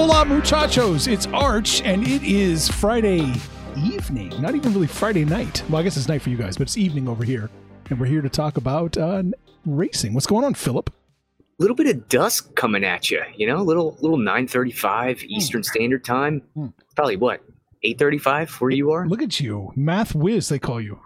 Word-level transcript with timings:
Hola, 0.00 0.24
muchachos. 0.24 1.06
It's 1.06 1.26
Arch, 1.26 1.82
and 1.82 2.08
it 2.08 2.22
is 2.22 2.70
Friday 2.70 3.34
evening. 3.76 4.30
Not 4.40 4.54
even 4.54 4.72
really 4.72 4.86
Friday 4.86 5.26
night. 5.26 5.62
Well, 5.68 5.78
I 5.78 5.82
guess 5.82 5.98
it's 5.98 6.08
night 6.08 6.22
for 6.22 6.30
you 6.30 6.38
guys, 6.38 6.56
but 6.56 6.62
it's 6.62 6.78
evening 6.78 7.06
over 7.06 7.22
here. 7.22 7.50
And 7.90 8.00
we're 8.00 8.06
here 8.06 8.22
to 8.22 8.30
talk 8.30 8.56
about 8.56 8.96
uh, 8.96 9.24
racing. 9.66 10.14
What's 10.14 10.26
going 10.26 10.42
on, 10.46 10.54
Philip? 10.54 10.88
A 10.88 11.42
little 11.58 11.76
bit 11.76 11.86
of 11.86 12.08
dusk 12.08 12.54
coming 12.54 12.82
at 12.82 13.10
you, 13.10 13.22
you 13.36 13.46
know, 13.46 13.58
a 13.58 13.62
little 13.62 13.98
little 14.00 14.16
9:35 14.16 15.22
Eastern 15.24 15.62
Standard 15.62 16.02
Time. 16.02 16.40
Hmm. 16.54 16.68
Probably 16.96 17.16
what? 17.16 17.42
8:35 17.84 18.58
where 18.58 18.70
you 18.70 18.92
are? 18.92 19.06
Look 19.06 19.20
at 19.20 19.38
you. 19.38 19.70
Math 19.76 20.14
whiz, 20.14 20.48
they 20.48 20.58
call 20.58 20.80
you. 20.80 20.98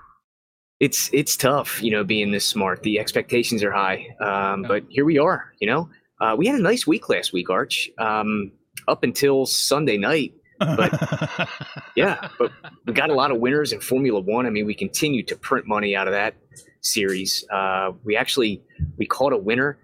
It's 0.78 1.10
it's 1.12 1.36
tough, 1.36 1.82
you 1.82 1.90
know, 1.90 2.04
being 2.04 2.30
this 2.30 2.46
smart. 2.46 2.84
The 2.84 3.00
expectations 3.00 3.64
are 3.64 3.72
high. 3.72 4.14
Um, 4.20 4.62
but 4.62 4.84
here 4.88 5.04
we 5.04 5.18
are, 5.18 5.52
you 5.58 5.66
know. 5.66 5.90
Uh, 6.20 6.36
we 6.38 6.46
had 6.46 6.54
a 6.54 6.62
nice 6.62 6.86
week 6.86 7.08
last 7.08 7.32
week, 7.32 7.50
Arch. 7.50 7.90
Um, 7.98 8.52
up 8.88 9.02
until 9.02 9.46
Sunday 9.46 9.96
night. 9.96 10.34
But 10.58 11.48
yeah, 11.96 12.28
but 12.38 12.52
we 12.86 12.92
got 12.92 13.10
a 13.10 13.14
lot 13.14 13.30
of 13.30 13.38
winners 13.38 13.72
in 13.72 13.80
Formula 13.80 14.20
One. 14.20 14.46
I 14.46 14.50
mean, 14.50 14.66
we 14.66 14.74
continue 14.74 15.22
to 15.24 15.36
print 15.36 15.66
money 15.66 15.96
out 15.96 16.06
of 16.06 16.12
that 16.12 16.36
series. 16.82 17.44
Uh, 17.50 17.92
we 18.04 18.16
actually 18.16 18.62
we 18.96 19.06
caught 19.06 19.32
a 19.32 19.38
winner 19.38 19.78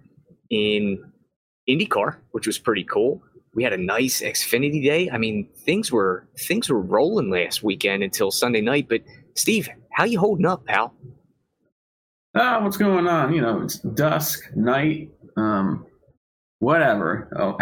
in 0.49 1.03
IndyCar, 1.69 2.17
which 2.31 2.47
was 2.47 2.57
pretty 2.57 2.83
cool. 2.83 3.21
We 3.53 3.63
had 3.63 3.73
a 3.73 3.77
nice 3.77 4.21
Xfinity 4.21 4.83
day. 4.83 5.09
I 5.09 5.17
mean, 5.17 5.49
things 5.57 5.91
were 5.91 6.27
things 6.37 6.69
were 6.69 6.81
rolling 6.81 7.29
last 7.29 7.63
weekend 7.63 8.03
until 8.03 8.31
Sunday 8.31 8.61
night. 8.61 8.87
But 8.87 9.01
Steve, 9.35 9.67
how 9.91 10.05
you 10.05 10.19
holding 10.19 10.45
up, 10.45 10.65
pal? 10.65 10.93
Ah, 12.33 12.63
what's 12.63 12.77
going 12.77 13.07
on? 13.07 13.33
You 13.33 13.41
know, 13.41 13.61
it's 13.61 13.79
dusk, 13.79 14.55
night, 14.55 15.09
um, 15.35 15.85
whatever. 16.61 17.27
Oh, 17.37 17.57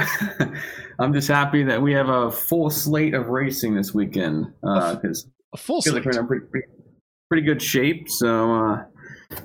I'm 1.00 1.14
just 1.14 1.28
happy 1.28 1.64
that 1.64 1.82
we 1.82 1.94
have 1.94 2.10
a 2.10 2.30
full 2.30 2.70
slate 2.70 3.14
of 3.14 3.30
racing 3.30 3.74
this 3.74 3.94
weekend 3.94 4.54
because 4.62 5.28
a 5.54 5.58
full 5.58 5.82
slate. 5.82 5.96
like 5.96 6.06
we're 6.06 6.20
in 6.20 6.28
pretty, 6.28 6.46
pretty, 6.46 6.68
pretty 7.30 7.46
good 7.46 7.62
shape. 7.62 8.10
So, 8.10 8.54
uh, 8.54 8.84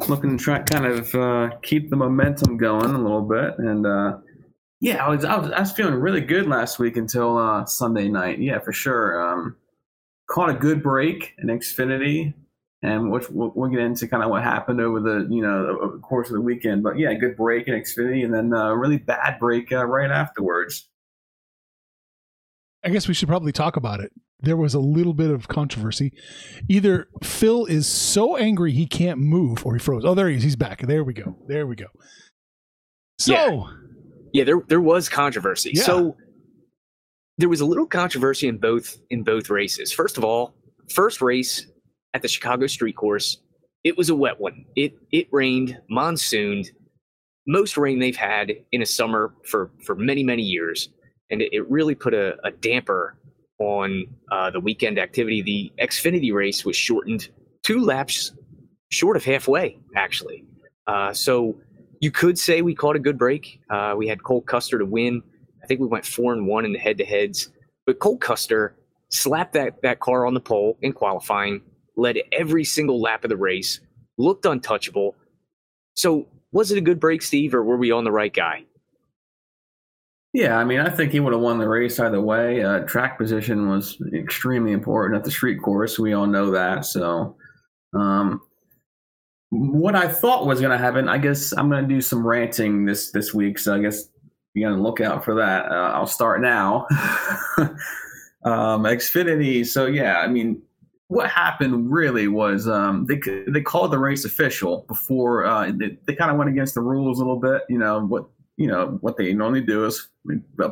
looking 0.08 0.36
to 0.36 0.42
try 0.42 0.58
kind 0.60 0.86
of 0.86 1.14
uh, 1.14 1.50
keep 1.62 1.88
the 1.88 1.96
momentum 1.96 2.56
going 2.56 2.90
a 2.90 2.98
little 2.98 3.22
bit. 3.22 3.54
And 3.58 3.86
uh, 3.86 4.18
yeah, 4.80 5.04
I 5.06 5.08
was, 5.08 5.24
I 5.24 5.36
was 5.36 5.50
I 5.52 5.60
was 5.60 5.72
feeling 5.72 5.94
really 5.94 6.20
good 6.20 6.46
last 6.46 6.78
week 6.80 6.96
until 6.96 7.38
uh, 7.38 7.64
Sunday 7.64 8.08
night. 8.08 8.40
Yeah, 8.40 8.58
for 8.58 8.72
sure. 8.72 9.24
Um, 9.24 9.56
caught 10.28 10.50
a 10.50 10.54
good 10.54 10.82
break 10.82 11.32
in 11.38 11.46
Xfinity, 11.46 12.34
and 12.84 13.10
which 13.10 13.30
we'll, 13.30 13.50
we'll 13.54 13.70
get 13.70 13.80
into 13.80 14.06
kind 14.06 14.22
of 14.22 14.28
what 14.28 14.42
happened 14.42 14.78
over 14.80 15.00
the 15.00 15.26
you 15.30 15.42
know 15.42 15.92
the 15.92 15.98
course 16.00 16.28
of 16.28 16.34
the 16.34 16.40
weekend. 16.40 16.82
But 16.82 16.98
yeah, 16.98 17.14
good 17.14 17.36
break 17.36 17.66
in 17.66 17.74
Xfinity, 17.74 18.24
and 18.24 18.32
then 18.32 18.52
a 18.52 18.76
really 18.76 18.98
bad 18.98 19.38
break 19.40 19.72
uh, 19.72 19.86
right 19.86 20.10
afterwards. 20.10 20.88
I 22.84 22.90
guess 22.90 23.08
we 23.08 23.14
should 23.14 23.28
probably 23.28 23.52
talk 23.52 23.76
about 23.76 24.00
it. 24.00 24.12
There 24.40 24.58
was 24.58 24.74
a 24.74 24.80
little 24.80 25.14
bit 25.14 25.30
of 25.30 25.48
controversy. 25.48 26.12
Either 26.68 27.08
Phil 27.22 27.64
is 27.64 27.86
so 27.86 28.36
angry 28.36 28.72
he 28.72 28.86
can't 28.86 29.18
move, 29.18 29.64
or 29.64 29.72
he 29.72 29.78
froze. 29.78 30.04
Oh, 30.04 30.14
there 30.14 30.28
he 30.28 30.36
is. 30.36 30.42
He's 30.42 30.56
back. 30.56 30.82
There 30.82 31.02
we 31.02 31.14
go. 31.14 31.38
There 31.48 31.66
we 31.66 31.76
go. 31.76 31.86
So, 33.18 33.32
Yeah. 33.32 33.66
Yeah, 34.34 34.44
there 34.44 34.62
there 34.68 34.80
was 34.80 35.08
controversy. 35.08 35.70
Yeah. 35.74 35.84
So 35.84 36.16
there 37.38 37.48
was 37.48 37.60
a 37.60 37.64
little 37.66 37.86
controversy 37.86 38.48
in 38.48 38.58
both 38.58 38.98
in 39.08 39.22
both 39.22 39.48
races. 39.48 39.90
First 39.92 40.18
of 40.18 40.24
all, 40.24 40.54
first 40.92 41.22
race 41.22 41.66
at 42.14 42.22
the 42.22 42.28
Chicago 42.28 42.66
Street 42.66 42.96
Course, 42.96 43.38
it 43.82 43.96
was 43.98 44.08
a 44.08 44.14
wet 44.14 44.40
one. 44.40 44.64
It 44.76 44.94
it 45.12 45.28
rained, 45.30 45.78
monsooned, 45.90 46.70
most 47.46 47.76
rain 47.76 47.98
they've 47.98 48.16
had 48.16 48.52
in 48.72 48.80
a 48.80 48.86
summer 48.86 49.34
for 49.44 49.70
for 49.84 49.94
many 49.94 50.24
many 50.24 50.42
years, 50.42 50.88
and 51.30 51.42
it, 51.42 51.52
it 51.52 51.70
really 51.70 51.94
put 51.94 52.14
a, 52.14 52.36
a 52.46 52.50
damper 52.50 53.18
on 53.58 54.06
uh, 54.32 54.50
the 54.50 54.60
weekend 54.60 54.98
activity. 54.98 55.42
The 55.42 55.72
Xfinity 55.84 56.32
race 56.32 56.64
was 56.64 56.76
shortened 56.76 57.28
two 57.62 57.80
laps 57.80 58.32
short 58.90 59.16
of 59.16 59.24
halfway, 59.24 59.78
actually. 59.96 60.44
Uh, 60.86 61.12
so 61.12 61.56
you 62.00 62.10
could 62.10 62.38
say 62.38 62.62
we 62.62 62.74
caught 62.74 62.96
a 62.96 63.00
good 63.00 63.18
break. 63.18 63.60
Uh, 63.70 63.94
we 63.96 64.06
had 64.06 64.22
Cole 64.22 64.42
Custer 64.42 64.78
to 64.78 64.86
win. 64.86 65.22
I 65.62 65.66
think 65.66 65.80
we 65.80 65.86
went 65.86 66.06
four 66.06 66.32
and 66.32 66.46
one 66.46 66.64
in 66.64 66.72
the 66.72 66.78
head 66.78 66.98
to 66.98 67.04
heads. 67.04 67.50
But 67.86 67.98
Cole 67.98 68.18
Custer 68.18 68.76
slapped 69.10 69.52
that, 69.54 69.82
that 69.82 70.00
car 70.00 70.26
on 70.26 70.34
the 70.34 70.40
pole 70.40 70.78
in 70.82 70.92
qualifying, 70.92 71.62
led 71.96 72.18
every 72.32 72.64
single 72.64 73.00
lap 73.00 73.24
of 73.24 73.30
the 73.30 73.36
race, 73.36 73.80
looked 74.18 74.44
untouchable. 74.44 75.14
So 75.94 76.26
was 76.52 76.70
it 76.70 76.78
a 76.78 76.82
good 76.82 77.00
break, 77.00 77.22
Steve, 77.22 77.54
or 77.54 77.62
were 77.62 77.76
we 77.76 77.90
on 77.90 78.04
the 78.04 78.12
right 78.12 78.32
guy? 78.32 78.64
Yeah, 80.32 80.58
I 80.58 80.64
mean, 80.64 80.80
I 80.80 80.90
think 80.90 81.12
he 81.12 81.20
would 81.20 81.32
have 81.32 81.42
won 81.42 81.58
the 81.58 81.68
race 81.68 82.00
either 82.00 82.20
way. 82.20 82.64
Uh, 82.64 82.80
track 82.80 83.18
position 83.18 83.68
was 83.68 83.96
extremely 84.12 84.72
important 84.72 85.16
at 85.16 85.24
the 85.24 85.30
street 85.30 85.62
course. 85.62 85.96
We 85.96 86.12
all 86.12 86.26
know 86.26 86.50
that. 86.50 86.84
So, 86.84 87.36
um, 87.96 88.40
what 89.50 89.94
I 89.94 90.08
thought 90.08 90.46
was 90.46 90.60
going 90.60 90.72
to 90.72 90.78
happen, 90.78 91.08
I 91.08 91.18
guess 91.18 91.52
I'm 91.52 91.70
going 91.70 91.86
to 91.86 91.94
do 91.94 92.00
some 92.00 92.26
ranting 92.26 92.84
this 92.84 93.12
this 93.12 93.32
week. 93.32 93.60
So 93.60 93.74
I 93.74 93.78
guess 93.78 94.08
be 94.54 94.64
on 94.64 94.76
the 94.76 94.82
lookout 94.82 95.24
for 95.24 95.34
that. 95.34 95.66
Uh, 95.70 95.92
I'll 95.94 96.06
start 96.06 96.40
now. 96.40 96.86
um, 98.44 98.84
Xfinity. 98.84 99.66
So 99.66 99.86
yeah, 99.86 100.18
I 100.18 100.26
mean, 100.26 100.62
what 101.08 101.28
happened 101.28 101.92
really 101.92 102.28
was 102.28 102.66
um, 102.68 103.06
they 103.06 103.20
they 103.48 103.60
called 103.60 103.92
the 103.92 103.98
race 103.98 104.24
official 104.24 104.84
before 104.88 105.44
uh, 105.44 105.70
they, 105.74 105.98
they 106.06 106.14
kind 106.14 106.30
of 106.30 106.36
went 106.36 106.50
against 106.50 106.74
the 106.74 106.80
rules 106.80 107.18
a 107.18 107.22
little 107.22 107.40
bit. 107.40 107.62
You 107.68 107.78
know 107.78 108.00
what 108.00 108.26
you 108.56 108.66
know 108.66 108.98
what 109.00 109.16
they 109.16 109.32
normally 109.32 109.60
do 109.60 109.84
is 109.84 110.08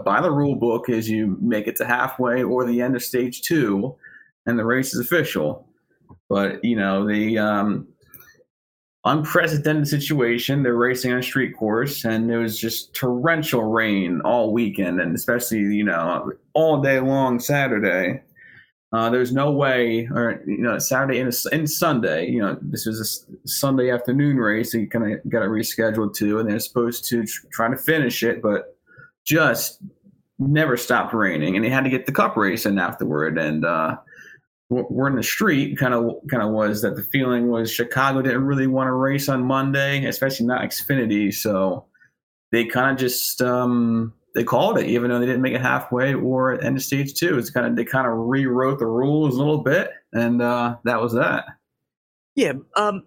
by 0.04 0.20
the 0.20 0.30
rule 0.30 0.54
book 0.54 0.88
is 0.88 1.08
you 1.08 1.36
make 1.40 1.66
it 1.66 1.76
to 1.76 1.84
halfway 1.84 2.42
or 2.42 2.64
the 2.64 2.80
end 2.80 2.96
of 2.96 3.02
stage 3.02 3.42
two, 3.42 3.94
and 4.46 4.58
the 4.58 4.64
race 4.64 4.94
is 4.94 5.00
official. 5.00 5.68
But 6.28 6.64
you 6.64 6.76
know 6.76 7.06
the 7.06 7.38
um, 7.38 7.88
unprecedented 9.04 9.88
situation. 9.88 10.62
They're 10.62 10.74
racing 10.74 11.12
on 11.12 11.18
a 11.18 11.22
street 11.22 11.56
course, 11.56 12.04
and 12.04 12.30
it 12.30 12.38
was 12.38 12.58
just 12.58 12.94
torrential 12.94 13.64
rain 13.64 14.20
all 14.24 14.52
weekend, 14.52 15.00
and 15.00 15.14
especially 15.14 15.58
you 15.58 15.84
know 15.84 16.32
all 16.54 16.80
day 16.80 17.00
long 17.00 17.38
Saturday. 17.38 18.22
Uh, 18.92 19.08
there's 19.08 19.32
no 19.32 19.50
way, 19.50 20.06
or 20.12 20.42
you 20.46 20.58
know, 20.58 20.78
Saturday 20.78 21.18
and, 21.18 21.32
and 21.50 21.70
Sunday. 21.70 22.28
You 22.28 22.40
know, 22.42 22.58
this 22.60 22.84
was 22.84 23.00
a 23.00 23.48
Sunday 23.48 23.90
afternoon 23.90 24.36
race. 24.36 24.72
So 24.72 24.78
you 24.78 24.88
kind 24.88 25.14
of 25.14 25.30
got 25.30 25.42
it 25.42 25.48
rescheduled 25.48 26.14
too, 26.14 26.38
and 26.38 26.48
they're 26.48 26.58
supposed 26.58 27.06
to 27.08 27.24
tr- 27.24 27.46
try 27.52 27.70
to 27.70 27.76
finish 27.76 28.22
it, 28.22 28.42
but 28.42 28.76
just 29.24 29.80
never 30.38 30.76
stopped 30.76 31.14
raining, 31.14 31.56
and 31.56 31.64
they 31.64 31.70
had 31.70 31.84
to 31.84 31.90
get 31.90 32.04
the 32.04 32.12
cup 32.12 32.36
race 32.36 32.66
in 32.66 32.78
afterward. 32.78 33.38
And 33.38 33.64
uh, 33.64 33.96
we're 34.68 35.08
in 35.08 35.16
the 35.16 35.22
street. 35.22 35.78
Kind 35.78 35.94
of, 35.94 36.16
kind 36.30 36.42
of 36.42 36.50
was 36.50 36.82
that 36.82 36.94
the 36.94 37.02
feeling 37.02 37.48
was 37.48 37.72
Chicago 37.72 38.20
didn't 38.20 38.44
really 38.44 38.66
want 38.66 38.88
to 38.88 38.92
race 38.92 39.28
on 39.28 39.42
Monday, 39.42 40.04
especially 40.04 40.44
not 40.44 40.62
Xfinity. 40.62 41.32
So 41.32 41.86
they 42.50 42.66
kind 42.66 42.90
of 42.90 42.98
just 42.98 43.40
um, 43.40 44.12
they 44.34 44.44
called 44.44 44.78
it, 44.78 44.86
even 44.86 45.10
though 45.10 45.18
they 45.18 45.26
didn't 45.26 45.42
make 45.42 45.54
it 45.54 45.60
halfway 45.60 46.14
or 46.14 46.54
at 46.54 46.64
end 46.64 46.76
of 46.76 46.82
stage 46.82 47.14
two. 47.14 47.38
It's 47.38 47.50
kind 47.50 47.66
of 47.66 47.76
they 47.76 47.84
kind 47.84 48.06
of 48.06 48.14
rewrote 48.16 48.78
the 48.78 48.86
rules 48.86 49.34
a 49.34 49.38
little 49.38 49.62
bit, 49.62 49.90
and 50.12 50.40
uh, 50.40 50.76
that 50.84 51.00
was 51.00 51.12
that. 51.14 51.44
Yeah, 52.34 52.54
um, 52.76 53.04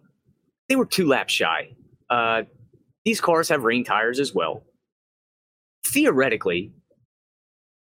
they 0.69 0.75
were 0.75 0.85
two 0.85 1.07
laps 1.07 1.33
shy. 1.33 1.75
Uh, 2.09 2.43
these 3.05 3.21
cars 3.21 3.49
have 3.49 3.63
rain 3.63 3.83
tires 3.83 4.19
as 4.19 4.33
well. 4.33 4.63
Theoretically, 5.87 6.73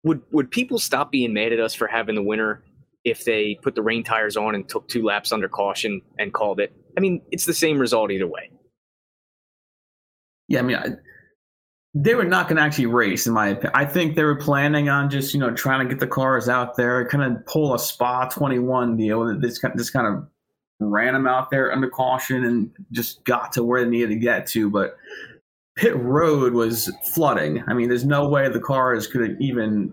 would 0.05 0.23
would 0.31 0.51
people 0.51 0.79
stop 0.79 1.11
being 1.11 1.35
mad 1.35 1.53
at 1.53 1.61
us 1.61 1.75
for 1.75 1.87
having 1.87 2.15
the 2.15 2.23
winner 2.23 2.63
if 3.05 3.25
they 3.25 3.59
put 3.63 3.75
the 3.75 3.83
rain 3.83 4.03
tires 4.03 4.37
on 4.37 4.55
and 4.55 4.67
took 4.69 4.89
two 4.89 5.03
laps 5.03 5.33
under 5.33 5.49
caution 5.49 6.01
and 6.19 6.33
called 6.33 6.61
it? 6.61 6.73
I 6.97 7.01
mean, 7.01 7.21
it's 7.31 7.45
the 7.45 7.55
same 7.55 7.79
result 7.79 8.11
either 8.11 8.27
way. 8.27 8.51
Yeah, 10.49 10.61
I 10.61 10.63
mean, 10.63 10.77
I, 10.77 10.89
they 11.95 12.15
were 12.15 12.25
not 12.25 12.49
going 12.49 12.57
to 12.57 12.63
actually 12.63 12.87
race, 12.87 13.27
in 13.27 13.33
my 13.33 13.49
opinion. 13.49 13.73
I 13.75 13.85
think 13.85 14.17
they 14.17 14.25
were 14.25 14.37
planning 14.37 14.89
on 14.89 15.11
just 15.11 15.33
you 15.33 15.41
know 15.41 15.53
trying 15.53 15.87
to 15.87 15.93
get 15.93 16.01
the 16.01 16.07
cars 16.07 16.49
out 16.49 16.77
there, 16.77 17.07
kind 17.09 17.25
of 17.25 17.45
pull 17.47 17.75
a 17.75 17.79
Spa 17.79 18.29
twenty 18.29 18.59
one 18.59 18.97
deal. 18.97 19.25
that 19.27 19.41
This 19.41 19.59
kind 19.59 19.75
just 19.77 19.93
kind 19.93 20.07
of 20.07 20.27
ran 20.81 21.15
them 21.15 21.27
out 21.27 21.51
there 21.51 21.73
under 21.73 21.89
caution 21.89 22.45
and 22.45 22.71
just 22.91 23.25
got 23.25 23.53
to 23.53 23.63
where 23.63 23.85
they 23.85 23.91
needed 23.91 24.09
to 24.09 24.17
get 24.17 24.47
to, 24.49 24.71
but. 24.71 24.97
Pit 25.77 25.97
road 25.97 26.53
was 26.53 26.89
flooding. 27.13 27.65
I 27.67 27.75
mean, 27.75 27.89
there's 27.89 28.05
no 28.05 28.29
way 28.29 28.49
the 28.49 28.61
cars 28.61 29.09
could 29.09 29.29
have 29.29 29.41
even 29.41 29.93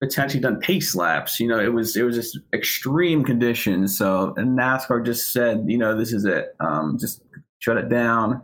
potentially 0.00 0.40
done 0.40 0.58
pace 0.60 0.94
laps. 0.94 1.40
You 1.40 1.48
know, 1.48 1.60
it 1.60 1.72
was 1.72 1.96
it 1.96 2.02
was 2.02 2.16
just 2.16 2.38
extreme 2.52 3.24
conditions. 3.24 3.96
So 3.96 4.34
NASCAR 4.38 5.04
just 5.04 5.32
said, 5.32 5.64
you 5.66 5.78
know, 5.78 5.96
this 5.96 6.12
is 6.12 6.24
it. 6.24 6.54
Um, 6.60 6.98
just 6.98 7.22
shut 7.58 7.76
it 7.76 7.88
down. 7.88 8.42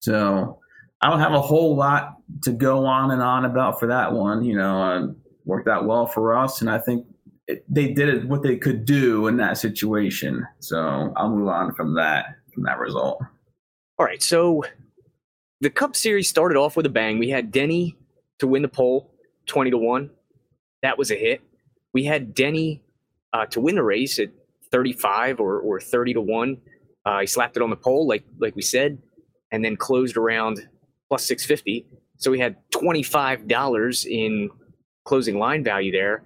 So 0.00 0.58
I 1.02 1.10
don't 1.10 1.20
have 1.20 1.32
a 1.32 1.40
whole 1.40 1.74
lot 1.74 2.16
to 2.42 2.52
go 2.52 2.86
on 2.86 3.10
and 3.10 3.20
on 3.20 3.44
about 3.44 3.80
for 3.80 3.88
that 3.88 4.12
one. 4.12 4.44
You 4.44 4.56
know, 4.56 4.80
um, 4.80 5.16
worked 5.44 5.68
out 5.68 5.84
well 5.86 6.06
for 6.06 6.36
us, 6.36 6.60
and 6.60 6.70
I 6.70 6.78
think 6.78 7.06
it, 7.48 7.64
they 7.68 7.88
did 7.88 8.08
it 8.08 8.28
what 8.28 8.42
they 8.42 8.56
could 8.56 8.84
do 8.84 9.26
in 9.26 9.36
that 9.38 9.58
situation. 9.58 10.46
So 10.60 11.12
I'll 11.16 11.30
move 11.30 11.48
on 11.48 11.74
from 11.74 11.94
that 11.96 12.36
from 12.54 12.62
that 12.64 12.78
result. 12.78 13.20
All 13.98 14.06
right, 14.06 14.22
so 14.22 14.64
the 15.60 15.70
Cup 15.70 15.96
Series 15.96 16.28
started 16.28 16.56
off 16.56 16.76
with 16.76 16.86
a 16.86 16.90
bang. 16.90 17.18
We 17.18 17.30
had 17.30 17.50
Denny 17.50 17.96
to 18.38 18.46
win 18.46 18.62
the 18.62 18.68
pole, 18.68 19.12
twenty 19.46 19.70
to 19.70 19.78
one. 19.78 20.10
That 20.82 20.98
was 20.98 21.10
a 21.10 21.16
hit. 21.16 21.42
We 21.92 22.04
had 22.04 22.34
Denny 22.34 22.82
uh, 23.32 23.46
to 23.46 23.60
win 23.60 23.74
the 23.74 23.82
race 23.82 24.18
at 24.18 24.30
35 24.72 25.38
or, 25.38 25.60
or 25.60 25.80
30 25.80 26.14
to 26.14 26.20
1. 26.20 26.56
Uh, 27.04 27.20
he 27.20 27.26
slapped 27.26 27.56
it 27.56 27.62
on 27.62 27.70
the 27.70 27.76
pole, 27.76 28.06
like 28.06 28.24
like 28.38 28.56
we 28.56 28.62
said, 28.62 28.98
and 29.50 29.64
then 29.64 29.76
closed 29.76 30.16
around 30.16 30.68
plus 31.12 31.26
650. 31.26 31.84
So 32.16 32.30
we 32.30 32.38
had 32.38 32.56
$25 32.70 34.06
in 34.06 34.48
closing 35.04 35.38
line 35.38 35.62
value 35.62 35.92
there. 35.92 36.24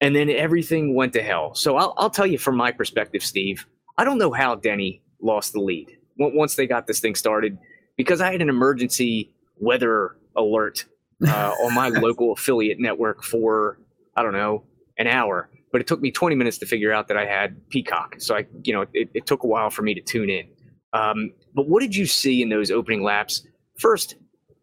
And 0.00 0.14
then 0.14 0.30
everything 0.30 0.94
went 0.94 1.14
to 1.14 1.22
hell. 1.22 1.52
So 1.56 1.76
I'll, 1.76 1.94
I'll 1.96 2.10
tell 2.10 2.28
you 2.28 2.38
from 2.38 2.56
my 2.56 2.70
perspective, 2.70 3.24
Steve, 3.24 3.66
I 3.98 4.04
don't 4.04 4.18
know 4.18 4.30
how 4.30 4.54
Denny 4.54 5.02
lost 5.20 5.52
the 5.52 5.58
lead 5.58 5.88
once 6.16 6.54
they 6.54 6.68
got 6.68 6.86
this 6.86 7.00
thing 7.00 7.16
started 7.16 7.58
because 7.96 8.20
I 8.20 8.30
had 8.30 8.40
an 8.40 8.48
emergency 8.48 9.34
weather 9.56 10.16
alert 10.36 10.84
uh, 11.26 11.52
on 11.64 11.74
my 11.74 11.88
local 12.06 12.32
affiliate 12.32 12.78
network 12.78 13.24
for, 13.24 13.80
I 14.14 14.22
don't 14.22 14.32
know, 14.32 14.62
an 14.96 15.08
hour. 15.08 15.50
But 15.72 15.80
it 15.80 15.88
took 15.88 16.00
me 16.00 16.12
20 16.12 16.36
minutes 16.36 16.58
to 16.58 16.66
figure 16.66 16.92
out 16.92 17.08
that 17.08 17.16
I 17.16 17.26
had 17.26 17.68
Peacock. 17.68 18.14
So 18.18 18.36
I, 18.36 18.46
you 18.62 18.74
know, 18.74 18.82
it, 18.92 19.10
it 19.12 19.26
took 19.26 19.42
a 19.42 19.48
while 19.48 19.70
for 19.70 19.82
me 19.82 19.92
to 19.94 20.00
tune 20.00 20.30
in. 20.30 20.46
Um, 20.92 21.32
but 21.52 21.68
what 21.68 21.80
did 21.80 21.96
you 21.96 22.06
see 22.06 22.42
in 22.42 22.48
those 22.48 22.70
opening 22.70 23.02
laps? 23.02 23.44
First, 23.80 24.16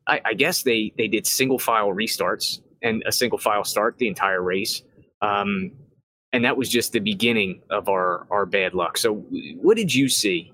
I, 0.07 0.21
I, 0.25 0.33
guess 0.35 0.61
they 0.61 0.93
they 0.97 1.07
did 1.07 1.25
single 1.25 1.57
file 1.57 1.89
restarts 1.89 2.61
and 2.83 3.03
a 3.07 3.11
single 3.11 3.39
file 3.39 3.63
start 3.63 3.97
the 3.97 4.07
entire 4.07 4.41
race, 4.43 4.83
um, 5.21 5.71
and 6.31 6.45
that 6.45 6.55
was 6.55 6.69
just 6.69 6.91
the 6.91 6.99
beginning 6.99 7.61
of 7.71 7.89
our 7.89 8.27
our 8.29 8.45
bad 8.45 8.75
luck. 8.75 8.97
So, 8.97 9.15
what 9.59 9.75
did 9.75 9.93
you 9.93 10.07
see? 10.07 10.51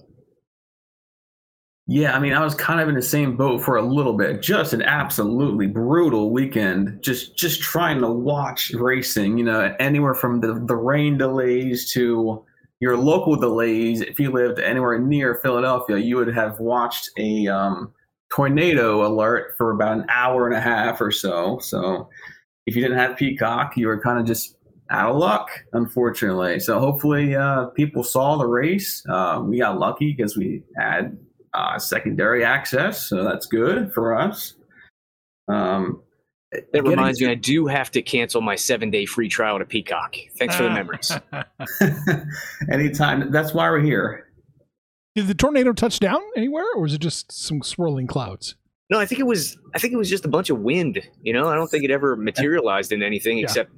Yeah, 1.85 2.15
I 2.15 2.19
mean, 2.19 2.31
I 2.31 2.41
was 2.41 2.55
kind 2.55 2.79
of 2.79 2.87
in 2.87 2.95
the 2.95 3.01
same 3.01 3.35
boat 3.35 3.61
for 3.61 3.75
a 3.75 3.81
little 3.81 4.13
bit. 4.13 4.41
Just 4.41 4.71
an 4.71 4.81
absolutely 4.81 5.67
brutal 5.67 6.31
weekend. 6.31 7.03
Just 7.03 7.37
just 7.37 7.61
trying 7.61 7.99
to 7.99 8.09
watch 8.09 8.71
racing. 8.71 9.37
You 9.37 9.43
know, 9.43 9.75
anywhere 9.79 10.15
from 10.15 10.39
the 10.39 10.63
the 10.65 10.77
rain 10.77 11.17
delays 11.17 11.91
to 11.91 12.45
your 12.79 12.95
local 12.95 13.35
delays. 13.35 13.99
If 13.99 14.19
you 14.19 14.31
lived 14.31 14.59
anywhere 14.59 14.99
near 14.99 15.35
Philadelphia, 15.35 15.97
you 15.97 16.15
would 16.15 16.33
have 16.33 16.59
watched 16.59 17.09
a 17.17 17.47
um, 17.47 17.93
tornado 18.33 19.05
alert 19.05 19.53
for 19.57 19.71
about 19.71 19.97
an 19.97 20.05
hour 20.09 20.47
and 20.47 20.55
a 20.55 20.61
half 20.61 20.99
or 20.99 21.11
so. 21.11 21.59
So 21.59 22.09
if 22.65 22.75
you 22.75 22.81
didn't 22.81 22.97
have 22.97 23.15
Peacock, 23.15 23.77
you 23.77 23.87
were 23.87 23.99
kind 23.99 24.19
of 24.19 24.25
just 24.25 24.57
out 24.89 25.11
of 25.11 25.17
luck, 25.17 25.49
unfortunately. 25.73 26.59
So 26.59 26.79
hopefully 26.79 27.35
uh, 27.35 27.65
people 27.67 28.03
saw 28.03 28.37
the 28.37 28.47
race. 28.47 29.03
Uh, 29.07 29.41
we 29.43 29.59
got 29.59 29.79
lucky 29.79 30.13
because 30.13 30.35
we 30.35 30.63
had 30.77 31.17
uh, 31.53 31.77
secondary 31.77 32.43
access, 32.43 33.07
so 33.07 33.23
that's 33.23 33.45
good 33.45 33.93
for 33.93 34.17
us. 34.17 34.55
Um, 35.47 36.01
that 36.71 36.83
reminds 36.83 37.19
me, 37.19 37.27
I 37.27 37.35
do 37.35 37.67
have 37.67 37.91
to 37.91 38.01
cancel 38.01 38.41
my 38.41 38.55
seven 38.55 38.89
day 38.89 39.05
free 39.05 39.29
trial 39.29 39.59
to 39.59 39.65
Peacock. 39.65 40.15
Thanks 40.37 40.55
for 40.55 40.63
the 40.63 40.69
memories. 40.69 41.11
Anytime. 42.71 43.31
That's 43.31 43.53
why 43.53 43.69
we're 43.69 43.81
here. 43.81 44.27
Did 45.15 45.27
the 45.27 45.35
tornado 45.35 45.73
touch 45.73 45.99
down 45.99 46.21
anywhere, 46.35 46.65
or 46.75 46.81
was 46.81 46.93
it 46.93 47.01
just 47.01 47.31
some 47.31 47.61
swirling 47.61 48.07
clouds? 48.07 48.55
No, 48.89 48.99
I 48.99 49.05
think 49.05 49.19
it 49.19 49.27
was. 49.27 49.57
I 49.75 49.79
think 49.79 49.93
it 49.93 49.97
was 49.97 50.09
just 50.09 50.25
a 50.25 50.27
bunch 50.27 50.49
of 50.49 50.59
wind. 50.59 51.01
You 51.21 51.33
know, 51.33 51.47
I 51.47 51.55
don't 51.55 51.69
think 51.69 51.83
it 51.83 51.91
ever 51.91 52.15
materialized 52.15 52.91
in 52.91 53.03
anything 53.03 53.37
yeah. 53.37 53.43
except, 53.43 53.71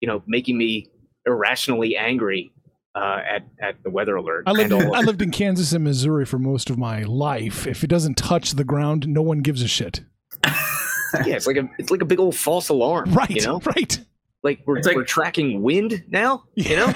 you 0.00 0.08
know, 0.08 0.22
making 0.26 0.56
me 0.56 0.88
irrationally 1.26 1.96
angry 1.96 2.52
uh, 2.94 3.18
at 3.28 3.46
at 3.60 3.82
the 3.82 3.90
weather 3.90 4.16
alert. 4.16 4.44
I 4.46 4.52
lived, 4.52 4.72
in, 4.72 4.94
I 4.94 5.00
lived 5.00 5.22
in 5.22 5.30
Kansas 5.30 5.72
and 5.72 5.84
Missouri 5.84 6.24
for 6.24 6.38
most 6.38 6.70
of 6.70 6.78
my 6.78 7.02
life. 7.02 7.66
If 7.66 7.84
it 7.84 7.88
doesn't 7.88 8.14
touch 8.14 8.52
the 8.52 8.64
ground, 8.64 9.06
no 9.06 9.22
one 9.22 9.40
gives 9.40 9.62
a 9.62 9.68
shit. 9.68 10.00
yeah, 10.46 11.36
it's 11.36 11.46
like 11.46 11.56
a 11.56 11.68
it's 11.78 11.90
like 11.90 12.02
a 12.02 12.06
big 12.06 12.20
old 12.20 12.34
false 12.34 12.70
alarm. 12.70 13.12
Right. 13.12 13.30
You 13.30 13.42
know. 13.42 13.60
Right. 13.60 13.98
Like 14.42 14.60
we're, 14.64 14.80
like, 14.80 14.96
we're 14.96 15.04
tracking 15.04 15.62
wind 15.62 16.02
now. 16.08 16.44
You 16.54 16.76
know, 16.76 16.86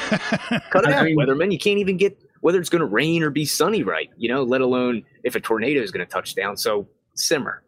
cut 0.70 0.84
it 0.84 0.92
out, 0.92 1.04
mean, 1.04 1.16
weatherman. 1.18 1.52
You 1.52 1.58
can't 1.58 1.78
even 1.78 1.98
get 1.98 2.18
whether 2.44 2.60
it's 2.60 2.68
going 2.68 2.80
to 2.80 2.86
rain 2.86 3.22
or 3.22 3.30
be 3.30 3.46
sunny 3.46 3.82
right, 3.82 4.10
you 4.18 4.28
know, 4.28 4.42
let 4.42 4.60
alone 4.60 5.02
if 5.22 5.34
a 5.34 5.40
tornado 5.40 5.80
is 5.80 5.90
going 5.90 6.06
to 6.06 6.12
touch 6.12 6.34
down. 6.34 6.58
So 6.58 6.86
simmer. 7.14 7.64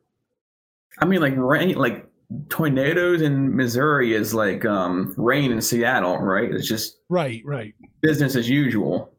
I 0.99 1.07
mean, 1.07 1.23
like 1.23 1.33
rain, 1.35 1.77
like 1.77 2.07
tornadoes 2.51 3.23
in 3.23 3.57
Missouri 3.57 4.13
is 4.13 4.35
like 4.35 4.67
um, 4.67 5.15
rain 5.17 5.51
in 5.51 5.63
Seattle, 5.63 6.19
right? 6.19 6.53
It's 6.53 6.69
just 6.69 6.99
right, 7.09 7.41
right, 7.43 7.75
business 8.03 8.37
as 8.37 8.51
usual. 8.51 9.15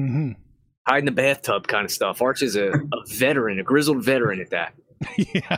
Mm-hmm. 0.00 0.32
Hide 0.88 0.98
in 0.98 1.04
the 1.04 1.12
bathtub 1.12 1.68
kind 1.68 1.84
of 1.84 1.92
stuff. 1.92 2.20
Arch 2.20 2.42
is 2.42 2.56
a, 2.56 2.70
a 2.72 3.06
veteran, 3.06 3.60
a 3.60 3.62
grizzled 3.62 4.04
veteran 4.04 4.40
at 4.40 4.50
that. 4.50 4.74
yeah. 5.16 5.56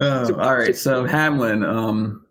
Oh, 0.00 0.34
all 0.34 0.56
right. 0.56 0.74
So 0.74 1.04
Hamlin, 1.04 1.62
um, 1.62 2.26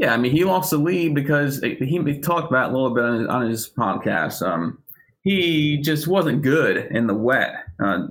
yeah, 0.00 0.14
I 0.14 0.16
mean, 0.16 0.32
he 0.32 0.44
lost 0.44 0.70
the 0.70 0.78
lead 0.78 1.14
because 1.14 1.60
he, 1.60 2.20
talked 2.20 2.50
about 2.50 2.70
a 2.70 2.72
little 2.72 2.94
bit 2.94 3.04
on 3.04 3.18
his, 3.18 3.28
on 3.28 3.50
his 3.50 3.70
podcast. 3.70 4.40
Um, 4.40 4.78
he 5.20 5.76
just 5.76 6.08
wasn't 6.08 6.40
good 6.40 6.88
in 6.90 7.06
the 7.06 7.12
wet. 7.12 7.66
Uh, 7.84 8.06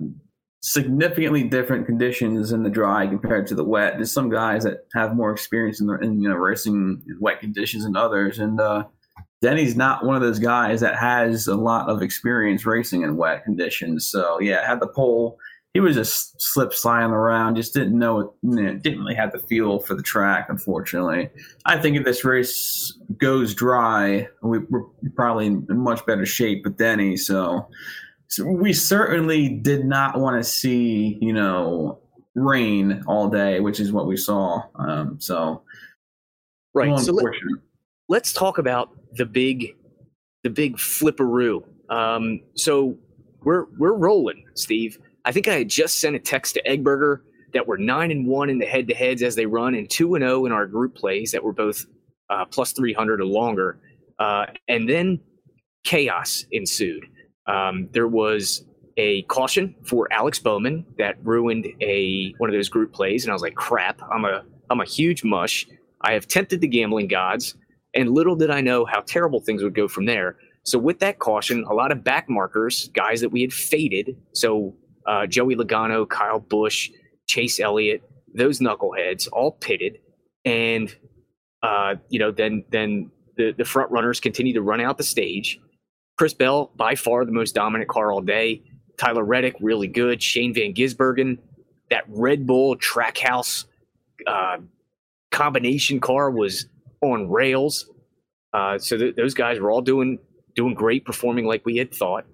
significantly 0.61 1.43
different 1.43 1.87
conditions 1.87 2.51
in 2.51 2.61
the 2.61 2.69
dry 2.69 3.07
compared 3.07 3.47
to 3.47 3.55
the 3.55 3.63
wet. 3.63 3.93
There's 3.95 4.13
some 4.13 4.29
guys 4.29 4.65
that 4.65 4.85
have 4.93 5.15
more 5.15 5.31
experience 5.31 5.81
in, 5.81 5.87
the, 5.87 5.95
in 5.95 6.21
you 6.21 6.29
know 6.29 6.35
racing 6.35 7.01
in 7.07 7.17
wet 7.19 7.39
conditions 7.39 7.85
than 7.85 7.95
others, 7.95 8.37
and 8.37 8.61
uh, 8.61 8.83
Denny's 9.41 9.75
not 9.75 10.05
one 10.05 10.15
of 10.15 10.21
those 10.21 10.37
guys 10.37 10.81
that 10.81 10.95
has 10.95 11.47
a 11.47 11.55
lot 11.55 11.89
of 11.89 12.03
experience 12.03 12.67
racing 12.67 13.01
in 13.01 13.17
wet 13.17 13.43
conditions. 13.43 14.05
So 14.05 14.39
yeah, 14.39 14.63
had 14.63 14.79
the 14.79 14.89
pole 14.89 15.39
he 15.73 15.79
was 15.79 15.95
just 15.95 16.41
slip 16.41 16.73
sliding 16.73 17.11
around, 17.11 17.55
just 17.55 17.73
didn't 17.73 17.97
know, 17.97 18.33
it 18.43 18.81
didn't 18.81 18.99
really 18.99 19.13
have 19.13 19.31
the 19.31 19.39
feel 19.39 19.79
for 19.79 19.93
the 19.93 20.01
track, 20.01 20.47
unfortunately. 20.49 21.29
I 21.65 21.79
think 21.79 21.95
if 21.95 22.03
this 22.03 22.25
race 22.25 22.97
goes 23.17 23.53
dry, 23.53 24.27
we, 24.41 24.57
are 24.57 24.85
probably 25.15 25.45
in 25.47 25.65
much 25.69 26.03
better 26.07 26.25
shape 26.25 26.63
with 26.63 26.77
Denny. 26.77 27.17
So, 27.17 27.69
so 28.27 28.45
we 28.45 28.73
certainly 28.73 29.49
did 29.49 29.85
not 29.85 30.19
want 30.19 30.41
to 30.41 30.43
see, 30.43 31.19
you 31.21 31.33
know, 31.33 31.99
rain 32.33 33.03
all 33.05 33.29
day, 33.29 33.59
which 33.59 33.79
is 33.79 33.91
what 33.91 34.07
we 34.07 34.17
saw. 34.17 34.63
Um, 34.75 35.17
so, 35.19 35.61
right. 36.73 36.97
So 36.99 37.13
let, 37.13 37.25
let's 38.07 38.33
talk 38.33 38.57
about 38.57 38.89
the 39.13 39.25
big, 39.25 39.75
the 40.43 40.49
big 40.49 40.77
flipperoo. 40.77 41.63
Um, 41.89 42.41
so 42.55 42.97
we're 43.43 43.65
we're 43.77 43.93
rolling, 43.93 44.45
Steve 44.55 44.97
I 45.25 45.31
think 45.31 45.47
I 45.47 45.59
had 45.59 45.69
just 45.69 45.99
sent 45.99 46.15
a 46.15 46.19
text 46.19 46.55
to 46.55 46.63
Eggburger 46.63 47.21
that 47.53 47.67
we're 47.67 47.77
nine 47.77 48.11
and 48.11 48.27
one 48.27 48.49
in 48.49 48.59
the 48.59 48.65
head 48.65 48.87
to 48.87 48.93
heads 48.93 49.21
as 49.23 49.35
they 49.35 49.45
run, 49.45 49.75
and 49.75 49.89
two 49.89 50.15
and 50.15 50.23
zero 50.23 50.41
oh 50.41 50.45
in 50.45 50.51
our 50.51 50.67
group 50.67 50.95
plays 50.95 51.31
that 51.31 51.43
were 51.43 51.53
both 51.53 51.85
uh, 52.29 52.45
plus 52.45 52.71
three 52.73 52.93
hundred 52.93 53.21
or 53.21 53.25
longer. 53.25 53.79
Uh, 54.19 54.45
and 54.67 54.89
then 54.89 55.19
chaos 55.83 56.45
ensued. 56.51 57.05
Um, 57.47 57.89
there 57.93 58.07
was 58.07 58.65
a 58.97 59.23
caution 59.23 59.75
for 59.85 60.11
Alex 60.11 60.39
Bowman 60.39 60.85
that 60.97 61.15
ruined 61.23 61.67
a 61.81 62.33
one 62.37 62.49
of 62.49 62.53
those 62.53 62.69
group 62.69 62.93
plays, 62.93 63.23
and 63.23 63.31
I 63.31 63.33
was 63.33 63.41
like, 63.41 63.55
"Crap! 63.55 64.01
I'm 64.11 64.25
a 64.25 64.43
I'm 64.69 64.81
a 64.81 64.85
huge 64.85 65.23
mush. 65.23 65.67
I 66.01 66.13
have 66.13 66.27
tempted 66.27 66.61
the 66.61 66.67
gambling 66.67 67.07
gods." 67.07 67.55
And 67.95 68.11
little 68.11 68.35
did 68.35 68.51
I 68.51 68.61
know 68.61 68.85
how 68.85 69.01
terrible 69.01 69.39
things 69.39 69.63
would 69.63 69.73
go 69.73 69.87
from 69.87 70.05
there. 70.05 70.37
So 70.63 70.77
with 70.77 70.99
that 70.99 71.17
caution, 71.17 71.63
a 71.63 71.73
lot 71.73 71.91
of 71.91 72.03
back 72.03 72.29
markers, 72.29 72.89
guys 72.93 73.21
that 73.21 73.29
we 73.29 73.41
had 73.41 73.51
faded. 73.51 74.15
So 74.33 74.75
uh, 75.09 75.25
Joey 75.25 75.55
Logano, 75.55 76.07
Kyle 76.07 76.39
Busch, 76.39 76.91
Chase 77.25 77.59
Elliott, 77.59 78.03
those 78.33 78.59
knuckleheads 78.59 79.27
all 79.33 79.51
pitted, 79.51 79.97
and 80.45 80.95
uh, 81.63 81.95
you 82.09 82.19
know 82.19 82.31
then 82.31 82.63
then 82.69 83.09
the 83.35 83.53
the 83.57 83.65
front 83.65 83.91
runners 83.91 84.19
continue 84.19 84.53
to 84.53 84.61
run 84.61 84.79
out 84.79 84.97
the 84.97 85.03
stage. 85.03 85.59
Chris 86.17 86.33
Bell, 86.33 86.71
by 86.75 86.95
far 86.95 87.25
the 87.25 87.31
most 87.31 87.55
dominant 87.55 87.89
car 87.89 88.11
all 88.11 88.21
day. 88.21 88.61
Tyler 88.97 89.23
Reddick, 89.23 89.55
really 89.61 89.87
good. 89.87 90.21
Shane 90.21 90.53
Van 90.53 90.73
Gisbergen, 90.73 91.37
that 91.89 92.03
Red 92.07 92.45
Bull 92.45 92.75
Trackhouse 92.75 93.65
uh, 94.27 94.57
combination 95.31 95.99
car 95.99 96.29
was 96.29 96.67
on 97.01 97.29
rails. 97.29 97.89
Uh, 98.53 98.77
so 98.77 98.97
th- 98.97 99.15
those 99.15 99.33
guys 99.33 99.59
were 99.59 99.71
all 99.71 99.81
doing 99.81 100.19
doing 100.55 100.75
great, 100.75 101.03
performing 101.05 101.45
like 101.45 101.65
we 101.65 101.77
had 101.77 101.93
thought. 101.93 102.25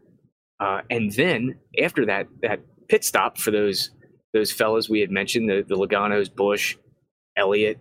Uh, 0.60 0.82
and 0.90 1.12
then 1.14 1.58
after 1.82 2.06
that 2.06 2.28
that 2.42 2.62
pit 2.88 3.04
stop 3.04 3.38
for 3.38 3.52
those 3.52 3.92
those 4.34 4.52
fellas 4.52 4.90
we 4.90 5.00
had 5.00 5.12
mentioned, 5.12 5.50
the, 5.50 5.64
the 5.66 5.76
Logano's, 5.76 6.28
Busch, 6.28 6.76
Elliott, 7.38 7.80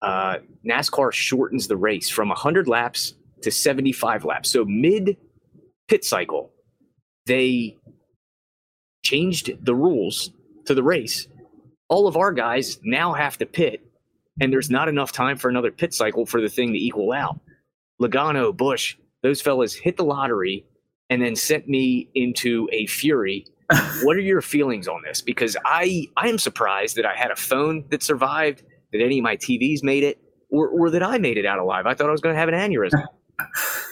uh, 0.00 0.36
NASCAR 0.64 1.12
shortens 1.12 1.66
the 1.66 1.76
race 1.76 2.08
from 2.08 2.28
100 2.28 2.68
laps 2.68 3.14
to 3.42 3.50
75 3.50 4.24
laps. 4.24 4.50
So 4.50 4.64
mid 4.64 5.16
pit 5.88 6.04
cycle, 6.04 6.52
they 7.26 7.76
changed 9.04 9.64
the 9.64 9.74
rules 9.74 10.30
to 10.66 10.74
the 10.74 10.82
race. 10.82 11.26
All 11.88 12.06
of 12.06 12.16
our 12.16 12.32
guys 12.32 12.78
now 12.84 13.14
have 13.14 13.38
to 13.38 13.46
pit, 13.46 13.80
and 14.40 14.52
there's 14.52 14.70
not 14.70 14.88
enough 14.88 15.10
time 15.10 15.36
for 15.36 15.48
another 15.48 15.72
pit 15.72 15.94
cycle 15.94 16.26
for 16.26 16.40
the 16.40 16.48
thing 16.48 16.72
to 16.72 16.78
equal 16.78 17.12
out. 17.12 17.40
Logano, 18.00 18.56
Busch, 18.56 18.96
those 19.22 19.40
fellas 19.40 19.74
hit 19.74 19.96
the 19.96 20.04
lottery 20.04 20.64
and 21.10 21.22
then 21.22 21.36
sent 21.36 21.68
me 21.68 22.08
into 22.14 22.68
a 22.72 22.86
fury. 22.86 23.46
what 24.02 24.16
are 24.16 24.20
your 24.20 24.40
feelings 24.40 24.88
on 24.88 25.02
this? 25.02 25.20
Because 25.20 25.56
I 25.64 26.06
I 26.16 26.28
am 26.28 26.38
surprised 26.38 26.96
that 26.96 27.04
I 27.04 27.14
had 27.14 27.30
a 27.30 27.36
phone 27.36 27.84
that 27.90 28.02
survived 28.02 28.62
that 28.92 29.02
any 29.02 29.18
of 29.18 29.22
my 29.22 29.36
TVs 29.36 29.82
made 29.82 30.02
it, 30.02 30.18
or, 30.50 30.68
or 30.68 30.90
that 30.90 31.02
I 31.02 31.18
made 31.18 31.36
it 31.36 31.44
out 31.44 31.58
alive. 31.58 31.86
I 31.86 31.94
thought 31.94 32.08
I 32.08 32.12
was 32.12 32.22
going 32.22 32.34
to 32.34 32.38
have 32.38 32.48
an 32.48 32.54
aneurysm. 32.54 33.04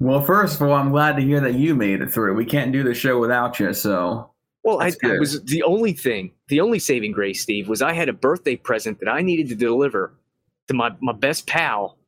Well, 0.00 0.22
first 0.22 0.58
of 0.58 0.66
all, 0.66 0.72
I'm 0.72 0.90
glad 0.90 1.16
to 1.16 1.22
hear 1.22 1.40
that 1.40 1.54
you 1.54 1.74
made 1.74 2.00
it 2.00 2.10
through. 2.10 2.34
We 2.34 2.46
can't 2.46 2.72
do 2.72 2.82
the 2.82 2.94
show 2.94 3.20
without 3.20 3.60
you, 3.60 3.74
so 3.74 4.30
Well, 4.64 4.80
I, 4.80 4.92
I 5.04 5.18
was 5.18 5.44
the 5.44 5.62
only 5.62 5.92
thing, 5.92 6.32
the 6.48 6.60
only 6.60 6.78
saving 6.78 7.12
grace, 7.12 7.42
Steve, 7.42 7.68
was 7.68 7.82
I 7.82 7.92
had 7.92 8.08
a 8.08 8.14
birthday 8.14 8.56
present 8.56 8.98
that 9.00 9.10
I 9.10 9.20
needed 9.20 9.50
to 9.50 9.54
deliver 9.54 10.14
to 10.68 10.74
my, 10.74 10.90
my 11.02 11.12
best 11.12 11.46
pal 11.46 11.98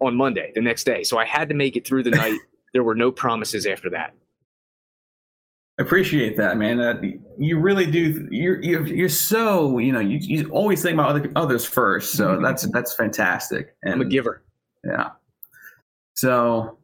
on 0.00 0.14
Monday, 0.14 0.52
the 0.54 0.60
next 0.60 0.84
day. 0.84 1.02
So 1.02 1.18
I 1.18 1.24
had 1.24 1.48
to 1.48 1.54
make 1.56 1.76
it 1.76 1.84
through 1.84 2.04
the 2.04 2.10
night. 2.22 2.38
There 2.72 2.82
were 2.82 2.94
no 2.94 3.12
promises 3.12 3.66
after 3.66 3.90
that. 3.90 4.14
I 5.78 5.82
appreciate 5.82 6.36
that, 6.36 6.58
man. 6.58 6.80
Uh, 6.80 7.00
you 7.38 7.58
really 7.58 7.90
do. 7.90 8.28
You're 8.30 8.62
you're, 8.62 8.86
you're 8.86 9.08
so 9.08 9.78
you 9.78 9.90
know 9.90 10.00
you, 10.00 10.18
you 10.20 10.48
always 10.50 10.82
think 10.82 10.94
about 10.94 11.10
other, 11.10 11.32
others 11.34 11.64
first. 11.64 12.12
So 12.12 12.38
that's 12.40 12.70
that's 12.72 12.94
fantastic. 12.94 13.74
And 13.82 13.94
I'm 13.94 14.00
a 14.02 14.04
giver. 14.04 14.42
Yeah. 14.84 15.10
So 16.14 16.78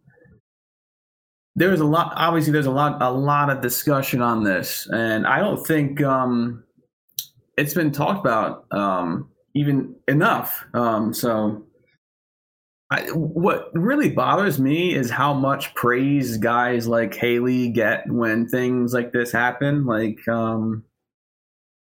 there's 1.55 1.81
a 1.81 1.85
lot. 1.85 2.15
Obviously, 2.17 2.53
there's 2.53 2.67
a 2.67 2.71
lot 2.71 3.01
a 3.03 3.11
lot 3.11 3.51
of 3.51 3.61
discussion 3.61 4.23
on 4.23 4.43
this, 4.43 4.89
and 4.91 5.27
I 5.27 5.41
don't 5.41 5.65
think 5.67 6.03
um, 6.03 6.65
it's 7.59 7.75
been 7.75 7.93
talked 7.93 8.21
about 8.21 8.65
um, 8.73 9.29
even 9.55 9.95
enough. 10.09 10.65
Um, 10.75 11.13
so. 11.13 11.65
I, 12.91 13.03
what 13.13 13.71
really 13.75 14.09
bothers 14.09 14.59
me 14.59 14.95
is 14.95 15.11
how 15.11 15.35
much 15.35 15.75
praise 15.75 16.39
guys 16.39 16.89
like 16.89 17.15
Haley 17.15 17.69
get 17.69 18.11
when 18.11 18.49
things 18.49 18.95
like 18.95 19.13
this 19.13 19.31
happen. 19.31 19.85
Like, 19.85 20.27
um, 20.27 20.85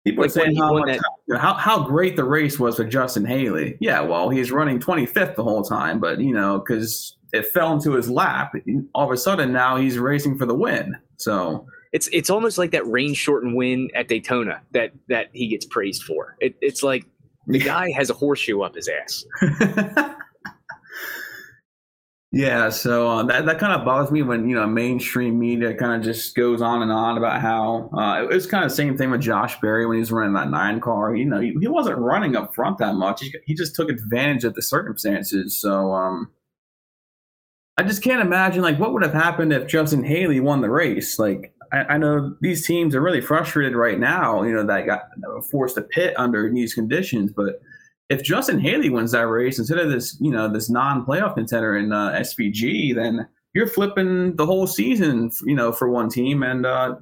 people 0.06 0.22
Like 0.22 0.30
are 0.30 0.34
saying 0.34 0.56
how, 0.56 0.78
much, 0.78 1.00
that- 1.28 1.40
how 1.40 1.56
how 1.56 1.84
great 1.84 2.16
the 2.16 2.24
race 2.26 2.60
was 2.60 2.76
for 2.76 2.84
Justin 2.84 3.26
Haley. 3.26 3.76
Yeah, 3.80 4.02
well, 4.02 4.30
he's 4.30 4.52
running 4.52 4.80
25th 4.80 5.36
the 5.36 5.44
whole 5.44 5.64
time, 5.64 6.00
but 6.00 6.20
you 6.20 6.34
know, 6.34 6.60
because 6.60 7.18
it 7.32 7.48
fell 7.48 7.74
into 7.74 7.94
his 7.94 8.08
lap, 8.10 8.54
all 8.94 9.06
of 9.06 9.12
a 9.12 9.18
sudden 9.18 9.52
now 9.52 9.78
he's 9.78 9.98
racing 9.98 10.38
for 10.38 10.46
the 10.46 10.54
win. 10.54 10.96
So 11.18 11.66
It's 11.92 12.08
it's 12.14 12.30
almost 12.30 12.60
like 12.60 12.70
that 12.72 12.86
rain 12.86 13.16
shortened 13.16 13.56
win 13.56 13.90
at 13.96 14.08
Daytona 14.08 14.62
that 14.74 14.92
that 15.10 15.30
he 15.34 15.48
gets 15.48 15.66
praised 15.66 16.04
for. 16.04 16.36
It, 16.40 16.56
it's 16.62 16.84
like 16.84 17.06
the 17.48 17.58
guy 17.58 17.90
has 17.92 18.12
a 18.12 18.14
horseshoe 18.14 18.62
up 18.62 18.76
his 18.76 18.88
ass. 18.90 19.26
yeah, 22.36 22.70
so 22.70 23.08
uh, 23.12 23.24
that 23.26 23.46
that 23.46 23.60
kind 23.60 23.80
of 23.80 23.86
bothers 23.86 24.10
me 24.10 24.24
when 24.24 24.50
you 24.50 24.56
know 24.56 24.66
mainstream 24.66 25.38
media 25.38 25.76
kind 25.76 25.94
of 25.94 26.02
just 26.02 26.34
goes 26.34 26.64
on 26.64 26.82
and 26.82 26.92
on 26.92 27.16
about 27.16 27.40
how 27.42 27.92
uh, 27.96 28.24
it 28.24 28.34
was 28.34 28.48
kind 28.48 28.64
of 28.64 28.72
the 28.72 28.76
same 28.76 28.98
thing 28.98 29.12
with 29.12 29.22
Josh 29.22 29.62
Berry 29.62 29.86
when 29.86 29.98
he 29.98 30.00
was 30.00 30.12
running 30.12 30.34
that 30.34 30.50
nine 30.50 30.82
car. 30.82 31.14
You 31.14 31.26
know, 31.26 31.40
he, 31.40 31.56
he 31.62 31.68
wasn't 31.68 32.00
running 32.00 32.36
up 32.36 32.56
front 32.56 32.80
that 32.80 32.96
much. 32.96 33.22
He, 33.22 33.36
he 33.46 33.54
just 33.54 33.76
took 33.76 33.88
advantage 33.88 34.46
of 34.46 34.56
the 34.56 34.64
circumstances. 34.64 35.62
So 35.62 35.94
um, 35.94 36.32
I 37.78 37.84
just 37.84 38.02
can't 38.02 38.22
imagine 38.22 38.64
like 38.64 38.80
what 38.80 38.94
would 38.94 39.04
have 39.04 39.14
happened 39.14 39.54
if 39.54 39.68
Justin 39.68 40.04
Haley 40.04 40.40
won 40.40 40.62
the 40.62 40.72
race. 40.72 41.20
Like 41.20 41.54
I, 41.72 41.84
I 41.84 41.98
know 42.00 42.36
these 42.42 42.66
teams 42.66 42.96
are 42.96 43.02
really 43.02 43.22
frustrated 43.22 43.76
right 43.76 44.00
now. 44.00 44.42
You 44.42 44.54
know 44.54 44.66
that 44.66 44.88
got 44.88 45.04
that 45.18 45.48
forced 45.52 45.76
to 45.76 45.84
pit 45.84 46.16
under 46.18 46.52
these 46.52 46.74
conditions, 46.74 47.32
but 47.32 47.62
if 48.10 48.24
Justin 48.24 48.60
Haley 48.60 48.90
wins 48.90 49.12
that 49.12 49.28
race 49.28 49.60
instead 49.60 49.80
of 49.80 49.90
this, 49.90 50.18
you 50.20 50.32
know, 50.32 50.52
this 50.52 50.70
non-playoff 50.70 51.36
contender 51.36 51.78
in 51.78 51.92
uh, 51.92 52.12
SVG, 52.12 52.94
then 52.96 53.28
you're 53.54 53.68
flipping 53.68 54.36
the 54.36 54.46
whole 54.46 54.68
season, 54.68 55.32
you 55.46 55.56
know, 55.56 55.72
for 55.72 55.90
one 55.90 56.10
team 56.10 56.44
and 56.44 56.66
uh, 56.66 56.96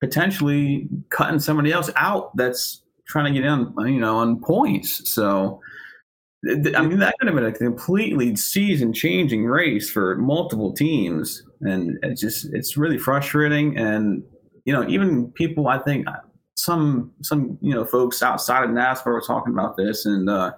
potentially 0.00 0.88
cutting 1.10 1.40
somebody 1.40 1.72
else 1.72 1.90
out 1.96 2.36
that's 2.36 2.82
trying 3.06 3.32
to 3.32 3.40
get 3.40 3.46
in, 3.46 3.72
you 3.78 4.00
know, 4.00 4.16
on 4.16 4.40
points. 4.40 5.08
So, 5.10 5.60
I 6.46 6.82
mean, 6.82 6.98
that 6.98 7.14
could 7.18 7.28
have 7.28 7.36
been 7.36 7.46
a 7.46 7.52
completely 7.52 8.36
season-changing 8.36 9.46
race 9.46 9.90
for 9.90 10.16
multiple 10.16 10.74
teams, 10.74 11.42
and 11.62 11.98
it's 12.02 12.20
just 12.20 12.52
it's 12.52 12.76
really 12.76 12.98
frustrating. 12.98 13.78
And 13.78 14.22
you 14.66 14.74
know, 14.74 14.86
even 14.86 15.30
people, 15.32 15.68
I 15.68 15.78
think 15.78 16.06
some 16.56 17.12
some 17.22 17.58
you 17.60 17.74
know 17.74 17.84
folks 17.84 18.22
outside 18.22 18.64
of 18.64 18.70
NASCAR 18.70 19.06
were 19.06 19.20
talking 19.20 19.52
about 19.52 19.76
this, 19.76 20.06
and 20.06 20.28
uh, 20.28 20.52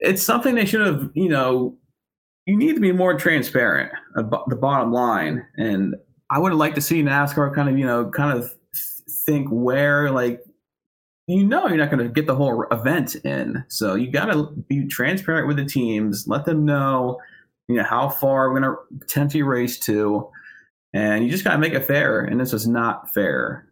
it's 0.00 0.22
something 0.22 0.54
they 0.54 0.64
should 0.64 0.86
have. 0.86 1.10
You 1.14 1.28
know, 1.28 1.76
you 2.46 2.56
need 2.56 2.74
to 2.74 2.80
be 2.80 2.92
more 2.92 3.18
transparent 3.18 3.92
about 4.16 4.48
the 4.48 4.56
bottom 4.56 4.92
line, 4.92 5.44
and 5.56 5.94
I 6.30 6.38
would 6.38 6.52
like 6.54 6.74
to 6.76 6.80
see 6.80 7.02
NASCAR 7.02 7.54
kind 7.54 7.68
of 7.68 7.78
you 7.78 7.86
know 7.86 8.10
kind 8.10 8.38
of 8.38 8.52
think 9.26 9.48
where 9.50 10.10
like 10.10 10.42
you 11.26 11.44
know 11.44 11.66
you're 11.66 11.76
not 11.76 11.90
going 11.90 12.06
to 12.06 12.12
get 12.12 12.26
the 12.26 12.36
whole 12.36 12.64
event 12.70 13.16
in, 13.16 13.64
so 13.68 13.94
you 13.94 14.10
got 14.10 14.26
to 14.26 14.50
be 14.68 14.86
transparent 14.86 15.48
with 15.48 15.56
the 15.56 15.64
teams, 15.64 16.26
let 16.28 16.44
them 16.44 16.64
know 16.64 17.18
you 17.68 17.76
know 17.76 17.84
how 17.84 18.08
far 18.08 18.50
we're 18.50 18.60
going 18.60 18.74
to 18.74 18.98
potentially 19.00 19.42
race 19.42 19.78
to, 19.80 20.28
and 20.94 21.24
you 21.24 21.30
just 21.30 21.44
got 21.44 21.52
to 21.52 21.58
make 21.58 21.72
it 21.72 21.84
fair, 21.84 22.20
and 22.20 22.40
this 22.40 22.52
is 22.52 22.66
not 22.66 23.12
fair. 23.12 23.69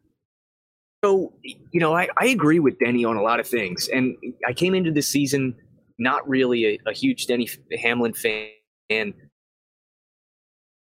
So, 1.05 1.33
you 1.45 1.81
know, 1.81 1.95
I, 1.95 2.09
I 2.19 2.27
agree 2.27 2.59
with 2.59 2.79
Denny 2.79 3.05
on 3.05 3.17
a 3.17 3.23
lot 3.23 3.39
of 3.39 3.47
things. 3.47 3.89
And 3.89 4.17
I 4.47 4.53
came 4.53 4.75
into 4.75 4.91
this 4.91 5.07
season 5.07 5.55
not 5.99 6.29
really 6.29 6.67
a, 6.67 6.79
a 6.87 6.93
huge 6.93 7.27
Denny 7.27 7.49
Hamlin 7.81 8.13
fan. 8.13 9.15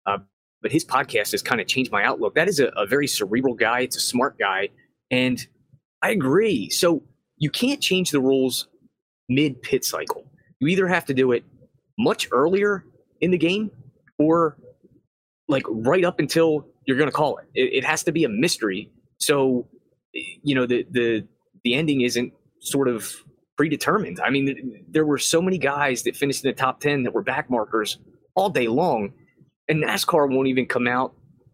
Uh, 0.06 0.18
but 0.62 0.72
his 0.72 0.86
podcast 0.86 1.32
has 1.32 1.42
kind 1.42 1.60
of 1.60 1.68
changed 1.68 1.92
my 1.92 2.04
outlook. 2.04 2.36
That 2.36 2.48
is 2.48 2.60
a, 2.60 2.68
a 2.78 2.86
very 2.86 3.08
cerebral 3.08 3.56
guy. 3.56 3.82
It's 3.82 3.98
a 3.98 4.02
smart 4.02 4.38
guy. 4.40 4.70
And 5.12 5.46
I 6.02 6.12
agree. 6.12 6.70
So 6.70 7.04
you 7.38 7.50
can't 7.50 7.82
change 7.82 8.12
the 8.12 8.22
rules 8.22 8.68
mid 9.28 9.62
pit 9.62 9.84
cycle. 9.84 10.26
You 10.60 10.68
either 10.68 10.88
have 10.88 11.06
to 11.06 11.14
do 11.14 11.34
it 11.34 11.44
much 11.98 12.30
earlier 12.32 12.86
in 13.20 13.32
the 13.32 13.38
game 13.38 13.70
or 14.18 14.58
like 15.50 15.64
right 15.68 16.06
up 16.06 16.20
until 16.20 16.68
you're 16.86 16.98
going 16.98 17.10
to 17.10 17.16
call 17.16 17.38
it. 17.38 17.48
it. 17.54 17.74
It 17.74 17.86
has 17.86 18.04
to 18.04 18.12
be 18.14 18.24
a 18.24 18.30
mystery. 18.30 18.90
So 19.20 19.68
you 20.14 20.56
know 20.56 20.66
the 20.66 20.86
the 20.92 21.28
the 21.64 21.74
ending 21.74 22.02
isn't 22.02 22.34
sort 22.62 22.88
of 22.88 23.14
predetermined. 23.58 24.20
I 24.22 24.30
mean, 24.30 24.86
there 24.90 25.06
were 25.06 25.18
so 25.18 25.42
many 25.42 25.58
guys 25.58 26.04
that 26.04 26.16
finished 26.16 26.44
in 26.46 26.50
the 26.50 26.56
top 26.56 26.80
ten 26.80 27.04
that 27.04 27.14
were 27.14 27.24
back 27.24 27.50
markers 27.50 27.98
all 28.36 28.50
day 28.50 28.68
long, 28.68 29.14
and 29.68 29.84
NASCAR 29.84 30.30
won't 30.30 30.48
even 30.48 30.66
come 30.66 30.88
out 30.88 31.14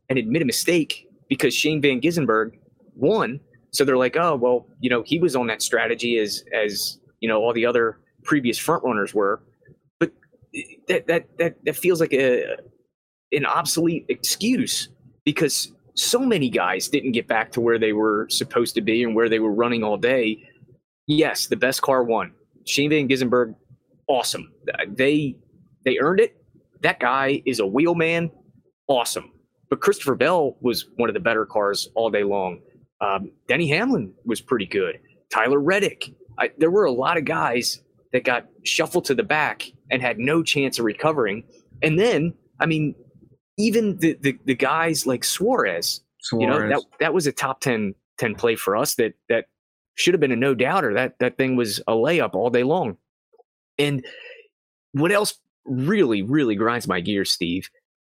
and 0.09 0.19
admit 0.19 0.41
a 0.41 0.45
mistake 0.45 1.07
because 1.29 1.53
Shane 1.53 1.81
Van 1.81 1.99
Gisbergen 1.99 2.51
won. 2.95 3.39
So 3.71 3.83
they're 3.83 3.97
like, 3.97 4.15
oh 4.17 4.35
well, 4.35 4.67
you 4.79 4.89
know, 4.89 5.03
he 5.03 5.19
was 5.19 5.35
on 5.35 5.47
that 5.47 5.61
strategy 5.61 6.17
as 6.17 6.43
as 6.53 6.99
you 7.19 7.27
know 7.27 7.41
all 7.41 7.53
the 7.53 7.65
other 7.65 7.99
previous 8.23 8.57
front 8.57 8.83
runners 8.83 9.13
were, 9.13 9.41
but 9.99 10.11
that 10.87 11.07
that 11.07 11.25
that 11.39 11.55
that 11.65 11.75
feels 11.75 11.99
like 11.99 12.13
a 12.13 12.55
an 13.31 13.45
obsolete 13.45 14.05
excuse 14.09 14.89
because 15.25 15.71
so 15.95 16.19
many 16.19 16.49
guys 16.49 16.87
didn't 16.87 17.13
get 17.13 17.27
back 17.27 17.51
to 17.53 17.61
where 17.61 17.79
they 17.79 17.93
were 17.93 18.27
supposed 18.29 18.75
to 18.75 18.81
be 18.81 19.03
and 19.03 19.15
where 19.15 19.29
they 19.29 19.39
were 19.39 19.53
running 19.53 19.83
all 19.83 19.97
day. 19.97 20.43
Yes, 21.07 21.47
the 21.47 21.55
best 21.55 21.81
car 21.81 22.03
won. 22.03 22.33
Shane 22.65 22.89
Van 22.89 23.07
Gisbergen, 23.07 23.55
awesome. 24.07 24.51
They 24.89 25.37
they 25.83 25.99
earned 25.99 26.19
it. 26.19 26.35
That 26.81 26.99
guy 26.99 27.41
is 27.45 27.59
a 27.59 27.65
wheelman, 27.65 28.31
awesome. 28.87 29.31
But 29.69 29.81
Christopher 29.81 30.15
Bell 30.15 30.57
was 30.61 30.87
one 30.97 31.09
of 31.09 31.13
the 31.13 31.19
better 31.19 31.45
cars 31.45 31.89
all 31.95 32.09
day 32.09 32.23
long. 32.23 32.59
Um, 33.01 33.31
Denny 33.47 33.67
Hamlin 33.69 34.13
was 34.25 34.41
pretty 34.41 34.65
good. 34.65 34.99
Tyler 35.31 35.59
Reddick. 35.59 36.13
I, 36.37 36.51
there 36.57 36.71
were 36.71 36.85
a 36.85 36.91
lot 36.91 37.17
of 37.17 37.25
guys 37.25 37.81
that 38.11 38.23
got 38.23 38.47
shuffled 38.63 39.05
to 39.05 39.15
the 39.15 39.23
back 39.23 39.65
and 39.89 40.01
had 40.01 40.19
no 40.19 40.43
chance 40.43 40.79
of 40.79 40.85
recovering. 40.85 41.43
And 41.81 41.99
then, 41.99 42.33
I 42.59 42.65
mean, 42.65 42.95
even 43.57 43.97
the, 43.97 44.17
the, 44.21 44.37
the 44.45 44.55
guys 44.55 45.05
like 45.05 45.23
Suarez, 45.23 46.01
you 46.41 46.47
know, 46.47 46.57
that, 46.69 46.83
that 46.99 47.13
was 47.13 47.27
a 47.27 47.31
top 47.31 47.61
10, 47.61 47.95
10 48.17 48.35
play 48.35 48.55
for 48.55 48.75
us 48.75 48.95
that, 48.95 49.13
that 49.29 49.45
should 49.95 50.13
have 50.13 50.21
been 50.21 50.31
a 50.31 50.35
no 50.35 50.53
doubter. 50.53 50.93
That, 50.93 51.17
that 51.19 51.37
thing 51.37 51.55
was 51.55 51.79
a 51.87 51.93
layup 51.93 52.33
all 52.33 52.49
day 52.49 52.63
long. 52.63 52.97
And 53.77 54.05
what 54.91 55.11
else 55.11 55.35
really, 55.65 56.21
really 56.21 56.55
grinds 56.55 56.87
my 56.87 56.99
gears, 56.99 57.31
Steve, 57.31 57.69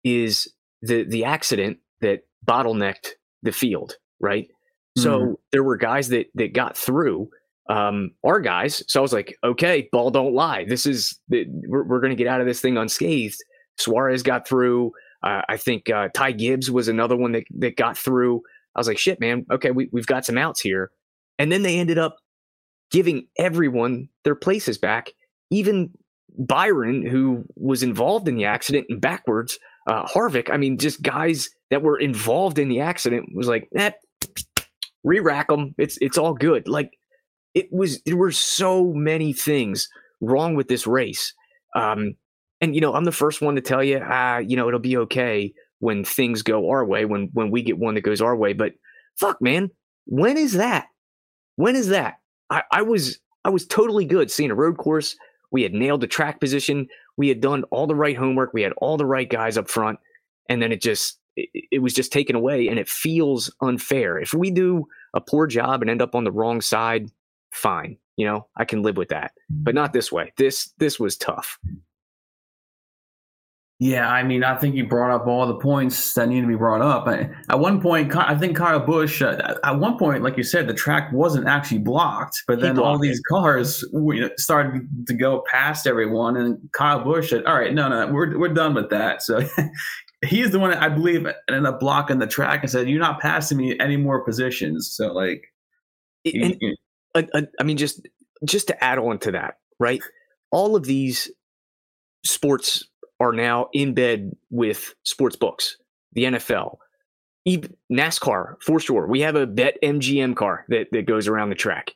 is 0.03 0.51
the, 0.81 1.03
the 1.03 1.25
accident 1.25 1.79
that 2.01 2.22
bottlenecked 2.46 3.10
the 3.43 3.51
field, 3.51 3.96
right? 4.19 4.48
So 4.98 5.19
Mhm. 5.19 5.36
there 5.51 5.63
were 5.63 5.77
guys 5.77 6.10
that, 6.10 6.27
that 6.36 6.53
got 6.53 6.77
through 6.77 7.29
um, 7.69 8.12
our 8.25 8.39
guys. 8.39 8.84
So 8.88 9.00
I 9.00 9.03
was 9.03 9.13
like, 9.13 9.38
okay, 9.43 9.88
ball 9.91 10.10
don't 10.10 10.34
lie. 10.34 10.65
This 10.65 10.86
is, 10.88 11.19
we're, 11.29 11.84
we're 11.84 12.00
going 12.00 12.10
to 12.10 12.15
get 12.15 12.27
out 12.27 12.41
of 12.41 12.48
this 12.48 12.60
thing 12.62 12.77
unscathed. 12.77 13.38
Suarez 13.77 14.24
got 14.24 14.48
through. 14.48 14.91
Uh, 15.22 15.42
I 15.48 15.58
think 15.58 15.90
uh, 15.90 16.10
Ty 16.14 16.34
Gibbs 16.34 16.72
was 16.72 16.88
another 16.88 17.16
one 17.16 17.34
that, 17.34 17.44
that 17.58 17.76
got 17.76 17.98
through. 17.98 18.42
I 18.76 18.80
was 18.80 18.88
like, 18.88 18.98
shit, 18.98 19.20
man. 19.20 19.46
Okay, 19.52 19.72
we, 19.72 19.90
we've 19.92 20.06
got 20.06 20.26
some 20.26 20.38
outs 20.38 20.62
here. 20.62 20.92
And 21.38 21.52
then 21.52 21.64
they 21.64 21.80
ended 21.80 21.98
up 21.98 22.18
giving 22.92 23.28
everyone 23.38 24.10
their 24.24 24.36
places 24.36 24.78
back, 24.78 25.12
even 25.50 25.92
Byron, 26.38 27.06
who 27.06 27.46
was 27.56 27.84
involved 27.84 28.28
in 28.28 28.36
the 28.36 28.46
accident 28.46 28.88
and 28.90 29.02
backwards. 29.02 29.58
Uh, 29.88 30.06
Harvick, 30.06 30.50
I 30.52 30.58
mean, 30.58 30.78
just 30.78 31.02
guys 31.02 31.50
that 31.70 31.82
were 31.82 31.98
involved 31.98 32.60
in 32.60 32.70
the 32.70 32.82
accident 32.82 33.30
was 33.34 33.48
like, 33.48 33.68
eh, 33.76 33.92
re-rack 35.04 35.48
them. 35.48 35.74
It's 35.78 35.98
it's 36.02 36.18
all 36.18 36.34
good. 36.34 36.68
Like 36.68 36.92
it 37.54 37.68
was 37.72 38.02
there 38.04 38.18
were 38.18 38.32
so 38.32 38.94
many 38.94 39.34
things 39.34 39.88
wrong 40.22 40.56
with 40.56 40.68
this 40.68 40.86
race. 40.86 41.34
Um, 41.76 42.16
and 42.62 42.75
you 42.75 42.82
know, 42.82 42.94
I'm 42.94 43.06
the 43.06 43.12
first 43.12 43.42
one 43.42 43.56
to 43.56 43.62
tell 43.62 43.84
you, 43.84 44.01
ah, 44.04 44.38
you 44.38 44.56
know, 44.56 44.68
it'll 44.68 44.80
be 44.80 44.98
okay 44.98 45.54
when 45.80 46.04
things 46.04 46.42
go 46.42 46.70
our 46.70 46.86
way, 46.86 47.06
when 47.06 47.30
when 47.34 47.51
we 47.51 47.62
get 47.62 47.78
one 47.78 47.96
that 47.96 48.01
goes 48.01 48.22
our 48.22 48.36
way. 48.36 48.54
But 48.54 48.74
fuck, 49.18 49.42
man, 49.42 49.70
when 50.06 50.38
is 50.38 50.54
that? 50.54 50.88
When 51.56 51.75
is 51.75 51.89
that? 51.89 52.20
I, 52.50 52.63
I 52.72 52.82
was 52.82 53.20
I 53.46 53.50
was 53.50 53.66
totally 53.66 54.06
good 54.06 54.30
seeing 54.32 54.51
a 54.51 54.56
road 54.56 54.78
course. 54.78 55.16
We 55.51 55.63
had 55.63 55.74
nailed 55.74 56.01
the 56.01 56.08
track 56.08 56.39
position. 56.39 56.88
We 57.18 57.28
had 57.28 57.42
done 57.42 57.63
all 57.66 57.88
the 57.88 57.96
right 57.96 58.16
homework. 58.16 58.54
We 58.54 58.62
had 58.62 58.74
all 58.74 58.98
the 58.98 59.06
right 59.06 59.30
guys 59.30 59.58
up 59.58 59.70
front, 59.70 60.00
and 60.50 60.62
then 60.62 60.72
it 60.72 60.82
just 60.82 61.20
it, 61.36 61.50
it 61.72 61.80
was 61.80 61.94
just 61.94 62.12
taken 62.12 62.36
away, 62.36 62.68
and 62.68 62.78
it 62.78 62.89
feels 62.89 63.54
unfair. 63.62 64.20
If 64.20 64.34
we 64.34 64.51
do 64.51 64.86
a 65.13 65.22
poor 65.22 65.48
job 65.48 65.82
and 65.82 65.89
end 65.89 66.01
up 66.01 66.16
on 66.16 66.24
the 66.24 66.32
wrong 66.32 66.62
side, 66.62 67.10
fine. 67.51 67.98
You 68.18 68.25
know, 68.25 68.48
I 68.58 68.66
can 68.66 68.82
live 68.82 68.98
with 68.98 69.10
that, 69.10 69.32
but 69.50 69.75
not 69.75 69.94
this 69.94 70.12
way. 70.12 70.34
This 70.38 70.74
this 70.78 71.00
was 71.00 71.16
tough. 71.16 71.58
Yeah, 73.82 74.10
I 74.10 74.24
mean, 74.24 74.44
I 74.44 74.58
think 74.58 74.76
you 74.76 74.86
brought 74.86 75.10
up 75.10 75.26
all 75.26 75.48
the 75.48 75.56
points 75.56 76.14
that 76.16 76.28
need 76.28 76.42
to 76.42 76.48
be 76.48 76.56
brought 76.56 76.82
up. 76.82 77.08
At 77.08 77.60
one 77.60 77.80
point, 77.82 78.14
I 78.14 78.38
think 78.38 78.58
Kyle 78.58 78.82
Busch, 78.82 79.22
uh, 79.22 79.56
at 79.64 79.80
one 79.80 79.98
point, 79.98 80.22
like 80.22 80.36
you 80.36 80.44
said, 80.44 80.68
the 80.68 80.74
track 80.74 81.14
wasn't 81.14 81.48
actually 81.48 81.78
blocked, 81.78 82.44
but 82.46 82.60
then 82.60 82.78
all 82.78 83.00
these 83.00 83.20
it. 83.20 83.24
cars 83.30 83.86
started 84.36 84.86
to 85.08 85.14
go 85.14 85.46
past 85.50 85.88
everyone, 85.88 86.36
and 86.36 86.58
Kyle 86.74 87.02
Busch 87.06 87.30
said, 87.30 87.46
"All 87.46 87.58
right, 87.58 87.74
no, 87.74 87.88
no, 87.88 88.12
we're 88.12 88.38
we're 88.38 88.54
done 88.54 88.74
with 88.74 88.90
that." 88.90 89.22
So 89.22 89.48
he's 90.26 90.52
the 90.52 90.60
one 90.60 90.72
that 90.72 90.84
I 90.84 90.90
believe 90.90 91.26
ended 91.48 91.66
up 91.66 91.80
blocking 91.80 92.20
the 92.20 92.28
track 92.28 92.62
and 92.64 92.70
said, 92.70 92.90
"You're 92.90 93.00
not 93.00 93.22
passing 93.22 93.58
me 93.58 93.80
any 93.80 93.96
more 93.96 94.26
positions." 94.26 94.92
So 94.92 95.14
like, 95.14 95.46
and, 96.26 96.58
you, 96.60 96.76
you, 97.16 97.28
I 97.34 97.64
mean, 97.64 97.78
just 97.78 98.06
just 98.44 98.68
to 98.68 98.84
add 98.84 99.00
on 99.00 99.20
to 99.20 99.32
that, 99.32 99.54
right? 99.80 100.02
All 100.52 100.76
of 100.76 100.84
these 100.84 101.32
sports 102.26 102.88
are 103.20 103.34
now 103.34 103.70
in 103.74 103.94
bed 103.94 104.36
with 104.50 104.94
sports 105.04 105.36
books, 105.36 105.78
the 106.14 106.24
NFL, 106.24 106.78
even 107.46 107.76
NASCAR 107.92 108.56
for 108.62 108.80
sure. 108.80 109.08
We 109.08 109.22
have 109.22 109.36
a 109.36 109.48
Bet 109.48 109.78
MGM 109.84 110.36
car 110.36 110.66
that, 110.70 110.88
that 110.92 111.06
goes 111.06 111.28
around 111.28 111.50
the 111.50 111.56
track. 111.56 111.94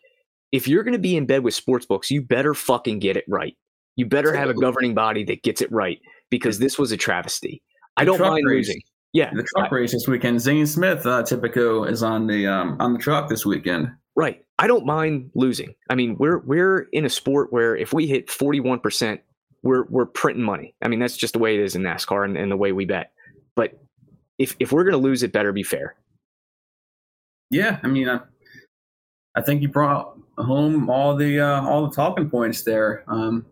If 0.52 0.68
you're 0.68 0.84
going 0.84 0.94
to 0.94 1.00
be 1.00 1.18
in 1.18 1.26
bed 1.26 1.44
with 1.44 1.54
sports 1.54 1.86
books, 1.86 2.12
you 2.12 2.22
better 2.22 2.54
fucking 2.54 3.00
get 3.00 3.18
it 3.18 3.26
right. 3.28 3.56
You 3.96 4.06
better 4.06 4.36
have 4.36 4.50
a 4.50 4.54
governing 4.54 4.94
body 4.94 5.24
that 5.26 5.44
gets 5.44 5.62
it 5.62 5.72
right 5.72 6.00
because 6.30 6.60
this 6.60 6.80
was 6.80 6.92
a 6.92 6.98
travesty. 6.98 7.62
I 7.98 8.06
don't 8.06 8.20
mind 8.20 8.46
race. 8.48 8.68
losing. 8.68 8.82
Yeah, 9.14 9.32
the 9.34 9.44
truck 9.44 9.72
I, 9.72 9.76
race 9.76 9.92
this 9.92 10.08
weekend. 10.08 10.42
Zane 10.42 10.66
Smith, 10.66 11.06
uh, 11.06 11.22
Typico, 11.22 11.88
is 11.88 12.02
on 12.02 12.26
the 12.26 12.48
um, 12.48 12.78
on 12.80 12.94
the 12.94 13.00
truck 13.00 13.30
this 13.30 13.46
weekend. 13.46 13.90
Right. 14.16 14.44
I 14.58 14.66
don't 14.66 14.86
mind 14.86 15.30
losing. 15.36 15.76
I 15.90 15.96
mean, 15.96 16.16
we're 16.18 16.40
we're 16.40 16.88
in 16.92 17.06
a 17.06 17.10
sport 17.10 17.54
where 17.54 17.76
if 17.76 17.94
we 17.94 18.08
hit 18.08 18.32
forty 18.32 18.60
one 18.60 18.80
percent 18.80 19.22
we're 19.64 19.84
we're 19.86 20.06
printing 20.06 20.44
money. 20.44 20.76
I 20.82 20.88
mean, 20.88 21.00
that's 21.00 21.18
just 21.18 21.34
the 21.34 21.40
way 21.40 21.56
it 21.56 21.62
is 21.62 21.76
in 21.76 21.82
NASCAR 21.82 22.26
and, 22.26 22.38
and 22.38 22.52
the 22.52 22.58
way 22.58 22.72
we 22.72 22.86
bet. 22.86 23.12
But 23.56 23.80
if 24.38 24.56
if 24.60 24.72
we're 24.72 24.84
going 24.84 24.94
to 24.94 24.98
lose, 24.98 25.24
it 25.24 25.32
better 25.32 25.52
be 25.52 25.64
fair. 25.64 25.96
Yeah, 27.50 27.80
I 27.84 27.88
mean, 27.88 28.10
I, 28.10 28.20
I 29.36 29.42
think 29.42 29.62
you 29.62 29.70
brought 29.70 30.18
home 30.38 30.90
all 30.90 31.16
the 31.16 31.40
uh, 31.40 31.62
all 31.62 31.88
the 31.88 31.96
talking 31.96 32.30
points 32.30 32.64
there. 32.64 33.04
Um, 33.08 33.46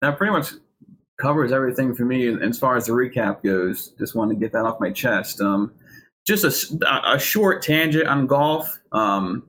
that 0.00 0.16
pretty 0.16 0.32
much 0.32 0.52
covers 1.20 1.50
everything 1.50 1.94
for 1.94 2.04
me 2.04 2.28
as 2.42 2.58
far 2.58 2.76
as 2.76 2.86
the 2.86 2.92
recap 2.92 3.42
goes. 3.42 3.88
Just 3.98 4.14
wanted 4.14 4.34
to 4.34 4.40
get 4.40 4.52
that 4.52 4.64
off 4.64 4.78
my 4.78 4.92
chest. 4.92 5.40
Um, 5.40 5.72
just 6.26 6.44
a, 6.44 7.12
a 7.14 7.18
short 7.18 7.62
tangent 7.62 8.06
on 8.06 8.26
golf. 8.26 8.78
Um, 8.92 9.48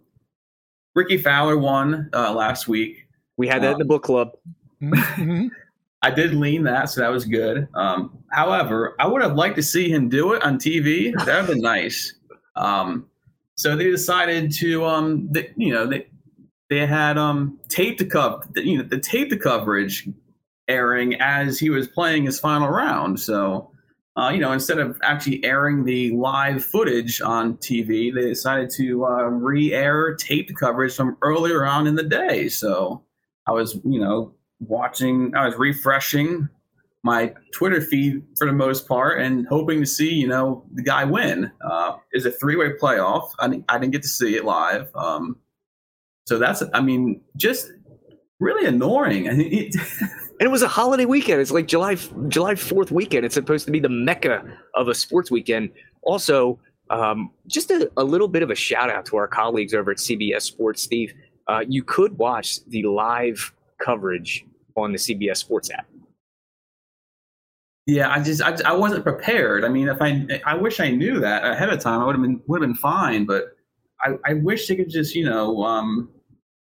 Rickie 0.96 1.18
Fowler 1.18 1.58
won 1.58 2.10
uh, 2.14 2.34
last 2.34 2.68
week. 2.68 3.06
We 3.38 3.48
had 3.48 3.62
that 3.64 3.74
in 3.74 3.80
the 3.80 3.86
book 3.86 4.04
club. 4.04 4.32
Mm-hmm. 4.82 5.48
I 6.02 6.12
did 6.12 6.34
lean 6.34 6.64
that, 6.64 6.90
so 6.90 7.02
that 7.02 7.12
was 7.12 7.26
good. 7.26 7.68
Um, 7.74 8.18
however, 8.32 8.96
I 9.00 9.08
would 9.08 9.22
have 9.22 9.36
liked 9.36 9.58
to 9.58 9.64
see 9.64 9.90
him 9.90 10.08
do 10.08 10.32
it 10.32 10.42
on 10.44 10.58
TV. 10.58 11.12
That 11.14 11.26
would 11.26 11.36
have 11.36 11.48
been 11.48 11.62
nice. 11.62 12.14
Um, 12.56 13.08
so 13.56 13.76
they 13.76 13.92
decided 13.92 14.54
to, 14.54 14.86
um, 14.86 15.30
you 15.58 15.74
know, 15.74 15.86
they 15.86 16.08
they 16.70 16.86
had 16.86 17.18
um, 17.18 17.60
tape 17.68 17.98
to 17.98 18.06
cover, 18.06 18.48
you 18.56 18.78
know, 18.78 18.84
the 18.84 19.00
tape 19.00 19.30
to 19.32 19.38
coverage 19.38 20.08
airing 20.70 21.20
as 21.20 21.60
he 21.60 21.70
was 21.70 21.88
playing 21.88 22.24
his 22.26 22.40
final 22.40 22.70
round. 22.70 23.20
So, 23.20 23.72
uh, 24.16 24.30
you 24.30 24.40
know, 24.40 24.52
instead 24.52 24.78
of 24.78 24.98
actually 25.04 25.44
airing 25.44 25.84
the 25.84 26.12
live 26.12 26.64
footage 26.64 27.22
on 27.22 27.58
TV, 27.58 28.14
they 28.14 28.22
decided 28.22 28.70
to 28.78 29.06
uh, 29.06 29.24
re-air 29.24 30.16
taped 30.16 30.56
coverage 30.58 30.96
from 30.96 31.18
earlier 31.22 31.66
on 31.66 31.88
in 31.88 31.96
the 31.96 32.04
day. 32.04 32.48
So 32.50 33.04
I 33.48 33.52
was, 33.52 33.76
you 33.84 34.00
know, 34.00 34.34
watching, 34.60 35.36
I 35.36 35.46
was 35.46 35.56
refreshing 35.56 36.50
my 37.04 37.34
Twitter 37.54 37.82
feed 37.82 38.24
for 38.38 38.46
the 38.46 38.54
most 38.54 38.88
part 38.88 39.22
and 39.22 39.48
hoping 39.48 39.80
to 39.80 39.86
see, 39.86 40.14
you 40.14 40.28
know, 40.28 40.66
the 40.74 40.84
guy 40.84 41.06
win. 41.06 41.52
Uh, 41.62 41.98
is 42.14 42.26
a 42.26 42.32
three 42.32 42.56
way 42.56 42.72
playoff. 42.82 43.32
I, 43.40 43.48
didn't, 43.48 43.66
I 43.70 43.78
didn't 43.78 43.94
get 43.94 44.02
to 44.04 44.10
see 44.10 44.36
it 44.36 44.46
live. 44.46 44.94
Um, 44.96 45.38
so 46.26 46.38
that's, 46.38 46.62
I 46.74 46.82
mean, 46.82 47.22
just 47.38 47.72
really 48.40 48.68
annoying. 48.68 49.28
and 49.30 49.42
it 49.42 50.52
was 50.52 50.62
a 50.62 50.68
holiday 50.68 51.06
weekend. 51.06 51.42
It's 51.42 51.52
like 51.52 51.68
July 51.68 51.96
July 52.28 52.56
Fourth 52.56 52.92
weekend. 52.92 53.26
It's 53.26 53.36
supposed 53.36 53.66
to 53.66 53.72
be 53.72 53.80
the 53.80 53.90
mecca 53.90 54.44
of 54.76 54.88
a 54.88 54.96
sports 54.96 55.32
weekend. 55.32 55.72
Also, 56.02 56.60
um, 56.90 57.32
just 57.48 57.72
a, 57.72 57.92
a, 57.98 58.04
little 58.04 58.28
bit 58.28 58.42
of 58.42 58.50
a 58.50 58.56
shout 58.56 58.90
out 58.90 59.06
to 59.08 59.18
our 59.18 59.28
colleagues 59.28 59.74
over 59.74 59.92
at 59.92 59.98
CBS 59.98 60.42
Sports, 60.42 60.82
Steve. 60.82 61.14
Uh, 61.48 61.64
you 61.68 61.84
could 61.84 62.18
watch 62.18 62.64
the 62.66 62.84
live 62.84 63.54
coverage 63.80 64.46
on 64.84 64.92
the 64.92 64.98
CBS 64.98 65.38
Sports 65.38 65.70
app. 65.72 65.88
Yeah, 67.86 68.12
I 68.12 68.22
just 68.22 68.42
I, 68.42 68.56
I 68.66 68.74
wasn't 68.74 69.04
prepared. 69.04 69.66
I 69.66 69.70
mean, 69.70 69.88
if 69.88 70.02
I 70.02 70.26
I 70.46 70.56
wish 70.56 70.80
I 70.80 70.92
knew 70.92 71.20
that 71.20 71.44
ahead 71.44 71.70
of 71.70 71.80
time, 71.80 72.02
I 72.02 72.06
would 72.06 72.16
have 72.16 72.22
been 72.22 72.42
would 72.48 72.62
have 72.62 72.70
been 72.70 72.76
fine. 72.76 73.26
But 73.26 73.56
I, 74.02 74.12
I 74.26 74.34
wish 74.36 74.68
they 74.68 74.76
could 74.76 74.90
just 74.90 75.16
you 75.16 75.26
know 75.26 75.64
um, 75.64 76.10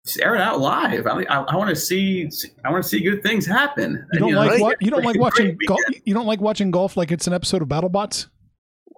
just 0.06 0.20
air 0.20 0.36
it 0.36 0.42
out 0.42 0.60
live. 0.60 1.08
I, 1.08 1.24
I, 1.30 1.42
I 1.44 1.56
want 1.56 1.70
to 1.70 1.76
see 1.76 2.30
I 2.66 2.72
want 2.72 2.84
to 2.84 2.90
see 2.90 3.02
good 3.02 3.24
things 3.24 3.46
happen. 3.46 4.06
You 4.12 4.20
don't 4.20 4.30
you 4.30 4.36
know, 4.36 4.42
like 4.42 4.62
what, 4.62 4.82
you 4.82 4.92
don't 4.92 5.06
like 5.06 5.18
watching 5.18 5.58
golf. 5.66 5.80
You 6.04 6.14
don't 6.14 6.28
like 6.28 6.42
watching 6.42 6.72
golf 6.72 6.98
like 6.98 7.12
it's 7.12 7.28
an 7.28 7.34
episode 7.34 7.62
of 7.62 7.70
BattleBots. 7.70 8.28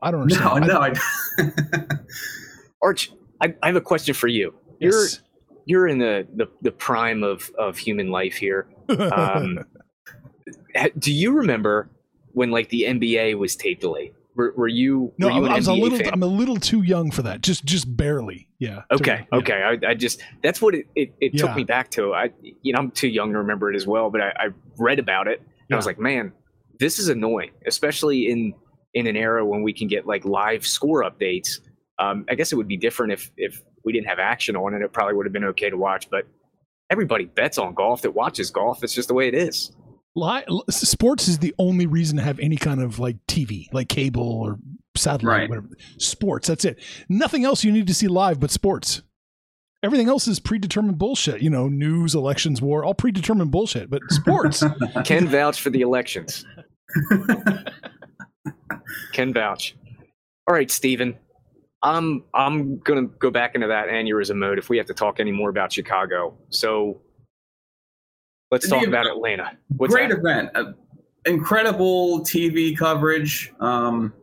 I 0.02 0.12
don't 0.12 0.22
understand. 0.22 0.68
No, 0.68 0.80
I, 0.80 0.94
no. 0.94 1.50
Arch, 2.82 3.12
I, 3.42 3.54
I 3.62 3.68
have 3.68 3.76
a 3.76 3.82
question 3.82 4.14
for 4.14 4.28
you. 4.28 4.54
Yes. 4.80 5.22
You're 5.66 5.88
in 5.88 5.98
the, 5.98 6.28
the, 6.34 6.48
the 6.62 6.72
prime 6.72 7.24
of, 7.24 7.52
of 7.58 7.78
human 7.78 8.10
life 8.10 8.36
here. 8.36 8.68
Um, 8.90 9.60
do 11.00 11.12
you 11.12 11.34
remember 11.34 11.90
when 12.34 12.52
like 12.52 12.70
the 12.70 12.84
NBA 12.84 13.38
was 13.38 13.56
tape 13.56 13.80
delay? 13.80 14.14
Were, 14.36 14.54
were 14.58 14.68
you? 14.68 15.14
No, 15.18 15.28
were 15.28 15.34
you 15.34 15.48
I 15.48 15.56
was 15.56 15.68
NBA 15.68 15.72
a 15.72 15.82
little. 15.82 15.98
Fan? 16.00 16.14
I'm 16.14 16.24
a 16.24 16.28
little 16.28 16.58
too 16.58 16.82
young 16.82 17.10
for 17.10 17.22
that. 17.22 17.42
Just 17.42 17.64
just 17.64 17.96
barely. 17.96 18.50
Yeah. 18.60 18.82
Okay. 18.92 19.26
yeah. 19.32 19.38
Okay. 19.38 19.64
I, 19.64 19.92
I, 19.92 19.94
just 19.94 20.22
that's 20.44 20.62
what 20.62 20.76
it 20.76 20.88
it, 20.94 21.14
it 21.22 21.34
yeah. 21.34 21.42
took 21.42 21.56
me 21.56 21.64
back 21.64 21.90
to. 21.92 22.14
I 22.14 22.32
you 22.42 22.74
know 22.74 22.80
I'm 22.80 22.92
too 22.92 23.08
young 23.08 23.32
to 23.32 23.38
remember 23.38 23.72
it 23.72 23.78
as 23.78 23.88
well, 23.88 24.10
but 24.10 24.20
I, 24.20 24.34
I 24.38 24.48
read 24.78 25.00
about 25.00 25.28
it 25.28 25.40
and 25.40 25.50
yeah. 25.70 25.76
I 25.76 25.78
was 25.78 25.86
like, 25.86 26.00
man, 26.00 26.34
this 26.80 27.00
is 27.00 27.08
annoying, 27.10 27.52
especially 27.66 28.30
in 28.30 28.54
in 28.94 29.08
an 29.08 29.16
era 29.16 29.46
when 29.46 29.62
we 29.62 29.74
can 29.74 29.88
get 29.88 30.06
like 30.06 30.26
live 30.26 30.66
score 30.66 31.04
updates. 31.04 31.60
Um, 31.98 32.26
I 32.30 32.36
guess 32.36 32.52
it 32.52 32.56
would 32.56 32.68
be 32.68 32.78
different 32.78 33.14
if 33.14 33.32
if 33.38 33.62
we 33.84 33.94
didn't 33.94 34.08
have 34.08 34.20
action 34.20 34.56
on 34.56 34.74
it, 34.74 34.82
it 34.82 34.92
probably 34.92 35.14
would 35.14 35.26
have 35.26 35.34
been 35.34 35.46
okay 35.46 35.70
to 35.70 35.78
watch. 35.78 36.10
But 36.10 36.28
everybody 36.90 37.26
bets 37.26 37.58
on 37.58 37.74
golf 37.74 38.02
that 38.02 38.12
watches 38.12 38.52
golf. 38.52 38.84
It's 38.84 38.94
just 38.94 39.08
the 39.08 39.14
way 39.14 39.28
it 39.28 39.36
is. 39.36 39.72
Sports 40.70 41.28
is 41.28 41.40
the 41.40 41.54
only 41.60 41.88
reason 41.88 42.18
to 42.18 42.24
have 42.24 42.40
any 42.40 42.56
kind 42.56 42.82
of 42.82 43.00
like 43.00 43.18
TV, 43.28 43.68
like 43.74 43.90
cable 43.90 44.24
or 44.24 44.60
satellite, 44.96 45.42
right. 45.42 45.50
whatever. 45.50 45.70
Sports, 45.98 46.48
that's 46.48 46.64
it. 46.64 46.80
Nothing 47.10 47.44
else 47.44 47.64
you 47.64 47.72
need 47.72 47.88
to 47.88 47.94
see 47.94 48.08
live 48.08 48.40
but 48.40 48.52
sports. 48.52 49.02
Everything 49.84 50.08
else 50.08 50.28
is 50.28 50.40
predetermined 50.40 50.98
bullshit. 50.98 51.42
You 51.42 51.50
know, 51.50 51.68
news, 51.68 52.16
elections, 52.16 52.62
war, 52.62 52.86
all 52.86 52.94
predetermined 52.94 53.52
bullshit. 53.52 53.90
But 53.90 54.02
sports 54.10 54.64
can 55.04 55.28
vouch 55.28 55.62
for 55.62 55.70
the 55.70 55.82
elections. 55.82 56.46
can 59.12 59.34
vouch. 59.34 59.76
All 60.48 60.56
right, 60.56 60.72
Stephen. 60.72 61.18
I'm 61.86 62.24
I'm 62.34 62.80
gonna 62.80 63.04
go 63.04 63.30
back 63.30 63.54
into 63.54 63.68
that 63.68 63.90
aneurysm 63.90 64.38
mode 64.38 64.58
if 64.58 64.70
we 64.70 64.78
have 64.78 64.88
to 64.88 64.94
talk 64.94 65.20
any 65.20 65.32
more 65.32 65.50
about 65.52 65.72
Chicago. 65.72 66.36
So 66.50 67.00
let's 68.50 68.68
talk 68.68 68.86
about 68.86 69.06
Atlanta. 69.06 69.52
What's 69.78 69.94
great 69.94 70.10
that? 70.10 70.18
event, 70.18 70.50
uh, 70.56 70.74
incredible 71.28 72.22
TV 72.22 72.76
coverage. 72.76 73.54
Um, 73.60 74.14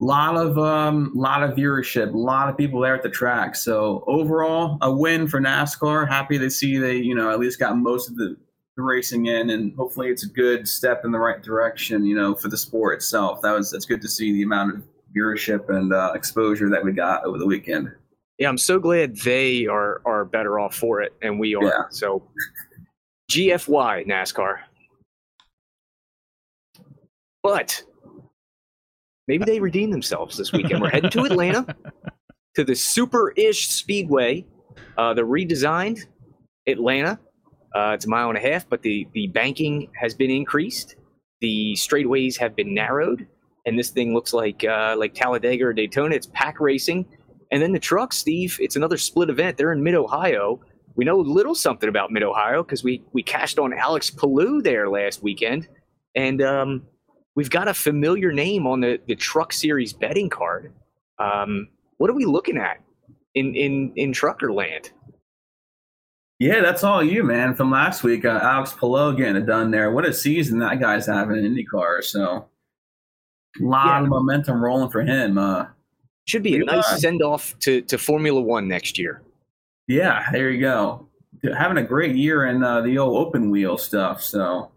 lot 0.00 0.36
of 0.38 0.56
um, 0.56 1.12
lot 1.14 1.42
of 1.42 1.50
viewership, 1.50 2.14
a 2.14 2.16
lot 2.16 2.48
of 2.48 2.56
people 2.56 2.80
there 2.80 2.94
at 2.94 3.02
the 3.02 3.10
track. 3.10 3.54
So 3.54 4.02
overall, 4.06 4.78
a 4.80 4.90
win 4.90 5.28
for 5.28 5.38
NASCAR. 5.38 6.08
Happy 6.08 6.38
to 6.38 6.50
see 6.50 6.78
they 6.78 6.96
you 6.96 7.14
know 7.14 7.30
at 7.30 7.38
least 7.38 7.58
got 7.58 7.76
most 7.76 8.08
of 8.08 8.16
the, 8.16 8.38
the 8.74 8.82
racing 8.82 9.26
in, 9.26 9.50
and 9.50 9.76
hopefully 9.76 10.08
it's 10.08 10.24
a 10.24 10.28
good 10.28 10.66
step 10.66 11.04
in 11.04 11.12
the 11.12 11.18
right 11.18 11.42
direction. 11.42 12.06
You 12.06 12.16
know 12.16 12.34
for 12.34 12.48
the 12.48 12.56
sport 12.56 12.94
itself. 12.94 13.42
That 13.42 13.52
was 13.52 13.70
that's 13.70 13.84
good 13.84 14.00
to 14.00 14.08
see 14.08 14.32
the 14.32 14.44
amount 14.44 14.76
of 14.76 14.82
viewership 15.16 15.68
and 15.68 15.92
uh, 15.92 16.12
exposure 16.14 16.68
that 16.70 16.84
we 16.84 16.92
got 16.92 17.24
over 17.24 17.38
the 17.38 17.46
weekend. 17.46 17.92
yeah, 18.38 18.48
I'm 18.48 18.58
so 18.58 18.78
glad 18.78 19.16
they 19.18 19.66
are 19.66 20.00
are 20.04 20.24
better 20.24 20.58
off 20.58 20.74
for 20.74 21.00
it, 21.02 21.12
and 21.22 21.38
we 21.38 21.54
are. 21.54 21.64
Yeah. 21.64 21.82
So, 21.90 22.22
GFY 23.30 24.06
NASCAR. 24.06 24.58
But 27.42 27.82
maybe 29.28 29.44
they 29.44 29.60
redeem 29.60 29.90
themselves 29.90 30.36
this 30.36 30.52
weekend. 30.52 30.82
We're 30.82 30.90
heading 30.90 31.10
to 31.10 31.24
Atlanta 31.24 31.66
to 32.54 32.64
the 32.64 32.74
Super 32.74 33.32
Ish 33.36 33.68
Speedway, 33.68 34.44
uh, 34.98 35.14
the 35.14 35.22
redesigned 35.22 36.06
Atlanta. 36.66 37.18
Uh, 37.74 37.92
it's 37.94 38.04
a 38.04 38.08
mile 38.08 38.28
and 38.28 38.36
a 38.36 38.40
half, 38.40 38.68
but 38.68 38.82
the 38.82 39.06
the 39.12 39.28
banking 39.28 39.88
has 39.94 40.14
been 40.14 40.30
increased. 40.30 40.96
The 41.40 41.74
straightaways 41.76 42.36
have 42.38 42.54
been 42.54 42.74
narrowed, 42.74 43.26
and 43.70 43.78
this 43.78 43.90
thing 43.90 44.12
looks 44.12 44.32
like 44.32 44.64
uh, 44.64 44.96
like 44.98 45.14
Talladega 45.14 45.64
or 45.64 45.72
Daytona. 45.72 46.16
It's 46.16 46.26
pack 46.32 46.60
racing, 46.60 47.06
and 47.52 47.62
then 47.62 47.72
the 47.72 47.78
truck, 47.78 48.12
Steve. 48.12 48.58
It's 48.60 48.74
another 48.74 48.98
split 48.98 49.30
event. 49.30 49.56
They're 49.56 49.72
in 49.72 49.82
Mid 49.82 49.94
Ohio. 49.94 50.60
We 50.96 51.04
know 51.04 51.20
a 51.20 51.22
little 51.22 51.54
something 51.54 51.88
about 51.88 52.10
Mid 52.10 52.24
Ohio 52.24 52.64
because 52.64 52.82
we 52.82 53.04
we 53.12 53.22
cashed 53.22 53.60
on 53.60 53.72
Alex 53.72 54.10
Palou 54.10 54.60
there 54.60 54.90
last 54.90 55.22
weekend, 55.22 55.68
and 56.16 56.42
um, 56.42 56.82
we've 57.36 57.48
got 57.48 57.68
a 57.68 57.74
familiar 57.74 58.32
name 58.32 58.66
on 58.66 58.80
the 58.80 58.98
the 59.06 59.14
Truck 59.14 59.52
Series 59.52 59.92
betting 59.92 60.28
card. 60.28 60.72
Um, 61.20 61.68
what 61.98 62.10
are 62.10 62.14
we 62.14 62.24
looking 62.24 62.58
at 62.58 62.78
in 63.36 63.54
in 63.54 63.92
in 63.94 64.12
trucker 64.12 64.52
land? 64.52 64.90
Yeah, 66.40 66.60
that's 66.60 66.82
all 66.82 67.04
you, 67.04 67.22
man. 67.22 67.54
From 67.54 67.70
last 67.70 68.02
week, 68.02 68.24
uh, 68.24 68.40
Alex 68.42 68.72
Palou 68.72 69.14
getting 69.14 69.36
it 69.36 69.46
done 69.46 69.70
there. 69.70 69.92
What 69.92 70.06
a 70.06 70.12
season 70.12 70.58
that 70.58 70.80
guy's 70.80 71.06
having 71.06 71.36
in 71.36 71.54
IndyCar. 71.54 72.02
So, 72.02 72.48
a 73.58 73.62
lot 73.62 73.86
Yeah. 73.86 74.02
of 74.02 74.08
momentum 74.08 74.62
rolling 74.62 74.90
for 74.90 75.02
him. 75.02 75.38
Uh, 75.38 75.66
Should 76.26 76.42
be 76.42 76.56
a 76.56 76.64
nice 76.64 76.92
are. 76.92 76.98
send 76.98 77.22
off 77.22 77.58
to 77.60 77.80
to 77.82 77.98
Formula 77.98 78.40
One 78.40 78.68
next 78.68 78.98
year. 78.98 79.22
yeah, 79.88 80.26
there 80.32 80.50
you 80.50 80.60
go. 80.60 81.08
Having 81.56 81.78
a 81.78 81.82
great 81.82 82.14
year 82.16 82.46
in 82.46 82.62
uh, 82.62 82.80
the 82.82 82.98
old 82.98 83.16
open 83.26 83.50
wheel 83.50 83.78
stuff. 83.78 84.22
So, 84.22 84.70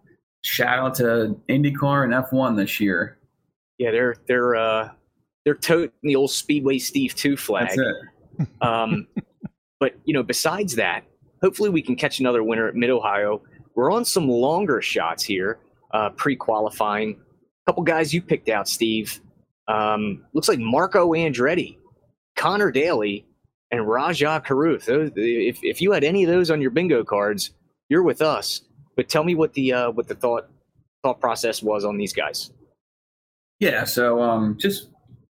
shout 0.43 0.79
out 0.79 0.95
to 0.95 1.36
IndyCar 1.49 2.05
and 2.05 2.13
F1 2.13 2.55
this 2.55 2.79
year. 2.79 3.17
Yeah, 3.77 3.91
they're 3.91 4.15
they're 4.27 4.55
uh, 4.55 4.89
they're 5.45 5.55
toting 5.55 5.91
the 6.03 6.15
old 6.15 6.31
Speedway 6.31 6.79
Steve 6.79 7.13
Two 7.15 7.36
flag. 7.38 7.67
That's 7.69 7.79
it. 7.79 7.95
Um, 8.62 9.05
but 9.79 9.93
you 10.05 10.13
know, 10.13 10.23
besides 10.23 10.75
that, 10.75 11.03
hopefully 11.43 11.69
we 11.69 11.81
can 11.83 11.95
catch 11.95 12.19
another 12.19 12.43
winner 12.43 12.67
at 12.67 12.75
Mid 12.75 12.89
Ohio. 12.89 13.41
We're 13.75 13.91
on 13.91 14.05
some 14.05 14.27
longer 14.27 14.81
shots 14.81 15.23
here, 15.23 15.59
uh, 15.93 16.09
pre-qualifying. 16.12 17.12
A 17.12 17.22
couple 17.65 17.84
guys 17.84 18.13
you 18.13 18.21
picked 18.21 18.49
out, 18.49 18.67
Steve. 18.67 19.19
Um, 19.67 20.26
looks 20.34 20.49
like 20.49 20.60
Marco 20.60 21.13
Andretti, 21.13 21.78
Connor 22.36 22.71
Daly, 22.71 23.26
and 23.71 23.88
Rajah 23.88 24.43
Caruth. 24.45 24.86
If 24.88 25.60
if 25.63 25.82
you 25.82 25.91
had 25.91 26.04
any 26.04 26.23
of 26.23 26.30
those 26.30 26.52
on 26.52 26.62
your 26.62 26.71
bingo 26.71 27.04
cards, 27.04 27.52
you're 27.89 28.04
with 28.04 28.21
us. 28.21 28.62
But 28.95 29.10
tell 29.10 29.23
me 29.23 29.36
what 29.36 29.54
the 29.54 29.73
uh, 29.73 29.91
what 29.91 30.08
the 30.08 30.15
thought 30.15 30.49
thought 31.02 31.19
process 31.19 31.63
was 31.63 31.86
on 31.86 31.97
these 31.97 32.13
guys. 32.13 32.52
Yeah, 33.60 33.84
so 33.86 34.21
um, 34.21 34.58
just 34.60 34.89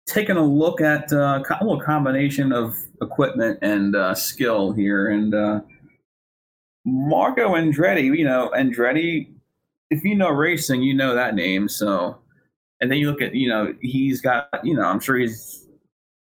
taking 0.08 0.38
a 0.38 0.44
look 0.44 0.82
at 0.82 1.12
uh, 1.12 1.44
a 1.48 1.64
little 1.64 1.82
combination 1.82 2.52
of 2.52 2.74
equipment 3.02 3.60
and 3.62 3.96
uh, 3.96 4.16
skill 4.16 4.72
here, 4.72 5.10
and 5.10 5.36
uh, 5.36 5.62
Marco 6.86 7.56
Andretti. 7.56 8.18
You 8.18 8.26
know, 8.26 8.52
Andretti. 8.56 9.33
If 9.94 10.04
you 10.04 10.16
know 10.16 10.30
racing, 10.30 10.82
you 10.82 10.94
know 10.94 11.14
that 11.16 11.36
name. 11.36 11.70
So, 11.70 12.18
and 12.82 12.92
then 12.92 12.98
you 12.98 13.10
look 13.10 13.22
at 13.22 13.36
you 13.36 13.50
know 13.50 13.74
he's 13.82 14.22
got 14.22 14.50
you 14.64 14.76
know 14.76 14.84
I'm 14.84 15.00
sure 15.00 15.18
he's 15.18 15.64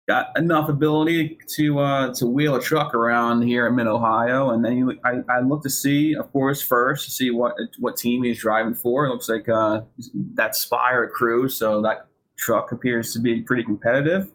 got 0.07 0.37
enough 0.37 0.69
ability 0.69 1.39
to 1.55 1.79
uh, 1.79 2.13
to 2.13 2.27
wheel 2.27 2.55
a 2.55 2.61
truck 2.61 2.93
around 2.93 3.41
here 3.41 3.67
in 3.67 3.75
Mid 3.75 3.87
Ohio, 3.87 4.51
and 4.51 4.63
then 4.63 4.77
you, 4.77 4.99
I, 5.03 5.21
I 5.29 5.39
look 5.39 5.63
to 5.63 5.69
see, 5.69 6.15
of 6.15 6.31
course, 6.31 6.61
first 6.61 7.05
to 7.05 7.11
see 7.11 7.31
what 7.31 7.55
what 7.79 7.97
team 7.97 8.23
he's 8.23 8.39
driving 8.39 8.75
for. 8.75 9.05
It 9.05 9.09
looks 9.09 9.29
like 9.29 9.49
uh, 9.49 9.81
that 10.35 10.55
Spire 10.55 11.07
crew, 11.09 11.49
so 11.49 11.81
that 11.81 12.07
truck 12.37 12.71
appears 12.71 13.13
to 13.13 13.19
be 13.19 13.41
pretty 13.41 13.63
competitive. 13.63 14.31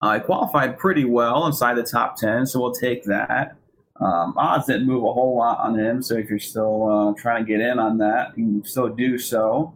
Uh, 0.00 0.18
qualified 0.18 0.76
pretty 0.78 1.04
well 1.04 1.46
inside 1.46 1.76
the 1.76 1.84
top 1.84 2.16
ten, 2.16 2.44
so 2.46 2.60
we'll 2.60 2.72
take 2.72 3.04
that. 3.04 3.56
Um, 4.02 4.34
odds 4.36 4.66
didn't 4.66 4.86
move 4.86 5.04
a 5.04 5.12
whole 5.12 5.36
lot 5.36 5.60
on 5.60 5.78
him, 5.78 6.02
so 6.02 6.14
if 6.14 6.28
you're 6.28 6.38
still 6.38 6.90
uh, 6.90 7.20
trying 7.20 7.44
to 7.44 7.48
get 7.52 7.60
in 7.60 7.78
on 7.78 7.98
that, 7.98 8.36
you 8.36 8.44
can 8.44 8.64
still 8.64 8.88
do 8.88 9.16
so. 9.16 9.74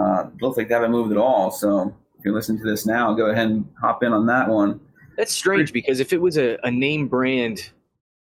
Uh, 0.00 0.30
looks 0.40 0.56
like 0.56 0.68
they 0.68 0.74
haven't 0.74 0.92
moved 0.92 1.12
at 1.12 1.18
all, 1.18 1.50
so 1.50 1.94
if 2.18 2.24
you're 2.24 2.32
listening 2.32 2.58
to 2.58 2.64
this 2.64 2.86
now, 2.86 3.12
go 3.12 3.26
ahead 3.26 3.48
and 3.48 3.68
hop 3.78 4.02
in 4.02 4.12
on 4.12 4.24
that 4.26 4.48
one. 4.48 4.80
That's 5.18 5.32
strange 5.32 5.72
because 5.72 6.00
if 6.00 6.14
it 6.14 6.20
was 6.20 6.38
a, 6.38 6.56
a 6.64 6.70
name 6.70 7.08
brand, 7.08 7.70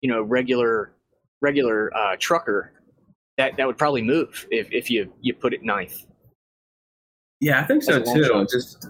you 0.00 0.08
know, 0.08 0.22
regular 0.22 0.92
regular 1.40 1.94
uh, 1.96 2.16
trucker, 2.18 2.72
that 3.36 3.56
that 3.56 3.66
would 3.66 3.78
probably 3.78 4.02
move 4.02 4.46
if, 4.50 4.70
if 4.70 4.90
you 4.90 5.12
you 5.20 5.34
put 5.34 5.52
it 5.54 5.64
ninth. 5.64 6.06
Yeah, 7.40 7.60
I 7.60 7.64
think 7.64 7.82
so 7.82 7.98
That's 7.98 8.12
too. 8.12 8.24
shot. 8.24 8.48
Just, 8.48 8.88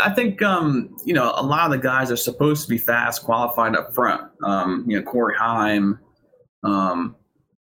I 0.00 0.10
think 0.10 0.42
um, 0.42 0.96
you 1.04 1.14
know 1.14 1.32
a 1.36 1.42
lot 1.42 1.66
of 1.66 1.70
the 1.70 1.78
guys 1.78 2.10
are 2.10 2.16
supposed 2.16 2.62
to 2.64 2.68
be 2.68 2.78
fast, 2.78 3.22
qualified 3.22 3.76
up 3.76 3.94
front. 3.94 4.30
Um, 4.42 4.84
you 4.86 4.98
know, 4.98 5.02
Corey 5.04 5.36
Heim, 5.36 5.98
um, 6.64 7.16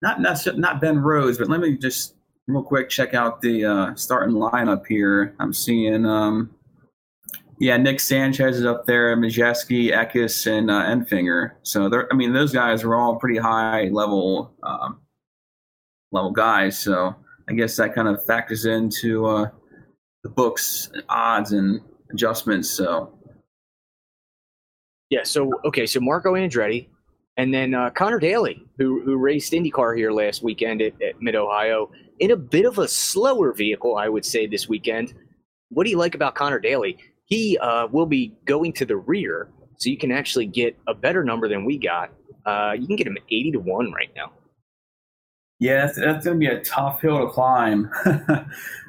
not 0.02 0.22
not 0.22 0.40
not 0.58 0.82
Ben 0.82 1.00
Rhodes, 1.00 1.38
but 1.38 1.50
let 1.50 1.60
me 1.60 1.78
just 1.78 2.16
real 2.48 2.64
quick 2.64 2.90
check 2.90 3.14
out 3.14 3.42
the 3.42 3.66
uh, 3.66 3.96
starting 3.96 4.36
lineup 4.36 4.86
here. 4.88 5.36
I'm 5.40 5.54
seeing, 5.54 6.06
um, 6.06 6.52
yeah, 7.60 7.78
Nick 7.78 8.00
Sanchez 8.00 8.58
is 8.58 8.66
up 8.66 8.86
there, 8.86 9.16
Majeski, 9.16 9.92
Eckes, 9.92 10.48
and 10.48 10.70
uh, 10.70 10.84
Enfinger. 10.84 11.52
So 11.64 11.90
they're, 11.90 12.12
I 12.12 12.16
mean, 12.16 12.34
those 12.34 12.52
guys 12.52 12.84
are 12.84 12.96
all 12.96 13.18
pretty 13.18 13.40
high 13.40 13.86
level 13.86 14.54
um, 14.64 15.02
level 16.12 16.32
guys. 16.32 16.78
So 16.78 17.16
I 17.50 17.54
guess 17.54 17.76
that 17.78 17.94
kind 17.94 18.08
of 18.08 18.24
factors 18.26 18.66
into 18.66 19.26
uh, 19.26 19.50
the 20.24 20.30
books 20.30 20.92
odds 21.10 21.52
and 21.52 21.82
adjustments. 22.14 22.70
So 22.70 23.14
Yeah. 25.10 25.24
So 25.24 25.52
okay. 25.66 25.86
So 25.86 26.00
Marco 26.00 26.34
Andretti, 26.34 26.88
and 27.38 27.54
then 27.54 27.74
uh, 27.74 27.90
Connor 27.92 28.20
Daly, 28.20 28.66
who 28.78 29.02
who 29.02 29.18
raced 29.18 29.54
IndyCar 29.54 29.98
here 29.98 30.12
last 30.12 30.44
weekend 30.44 30.82
at, 30.82 30.94
at 31.02 31.22
Mid 31.22 31.36
Ohio 31.36 31.92
in 32.20 32.32
a 32.32 32.38
bit 32.38 32.66
of 32.66 32.78
a 32.78 32.88
slower 32.88 33.52
vehicle, 33.52 33.98
I 33.98 34.08
would 34.08 34.26
say 34.26 34.46
this 34.46 34.70
weekend. 34.70 35.14
What 35.70 35.86
do 35.86 35.90
you 35.90 35.98
like 35.98 36.16
about 36.16 36.36
Connor 36.36 36.60
Daly? 36.60 36.98
He 37.26 37.58
uh, 37.58 37.88
will 37.88 38.06
be 38.06 38.34
going 38.46 38.74
to 38.74 38.86
the 38.86 38.98
rear, 38.98 39.50
so 39.78 39.90
you 39.90 39.98
can 39.98 40.12
actually 40.12 40.46
get 40.46 40.78
a 40.88 40.94
better 40.94 41.24
number 41.24 41.48
than 41.48 41.66
we 41.66 41.78
got. 41.78 42.12
Uh, 42.46 42.74
you 42.78 42.86
can 42.86 42.96
get 42.96 43.08
him 43.08 43.18
eighty 43.30 43.52
to 43.52 43.60
one 43.60 43.92
right 43.92 44.12
now. 44.16 44.32
yeah, 45.60 45.86
that's, 45.86 45.98
that's 45.98 46.26
going 46.26 46.40
to 46.40 46.40
be 46.40 46.54
a 46.54 46.62
tough 46.64 47.02
hill 47.02 47.20
to 47.20 47.32
climb. 47.32 47.90
uh, 48.06 48.44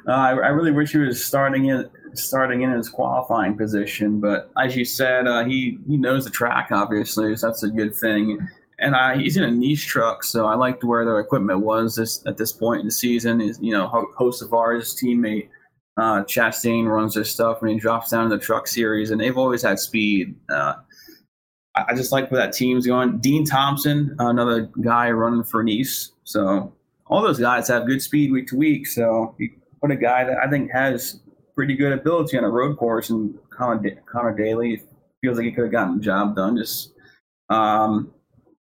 I, 0.07 0.31
I 0.31 0.49
really 0.49 0.71
wish 0.71 0.91
he 0.91 0.97
was 0.97 1.23
starting 1.23 1.65
in 1.65 1.89
starting 2.15 2.61
in 2.61 2.71
his 2.71 2.89
qualifying 2.89 3.57
position, 3.57 4.19
but 4.19 4.51
as 4.61 4.75
you 4.75 4.85
said, 4.85 5.27
uh, 5.27 5.43
he 5.45 5.77
he 5.87 5.97
knows 5.97 6.25
the 6.25 6.29
track 6.29 6.69
obviously, 6.71 7.35
so 7.35 7.47
that's 7.47 7.63
a 7.63 7.69
good 7.69 7.95
thing. 7.95 8.47
And 8.79 8.95
I, 8.95 9.17
he's 9.17 9.37
in 9.37 9.43
a 9.43 9.51
Niece 9.51 9.83
truck, 9.83 10.23
so 10.23 10.45
I 10.45 10.55
liked 10.55 10.83
where 10.83 11.05
their 11.05 11.19
equipment 11.19 11.61
was 11.61 11.95
this 11.95 12.25
at 12.25 12.37
this 12.37 12.51
point 12.51 12.81
in 12.81 12.87
the 12.87 12.91
season. 12.91 13.39
Is 13.41 13.59
you 13.61 13.71
know, 13.71 13.87
Ho- 13.87 14.11
host 14.17 14.41
of 14.41 14.53
ours, 14.53 14.95
teammate 14.95 15.49
uh, 15.97 16.23
Chastain 16.23 16.87
runs 16.87 17.13
their 17.13 17.23
stuff 17.23 17.61
when 17.61 17.71
he 17.71 17.79
drops 17.79 18.09
down 18.09 18.25
in 18.25 18.29
the 18.29 18.39
truck 18.39 18.67
series, 18.67 19.11
and 19.11 19.21
they've 19.21 19.37
always 19.37 19.61
had 19.61 19.79
speed. 19.79 20.35
Uh, 20.49 20.75
I 21.75 21.85
I 21.89 21.95
just 21.95 22.11
like 22.11 22.31
where 22.31 22.41
that 22.41 22.53
team's 22.53 22.87
going. 22.87 23.19
Dean 23.19 23.45
Thompson, 23.45 24.15
another 24.19 24.69
guy 24.81 25.11
running 25.11 25.43
for 25.43 25.63
Niece. 25.63 26.11
So 26.23 26.73
all 27.07 27.21
those 27.21 27.39
guys 27.39 27.67
have 27.67 27.85
good 27.85 28.01
speed 28.01 28.31
week 28.31 28.47
to 28.47 28.55
week. 28.55 28.87
So 28.87 29.35
you 29.37 29.49
a 29.91 29.95
guy 29.95 30.23
that 30.23 30.37
I 30.37 30.49
think 30.49 30.71
has 30.71 31.19
pretty 31.55 31.75
good 31.75 31.93
ability 31.93 32.37
on 32.37 32.43
a 32.43 32.49
road 32.49 32.77
course, 32.77 33.09
and 33.09 33.37
Connor, 33.49 34.01
Connor 34.05 34.35
Daly 34.35 34.81
feels 35.21 35.37
like 35.37 35.45
he 35.45 35.51
could 35.51 35.65
have 35.65 35.71
gotten 35.71 35.97
the 35.97 36.03
job 36.03 36.35
done. 36.35 36.57
Just 36.57 36.93
um, 37.49 38.13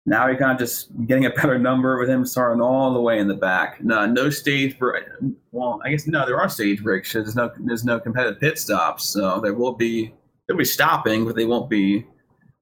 now 0.06 0.28
you're 0.28 0.38
kind 0.38 0.52
of 0.52 0.58
just 0.58 0.88
getting 1.06 1.26
a 1.26 1.30
better 1.30 1.58
number 1.58 1.98
with 1.98 2.08
him 2.08 2.24
starting 2.24 2.62
all 2.62 2.94
the 2.94 3.00
way 3.00 3.18
in 3.18 3.26
the 3.26 3.34
back. 3.34 3.82
No, 3.82 4.06
no 4.06 4.30
stage 4.30 4.78
break. 4.78 5.04
Well, 5.50 5.80
I 5.84 5.90
guess 5.90 6.06
no, 6.06 6.24
there 6.24 6.40
are 6.40 6.48
stage 6.48 6.82
breaks. 6.82 7.12
There's 7.12 7.34
no 7.34 7.50
there's 7.58 7.84
no 7.84 7.98
competitive 7.98 8.40
pit 8.40 8.58
stops, 8.58 9.04
so 9.04 9.40
there 9.40 9.54
will 9.54 9.74
be 9.74 10.14
they'll 10.46 10.56
be 10.56 10.64
stopping, 10.64 11.24
but 11.24 11.34
they 11.34 11.44
won't 11.44 11.68
be 11.68 12.06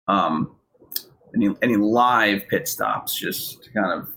um, 0.09 0.57
any 1.35 1.55
any 1.61 1.77
live 1.77 2.48
pit 2.48 2.66
stops. 2.66 3.14
Just 3.14 3.70
kind 3.74 4.00
of 4.00 4.09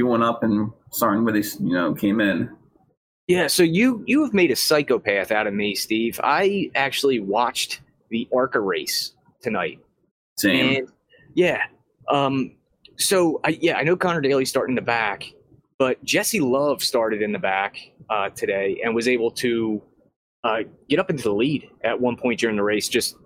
queuing 0.00 0.24
up 0.24 0.42
and 0.42 0.72
starting 0.90 1.24
where 1.24 1.34
they 1.34 1.46
you 1.60 1.74
know 1.74 1.94
came 1.94 2.20
in. 2.20 2.50
Yeah, 3.26 3.46
so 3.46 3.62
you 3.62 4.04
you 4.06 4.22
have 4.22 4.34
made 4.34 4.50
a 4.50 4.56
psychopath 4.56 5.30
out 5.30 5.46
of 5.46 5.54
me, 5.54 5.74
Steve. 5.74 6.20
I 6.22 6.70
actually 6.74 7.20
watched 7.20 7.80
the 8.10 8.28
ARCA 8.34 8.60
race 8.60 9.12
tonight. 9.40 9.78
Same. 10.36 10.76
And 10.76 10.88
yeah, 11.34 11.62
um, 12.10 12.56
so 12.98 13.40
I, 13.44 13.58
yeah, 13.60 13.76
I 13.76 13.82
know 13.82 13.96
Connor 13.96 14.20
Daly 14.20 14.44
started 14.44 14.72
in 14.72 14.74
the 14.74 14.82
back, 14.82 15.32
but 15.78 16.02
Jesse 16.04 16.40
Love 16.40 16.82
started 16.82 17.22
in 17.22 17.32
the 17.32 17.38
back 17.38 17.76
uh, 18.10 18.28
today 18.30 18.80
and 18.84 18.94
was 18.94 19.08
able 19.08 19.30
to 19.32 19.82
uh, 20.44 20.58
get 20.90 20.98
up 20.98 21.08
into 21.08 21.22
the 21.22 21.32
lead 21.32 21.68
at 21.82 21.98
one 21.98 22.16
point 22.16 22.40
during 22.40 22.56
the 22.56 22.62
race. 22.62 22.88
Just 22.88 23.16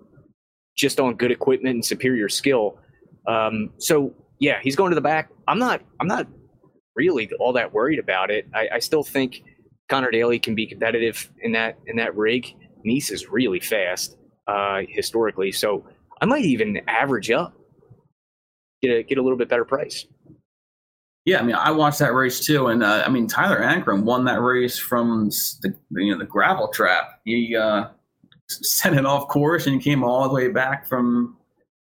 just 0.77 1.01
on 1.01 1.15
good 1.15 1.31
equipment 1.31 1.75
and 1.75 1.85
superior 1.85 2.29
skill. 2.29 2.79
Um, 3.27 3.71
so 3.79 4.13
yeah, 4.39 4.59
he's 4.61 4.77
going 4.77 4.91
to 4.91 4.95
the 4.95 5.01
back. 5.01 5.29
I'm 5.45 5.59
not. 5.59 5.81
I'm 5.99 6.07
not 6.07 6.25
really 6.95 7.29
all 7.39 7.51
that 7.53 7.73
worried 7.73 7.99
about 7.99 8.31
it. 8.31 8.47
I, 8.55 8.69
I 8.75 8.79
still 8.79 9.03
think 9.03 9.43
Connor 9.89 10.11
Daly 10.11 10.39
can 10.39 10.55
be 10.55 10.65
competitive 10.65 11.29
in 11.41 11.51
that 11.53 11.77
in 11.87 11.97
that 11.97 12.15
rig. 12.15 12.55
Niece 12.83 13.09
is 13.09 13.29
really 13.29 13.59
fast 13.59 14.17
uh, 14.47 14.81
historically, 14.87 15.51
so 15.51 15.85
I 16.21 16.25
might 16.25 16.45
even 16.45 16.81
average 16.87 17.31
up, 17.31 17.53
get 18.81 18.89
a 18.91 19.03
get 19.03 19.17
a 19.17 19.21
little 19.21 19.37
bit 19.37 19.49
better 19.49 19.65
price. 19.65 20.05
Yeah, 21.25 21.39
I 21.39 21.43
mean, 21.43 21.55
I 21.55 21.71
watched 21.71 21.99
that 21.99 22.13
race 22.13 22.45
too, 22.45 22.67
and 22.67 22.83
uh, 22.83 23.03
I 23.05 23.09
mean, 23.09 23.27
Tyler 23.27 23.59
Ankrum 23.59 24.03
won 24.03 24.23
that 24.25 24.41
race 24.41 24.77
from 24.77 25.29
the 25.61 25.73
you 25.91 26.13
know 26.13 26.19
the 26.19 26.25
gravel 26.25 26.69
trap. 26.69 27.19
He 27.25 27.55
uh, 27.55 27.89
sent 28.47 28.95
it 28.95 29.05
off 29.05 29.27
course 29.27 29.67
and 29.67 29.81
came 29.81 30.03
all 30.03 30.27
the 30.27 30.33
way 30.33 30.47
back 30.49 30.87
from 30.87 31.37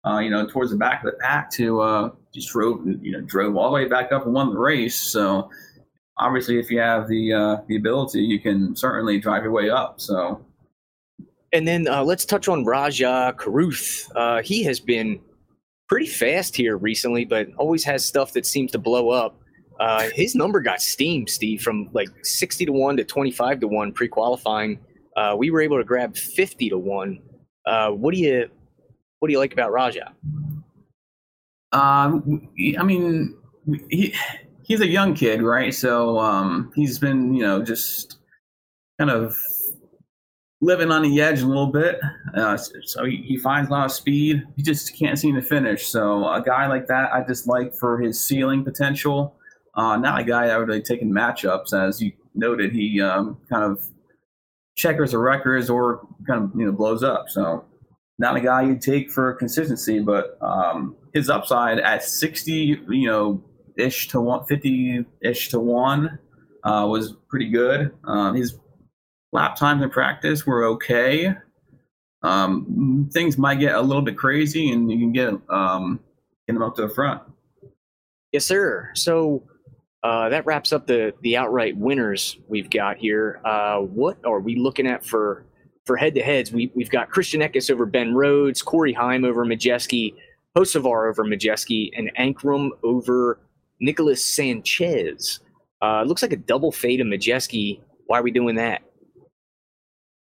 uh, 0.06 0.18
you 0.18 0.30
know 0.30 0.46
towards 0.46 0.70
the 0.70 0.76
back 0.76 1.04
of 1.04 1.10
the 1.12 1.18
pack 1.18 1.50
to 1.52 1.80
uh, 1.80 2.10
just 2.34 2.48
drove 2.50 2.86
you 2.86 3.12
know 3.12 3.20
drove 3.22 3.56
all 3.56 3.68
the 3.68 3.74
way 3.74 3.84
back 3.86 4.12
up 4.12 4.24
and 4.24 4.34
won 4.34 4.50
the 4.50 4.58
race. 4.58 5.00
So 5.00 5.50
obviously, 6.18 6.58
if 6.58 6.70
you 6.70 6.80
have 6.80 7.08
the 7.08 7.32
uh, 7.32 7.56
the 7.66 7.76
ability, 7.76 8.20
you 8.20 8.40
can 8.40 8.74
certainly 8.76 9.18
drive 9.18 9.42
your 9.42 9.52
way 9.52 9.70
up. 9.70 10.00
So. 10.00 10.44
And 11.52 11.66
then 11.66 11.88
uh, 11.88 12.04
let's 12.04 12.26
touch 12.26 12.46
on 12.46 12.64
Rajah 12.64 13.34
Caruth. 13.38 14.06
Uh, 14.14 14.42
he 14.42 14.62
has 14.64 14.80
been 14.80 15.18
pretty 15.88 16.06
fast 16.06 16.54
here 16.54 16.76
recently, 16.76 17.24
but 17.24 17.48
always 17.56 17.82
has 17.84 18.04
stuff 18.04 18.34
that 18.34 18.44
seems 18.44 18.70
to 18.72 18.78
blow 18.78 19.08
up. 19.08 19.40
Uh, 19.80 20.08
his 20.14 20.34
number 20.34 20.60
got 20.60 20.82
steamed, 20.82 21.30
Steve, 21.30 21.62
from 21.62 21.88
like 21.92 22.08
60 22.22 22.66
to 22.66 22.72
1 22.72 22.98
to 22.98 23.04
25 23.04 23.60
to 23.60 23.68
1 23.68 23.92
pre 23.92 24.08
qualifying. 24.08 24.78
Uh, 25.16 25.34
we 25.38 25.50
were 25.50 25.62
able 25.62 25.78
to 25.78 25.84
grab 25.84 26.16
50 26.16 26.68
to 26.68 26.78
1. 26.78 27.18
Uh, 27.66 27.90
what 27.90 28.12
do 28.12 28.20
you 28.20 28.48
what 29.20 29.28
do 29.28 29.32
you 29.32 29.38
like 29.38 29.52
about 29.52 29.72
Rajah? 29.72 30.12
Um, 31.72 32.48
I 32.78 32.82
mean, 32.82 33.36
he, 33.90 34.14
he's 34.68 34.80
a 34.80 34.86
young 34.86 35.14
kid, 35.14 35.42
right? 35.42 35.74
So 35.74 36.18
um, 36.18 36.70
he's 36.74 36.98
been, 36.98 37.34
you 37.34 37.42
know, 37.42 37.62
just 37.62 38.18
kind 38.98 39.10
of 39.10 39.34
living 40.60 40.90
on 40.90 41.02
the 41.02 41.20
edge 41.20 41.40
a 41.40 41.46
little 41.46 41.68
bit. 41.68 41.98
Uh, 42.34 42.56
so 42.56 43.04
he, 43.04 43.24
he, 43.26 43.36
finds 43.36 43.70
a 43.70 43.72
lot 43.72 43.86
of 43.86 43.92
speed. 43.92 44.44
He 44.56 44.62
just 44.62 44.96
can't 44.96 45.18
seem 45.18 45.34
to 45.34 45.42
finish. 45.42 45.86
So 45.86 46.28
a 46.28 46.42
guy 46.42 46.66
like 46.66 46.86
that, 46.88 47.12
I 47.12 47.24
just 47.26 47.46
like 47.46 47.74
for 47.74 47.98
his 47.98 48.20
ceiling 48.20 48.64
potential. 48.64 49.34
Uh, 49.74 49.96
not 49.96 50.20
a 50.20 50.24
guy 50.24 50.46
I 50.46 50.58
would 50.58 50.68
really 50.68 50.82
take 50.82 51.02
in 51.02 51.12
matchups, 51.12 51.72
as 51.72 52.02
you 52.02 52.12
noted. 52.34 52.72
He 52.72 53.00
um, 53.00 53.38
kind 53.48 53.64
of 53.64 53.84
checkers 54.76 55.12
the 55.12 55.18
records 55.18 55.70
or 55.70 56.06
kind 56.26 56.44
of 56.44 56.58
you 56.58 56.66
know 56.66 56.72
blows 56.72 57.04
up. 57.04 57.26
So 57.28 57.64
not 58.18 58.36
a 58.36 58.40
guy 58.40 58.62
you'd 58.62 58.82
take 58.82 59.12
for 59.12 59.34
consistency, 59.34 60.00
but 60.00 60.36
um, 60.42 60.96
his 61.14 61.30
upside 61.30 61.78
at 61.78 62.02
60, 62.02 62.52
you 62.88 63.06
know, 63.06 63.40
ish 63.78 64.08
to 64.08 64.20
one, 64.20 64.44
50 64.46 65.04
ish 65.22 65.48
to 65.50 65.60
one 65.60 66.18
uh, 66.64 66.86
was 66.88 67.14
pretty 67.28 67.48
good. 67.48 67.92
Um, 68.04 68.34
his 68.34 68.58
lap 69.32 69.56
times 69.56 69.82
in 69.82 69.90
practice 69.90 70.46
were 70.46 70.64
okay. 70.64 71.34
Um, 72.22 73.08
things 73.12 73.38
might 73.38 73.60
get 73.60 73.74
a 73.74 73.80
little 73.80 74.02
bit 74.02 74.16
crazy, 74.16 74.72
and 74.72 74.90
you 74.90 74.98
can 74.98 75.12
get 75.12 75.34
um, 75.50 76.00
get 76.46 76.54
them 76.54 76.62
up 76.62 76.74
to 76.76 76.82
the 76.82 76.88
front. 76.88 77.22
Yes, 78.32 78.44
sir. 78.44 78.90
So 78.94 79.44
uh, 80.02 80.28
that 80.28 80.44
wraps 80.44 80.72
up 80.72 80.86
the 80.86 81.14
the 81.22 81.36
outright 81.36 81.76
winners 81.76 82.38
we've 82.48 82.70
got 82.70 82.96
here. 82.96 83.40
Uh, 83.44 83.78
what 83.78 84.18
are 84.24 84.40
we 84.40 84.56
looking 84.56 84.86
at 84.86 85.04
for 85.04 85.46
for 85.86 85.96
head 85.96 86.14
to 86.16 86.22
heads? 86.22 86.52
We 86.52 86.72
we've 86.74 86.90
got 86.90 87.10
Christian 87.10 87.40
Eckes 87.40 87.70
over 87.70 87.86
Ben 87.86 88.14
Rhodes, 88.14 88.62
Corey 88.62 88.92
Heim 88.92 89.24
over 89.24 89.46
Majeski, 89.46 90.14
Hocevar 90.56 91.08
over 91.08 91.24
Majeski, 91.24 91.90
and 91.96 92.10
Ankrum 92.18 92.70
over 92.82 93.38
Nicholas 93.80 94.24
Sanchez. 94.24 95.40
Uh, 95.80 96.02
looks 96.02 96.22
like 96.22 96.32
a 96.32 96.36
double 96.36 96.72
fade 96.72 97.00
of 97.00 97.06
Majeski. 97.06 97.80
Why 98.06 98.18
are 98.18 98.22
we 98.22 98.30
doing 98.30 98.56
that? 98.56 98.82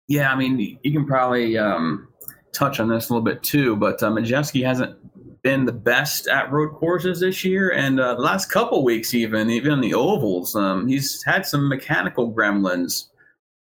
Yeah, 0.08 0.32
I 0.32 0.36
mean, 0.36 0.80
you 0.84 0.92
can 0.92 1.06
probably 1.06 1.58
um, 1.58 2.08
touch 2.54 2.80
on 2.80 2.90
this 2.90 3.10
a 3.10 3.14
little 3.14 3.26
bit 3.26 3.44
too, 3.44 3.76
but 3.76 4.02
uh, 4.02 4.10
Majeski 4.10 4.66
hasn't 4.66 4.96
been 5.42 5.66
the 5.66 5.74
best 5.74 6.28
at 6.28 6.52
road 6.52 6.74
courses 6.76 7.20
this 7.20 7.44
year, 7.44 7.72
and 7.72 8.00
uh, 8.00 8.16
the 8.16 8.22
last 8.22 8.52
couple 8.52 8.84
weeks, 8.84 9.14
even 9.14 9.50
even 9.50 9.72
in 9.74 9.82
the 9.82 9.94
ovals, 9.94 10.56
um, 10.56 10.88
he's 10.88 11.24
had 11.24 11.46
some 11.46 11.68
mechanical 11.68 12.32
gremlins. 12.32 13.06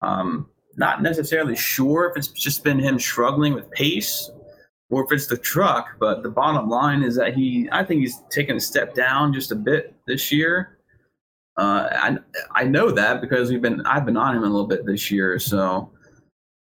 Um, 0.02 0.48
not 0.76 1.02
necessarily 1.02 1.56
sure 1.56 2.10
if 2.10 2.16
it's 2.16 2.28
just 2.28 2.64
been 2.64 2.78
him 2.78 2.98
struggling 2.98 3.54
with 3.54 3.70
pace 3.70 4.30
or 4.90 5.04
if 5.04 5.12
it's 5.12 5.26
the 5.26 5.36
truck, 5.36 5.96
but 5.98 6.22
the 6.22 6.28
bottom 6.28 6.68
line 6.68 7.02
is 7.02 7.16
that 7.16 7.34
he, 7.34 7.68
I 7.72 7.84
think 7.84 8.00
he's 8.00 8.22
taken 8.30 8.56
a 8.56 8.60
step 8.60 8.94
down 8.94 9.32
just 9.32 9.50
a 9.50 9.56
bit 9.56 9.94
this 10.06 10.30
year. 10.30 10.78
Uh, 11.56 11.88
I 11.92 12.18
I 12.62 12.64
know 12.64 12.90
that 12.90 13.20
because 13.20 13.50
we've 13.50 13.62
been 13.62 13.80
I've 13.86 14.04
been 14.04 14.16
on 14.16 14.36
him 14.36 14.42
a 14.42 14.46
little 14.46 14.66
bit 14.66 14.84
this 14.84 15.10
year, 15.10 15.38
so 15.38 15.92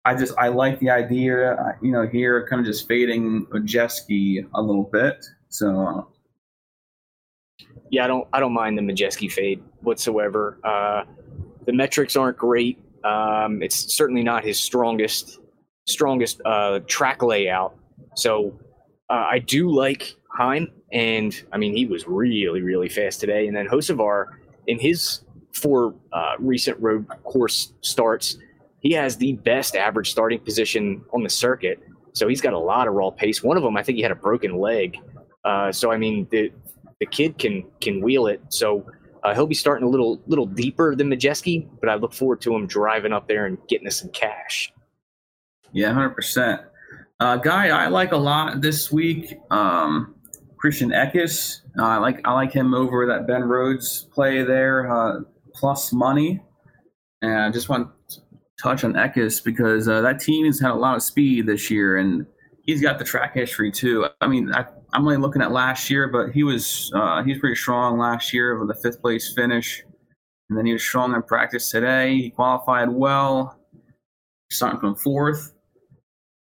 I 0.04 0.14
just 0.14 0.34
I 0.38 0.48
like 0.48 0.78
the 0.80 0.90
idea, 0.90 1.54
uh, 1.54 1.72
you 1.82 1.90
know, 1.90 2.06
here 2.06 2.46
kind 2.46 2.60
of 2.60 2.66
just 2.66 2.86
fading 2.86 3.46
Majeski 3.46 4.46
a 4.54 4.62
little 4.62 4.84
bit. 4.84 5.24
So 5.48 6.12
yeah, 7.90 8.04
I 8.04 8.06
don't 8.06 8.28
I 8.32 8.40
don't 8.40 8.52
mind 8.52 8.76
the 8.76 8.82
Majeski 8.82 9.30
fade 9.30 9.62
whatsoever. 9.80 10.58
Uh, 10.62 11.04
the 11.66 11.72
metrics 11.72 12.14
aren't 12.14 12.36
great. 12.36 12.78
Um, 13.02 13.62
it's 13.62 13.96
certainly 13.96 14.22
not 14.22 14.44
his 14.44 14.60
strongest 14.60 15.40
strongest 15.86 16.40
uh, 16.44 16.80
track 16.86 17.22
layout. 17.22 17.76
So 18.16 18.58
uh, 19.08 19.26
I 19.30 19.38
do 19.38 19.70
like 19.70 20.14
Heim, 20.32 20.70
and 20.92 21.40
I 21.52 21.58
mean 21.58 21.76
he 21.76 21.86
was 21.86 22.06
really 22.06 22.62
really 22.62 22.88
fast 22.88 23.20
today. 23.20 23.46
And 23.46 23.56
then 23.56 23.66
Hocevar 23.68 24.26
in 24.66 24.78
his 24.78 25.20
four 25.52 25.94
uh, 26.12 26.34
recent 26.38 26.78
road 26.80 27.06
course 27.24 27.72
starts 27.80 28.36
he 28.80 28.92
has 28.92 29.16
the 29.16 29.32
best 29.32 29.74
average 29.74 30.10
starting 30.10 30.38
position 30.38 31.02
on 31.12 31.22
the 31.22 31.28
circuit. 31.28 31.82
So 32.12 32.28
he's 32.28 32.40
got 32.40 32.52
a 32.52 32.58
lot 32.58 32.86
of 32.86 32.94
raw 32.94 33.10
pace. 33.10 33.42
One 33.42 33.56
of 33.56 33.62
them, 33.62 33.76
I 33.76 33.82
think 33.82 33.96
he 33.96 34.02
had 34.02 34.12
a 34.12 34.16
broken 34.16 34.58
leg. 34.58 34.98
Uh, 35.44 35.72
so 35.72 35.90
I 35.90 35.96
mean, 35.96 36.26
the 36.30 36.52
the 37.00 37.06
kid 37.06 37.38
can 37.38 37.64
can 37.80 38.00
wheel 38.00 38.26
it. 38.26 38.40
So 38.48 38.86
uh, 39.22 39.34
he'll 39.34 39.46
be 39.46 39.54
starting 39.54 39.86
a 39.86 39.90
little 39.90 40.22
little 40.26 40.46
deeper 40.46 40.94
than 40.94 41.10
Majeski, 41.10 41.68
but 41.80 41.88
I 41.88 41.96
look 41.96 42.12
forward 42.12 42.40
to 42.42 42.54
him 42.54 42.66
driving 42.66 43.12
up 43.12 43.28
there 43.28 43.46
and 43.46 43.58
getting 43.68 43.86
us 43.86 44.00
some 44.00 44.10
cash. 44.10 44.72
Yeah, 45.72 45.92
hundred 45.92 46.14
uh. 47.20 47.36
Guy 47.36 47.68
I 47.68 47.88
like 47.88 48.12
a 48.12 48.16
lot 48.16 48.60
this 48.60 48.92
week. 48.92 49.38
Um, 49.50 50.14
Christian 50.58 50.90
Eckes. 50.90 51.60
Uh, 51.78 51.84
I 51.84 51.96
like 51.98 52.20
I 52.24 52.32
like 52.32 52.52
him 52.52 52.74
over 52.74 53.06
that 53.06 53.26
Ben 53.26 53.44
Rhodes 53.44 54.08
play 54.12 54.42
there 54.42 54.90
uh, 54.92 55.20
plus 55.54 55.92
money. 55.92 56.42
And 57.22 57.38
I 57.38 57.50
just 57.50 57.68
want 57.68 57.88
to 58.10 58.20
touch 58.62 58.84
on 58.84 58.94
Eckes 58.94 59.42
because 59.42 59.88
uh, 59.88 60.00
that 60.00 60.20
team 60.20 60.46
has 60.46 60.60
had 60.60 60.70
a 60.70 60.74
lot 60.74 60.96
of 60.96 61.02
speed 61.02 61.46
this 61.46 61.70
year, 61.70 61.96
and 61.96 62.26
he's 62.64 62.80
got 62.80 62.98
the 62.98 63.04
track 63.04 63.34
history 63.34 63.70
too. 63.70 64.06
I 64.20 64.26
mean, 64.26 64.52
I, 64.52 64.60
am 64.94 65.02
only 65.02 65.16
looking 65.16 65.42
at 65.42 65.52
last 65.52 65.90
year, 65.90 66.08
but 66.08 66.32
he 66.32 66.42
was 66.42 66.90
uh, 66.94 67.22
he's 67.22 67.38
pretty 67.38 67.56
strong 67.56 67.98
last 67.98 68.32
year 68.32 68.58
with 68.58 68.76
a 68.76 68.80
fifth 68.80 69.00
place 69.00 69.32
finish, 69.34 69.82
and 70.48 70.58
then 70.58 70.66
he 70.66 70.72
was 70.72 70.82
strong 70.82 71.14
in 71.14 71.22
practice 71.22 71.70
today. 71.70 72.16
He 72.16 72.30
qualified 72.30 72.88
well, 72.90 73.58
starting 74.50 74.80
from 74.80 74.94
fourth. 74.94 75.52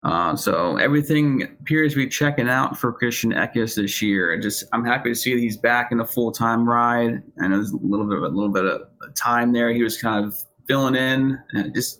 Uh, 0.03 0.33
so 0.33 0.77
everything 0.77 1.43
appears 1.43 1.91
to 1.93 1.97
be 1.97 2.07
checking 2.07 2.47
out 2.47 2.77
for 2.77 2.93
Christian 2.93 3.33
Eckes 3.33 3.75
this 3.75 4.01
year. 4.01 4.39
Just 4.39 4.63
I'm 4.71 4.85
happy 4.85 5.09
to 5.09 5.15
see 5.15 5.33
that 5.33 5.41
he's 5.41 5.57
back 5.57 5.91
in 5.91 5.99
a 5.99 6.05
full 6.05 6.31
time 6.31 6.67
ride. 6.67 7.21
I 7.41 7.47
know 7.47 7.57
there's 7.57 7.71
a 7.71 7.77
little 7.77 8.07
bit 8.07 8.17
of 8.17 8.23
a 8.23 8.27
little 8.29 8.51
bit 8.51 8.65
of 8.65 8.83
time 9.15 9.51
there. 9.51 9.73
He 9.73 9.83
was 9.83 10.01
kind 10.01 10.23
of 10.25 10.37
filling 10.67 10.95
in, 10.95 11.37
and 11.51 11.73
just 11.75 11.99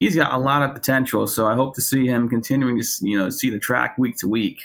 he's 0.00 0.16
got 0.16 0.34
a 0.34 0.38
lot 0.38 0.62
of 0.62 0.74
potential. 0.74 1.26
So 1.26 1.46
I 1.46 1.54
hope 1.54 1.74
to 1.76 1.80
see 1.80 2.06
him 2.06 2.28
continuing 2.28 2.78
to 2.78 2.86
you 3.00 3.18
know 3.18 3.30
see 3.30 3.48
the 3.48 3.58
track 3.58 3.96
week 3.96 4.18
to 4.18 4.28
week. 4.28 4.60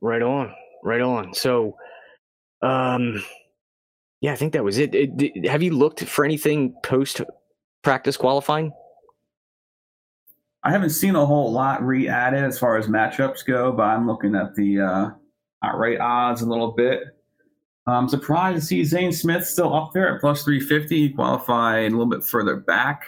Right 0.00 0.22
on, 0.22 0.54
right 0.82 1.02
on. 1.02 1.34
So, 1.34 1.76
um, 2.62 3.22
yeah, 4.22 4.32
I 4.32 4.36
think 4.36 4.54
that 4.54 4.64
was 4.64 4.78
it. 4.78 4.94
it 4.94 5.46
have 5.46 5.62
you 5.62 5.72
looked 5.72 6.04
for 6.04 6.24
anything 6.24 6.74
post 6.82 7.20
practice 7.82 8.16
qualifying? 8.16 8.72
I 10.64 10.70
haven't 10.70 10.90
seen 10.90 11.16
a 11.16 11.26
whole 11.26 11.50
lot 11.50 11.84
re-added 11.84 12.44
as 12.44 12.58
far 12.58 12.76
as 12.76 12.86
matchups 12.86 13.44
go, 13.44 13.72
but 13.72 13.82
I'm 13.82 14.06
looking 14.06 14.36
at 14.36 14.54
the 14.54 14.80
uh, 14.80 15.10
outright 15.64 16.00
odds 16.00 16.42
a 16.42 16.46
little 16.48 16.72
bit. 16.72 17.02
I'm 17.86 18.08
surprised 18.08 18.60
to 18.60 18.66
see 18.66 18.84
Zane 18.84 19.12
Smith 19.12 19.44
still 19.44 19.74
up 19.74 19.92
there 19.92 20.14
at 20.14 20.20
plus 20.20 20.44
350. 20.44 20.96
He 20.96 21.08
qualified 21.10 21.86
a 21.86 21.90
little 21.90 22.06
bit 22.06 22.24
further 22.24 22.56
back. 22.56 23.02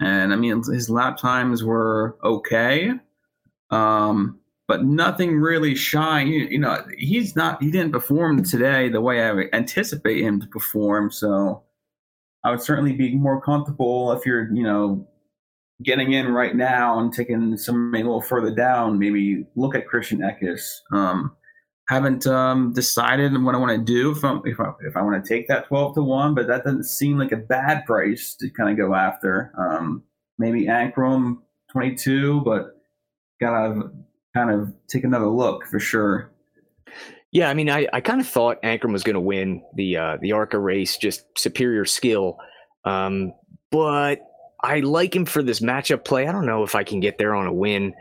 And 0.00 0.32
I 0.32 0.36
mean, 0.36 0.62
his 0.62 0.88
lap 0.88 1.16
times 1.16 1.64
were 1.64 2.16
okay, 2.22 2.92
um, 3.70 4.38
but 4.68 4.84
nothing 4.84 5.38
really 5.40 5.74
shine. 5.74 6.28
You, 6.28 6.46
you, 6.50 6.58
know, 6.58 6.84
he's 6.98 7.34
not, 7.34 7.62
he 7.62 7.70
didn't 7.70 7.92
perform 7.92 8.44
today 8.44 8.88
the 8.88 9.00
way 9.00 9.28
I 9.28 9.32
anticipate 9.52 10.22
him 10.22 10.40
to 10.40 10.46
perform. 10.46 11.10
So 11.10 11.64
I 12.44 12.50
would 12.50 12.60
certainly 12.60 12.92
be 12.92 13.16
more 13.16 13.40
comfortable 13.40 14.12
if 14.12 14.24
you're, 14.26 14.52
you 14.54 14.62
know, 14.62 15.08
getting 15.82 16.12
in 16.12 16.28
right 16.28 16.56
now 16.56 16.98
and 16.98 17.12
taking 17.12 17.56
somebody 17.56 18.02
a 18.02 18.06
little 18.06 18.22
further 18.22 18.54
down, 18.54 18.98
maybe 18.98 19.46
look 19.56 19.74
at 19.74 19.86
Christian 19.86 20.20
Eckes. 20.20 20.80
Um, 20.92 21.36
haven't 21.88 22.26
um, 22.26 22.72
decided 22.72 23.40
what 23.42 23.54
I 23.54 23.58
want 23.58 23.78
to 23.78 23.84
do 23.84 24.10
if, 24.10 24.24
I'm, 24.24 24.42
if 24.44 24.58
I, 24.58 24.72
if 24.80 24.96
I 24.96 25.02
want 25.02 25.22
to 25.22 25.28
take 25.28 25.46
that 25.48 25.68
12 25.68 25.94
to 25.94 26.02
1, 26.02 26.34
but 26.34 26.46
that 26.48 26.64
doesn't 26.64 26.84
seem 26.84 27.18
like 27.18 27.32
a 27.32 27.36
bad 27.36 27.84
price 27.84 28.34
to 28.40 28.50
kind 28.50 28.70
of 28.70 28.76
go 28.76 28.94
after. 28.94 29.52
Um, 29.56 30.02
maybe 30.38 30.66
Ankrum 30.66 31.38
22, 31.72 32.40
but 32.40 32.72
gotta 33.40 33.90
kind 34.34 34.50
of 34.50 34.74
take 34.88 35.04
another 35.04 35.28
look 35.28 35.66
for 35.66 35.78
sure. 35.78 36.32
Yeah, 37.32 37.50
I 37.50 37.54
mean, 37.54 37.68
I, 37.68 37.86
I 37.92 38.00
kind 38.00 38.20
of 38.20 38.26
thought 38.26 38.62
Ankrum 38.62 38.92
was 38.92 39.02
going 39.02 39.14
to 39.14 39.20
win 39.20 39.62
the 39.74 39.96
uh, 39.96 40.16
the 40.20 40.32
ARCA 40.32 40.58
race, 40.58 40.96
just 40.96 41.24
superior 41.36 41.84
skill. 41.84 42.38
Um, 42.84 43.32
but 43.70 44.20
I 44.66 44.80
like 44.80 45.14
him 45.14 45.24
for 45.24 45.42
this 45.42 45.60
matchup 45.60 46.04
play. 46.04 46.26
I 46.26 46.32
don't 46.32 46.46
know 46.46 46.64
if 46.64 46.74
I 46.74 46.82
can 46.82 47.00
get 47.00 47.18
there 47.18 47.34
on 47.34 47.46
a 47.46 47.52
win. 47.52 47.94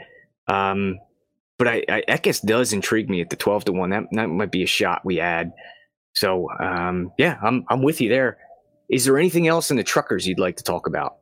Um, 0.48 1.00
but 1.58 1.68
I, 1.68 1.84
I 1.88 2.18
does 2.18 2.74
intrigue 2.74 3.10
me 3.10 3.22
at 3.22 3.30
the 3.30 3.36
12 3.36 3.66
to 3.66 3.72
1. 3.72 3.90
That, 3.92 4.04
that 4.12 4.28
might 4.28 4.52
be 4.52 4.64
a 4.64 4.68
shot 4.68 5.06
we 5.06 5.20
add. 5.20 5.54
So, 6.14 6.50
um, 6.60 7.12
yeah, 7.18 7.38
I'm, 7.44 7.66
I'm 7.70 7.82
with 7.82 8.02
you 8.02 8.10
there. 8.10 8.38
Is 8.90 9.06
there 9.06 9.18
anything 9.18 9.48
else 9.48 9.72
in 9.72 9.78
the 9.78 9.84
truckers 9.84 10.28
you'd 10.28 10.40
like 10.40 10.58
to 10.58 10.64
talk 10.64 10.88
about? 10.88 11.18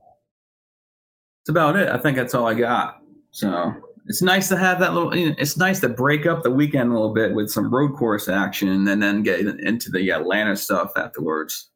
That's 1.41 1.49
about 1.49 1.75
it. 1.75 1.89
I 1.89 1.97
think 1.97 2.17
that's 2.17 2.33
all 2.33 2.47
I 2.47 2.53
got. 2.53 3.01
So 3.31 3.73
it's 4.07 4.21
nice 4.21 4.47
to 4.49 4.57
have 4.57 4.79
that 4.79 4.93
little. 4.93 5.15
You 5.15 5.29
know, 5.29 5.35
it's 5.37 5.57
nice 5.57 5.79
to 5.81 5.89
break 5.89 6.25
up 6.25 6.43
the 6.43 6.51
weekend 6.51 6.89
a 6.89 6.93
little 6.93 7.13
bit 7.13 7.33
with 7.33 7.49
some 7.49 7.73
road 7.73 7.95
course 7.95 8.29
action, 8.29 8.87
and 8.87 9.01
then 9.01 9.23
get 9.23 9.39
into 9.39 9.89
the 9.89 10.11
Atlanta 10.11 10.55
stuff 10.55 10.91
afterwards. 10.95 11.69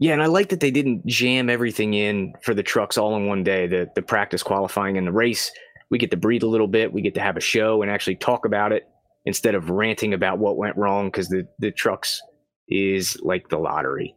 Yeah, 0.00 0.14
and 0.14 0.22
I 0.22 0.26
like 0.26 0.48
that 0.48 0.60
they 0.60 0.70
didn't 0.70 1.04
jam 1.06 1.50
everything 1.50 1.92
in 1.92 2.32
for 2.42 2.54
the 2.54 2.62
trucks 2.62 2.96
all 2.96 3.16
in 3.16 3.26
one 3.26 3.44
day. 3.44 3.66
The 3.66 3.86
the 3.94 4.02
practice 4.02 4.42
qualifying 4.42 4.96
and 4.96 5.06
the 5.06 5.12
race, 5.12 5.52
we 5.90 5.98
get 5.98 6.10
to 6.10 6.16
breathe 6.16 6.42
a 6.42 6.48
little 6.48 6.66
bit. 6.66 6.90
We 6.90 7.02
get 7.02 7.14
to 7.16 7.20
have 7.20 7.36
a 7.36 7.40
show 7.40 7.82
and 7.82 7.90
actually 7.90 8.16
talk 8.16 8.46
about 8.46 8.72
it 8.72 8.88
instead 9.26 9.54
of 9.54 9.68
ranting 9.68 10.14
about 10.14 10.38
what 10.38 10.56
went 10.56 10.76
wrong 10.78 11.08
because 11.08 11.28
the 11.28 11.46
the 11.58 11.70
trucks 11.70 12.22
is 12.66 13.20
like 13.22 13.50
the 13.50 13.58
lottery. 13.58 14.14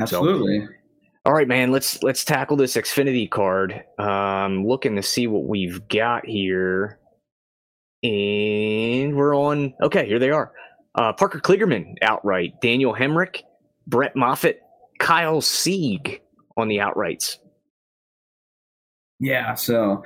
Absolutely. 0.00 0.60
So, 0.60 0.72
all 1.26 1.34
right, 1.34 1.46
man. 1.46 1.70
Let's 1.70 2.02
let's 2.02 2.24
tackle 2.24 2.56
this 2.56 2.76
Xfinity 2.76 3.30
card. 3.30 3.84
Um, 3.98 4.66
looking 4.66 4.96
to 4.96 5.02
see 5.02 5.26
what 5.26 5.44
we've 5.44 5.86
got 5.88 6.24
here, 6.24 6.98
and 8.02 9.14
we're 9.14 9.36
on. 9.36 9.74
Okay, 9.82 10.06
here 10.06 10.18
they 10.18 10.30
are. 10.30 10.52
Uh, 10.94 11.12
Parker 11.12 11.40
Kligerman 11.40 11.96
outright. 12.00 12.54
Daniel 12.62 12.94
Hemric, 12.94 13.42
Brett 13.86 14.14
Moffitt, 14.16 14.62
Kyle 14.98 15.40
Sieg 15.40 16.20
on 16.56 16.68
the 16.68 16.76
outrights. 16.76 17.38
Yeah. 19.20 19.54
So 19.54 20.02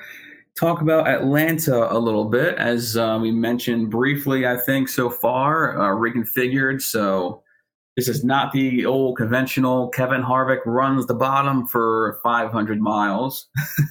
talk 0.57 0.81
about 0.81 1.09
Atlanta 1.09 1.93
a 1.93 1.99
little 1.99 2.25
bit, 2.25 2.57
as 2.57 2.97
uh, 2.97 3.19
we 3.21 3.31
mentioned 3.31 3.91
briefly. 3.91 4.47
I 4.47 4.57
think 4.57 4.89
so 4.89 5.11
far, 5.11 5.81
uh, 5.81 5.97
reconfigured. 5.97 6.83
So 6.83 7.43
this 7.97 8.09
is 8.09 8.25
not 8.25 8.53
the 8.53 8.85
old 8.85 9.17
conventional 9.17 9.89
Kevin 9.89 10.23
Harvick 10.23 10.61
runs 10.67 11.07
the 11.07 11.15
bottom 11.15 11.67
for 11.67 12.21
500 12.23 12.81
miles, 12.81 13.49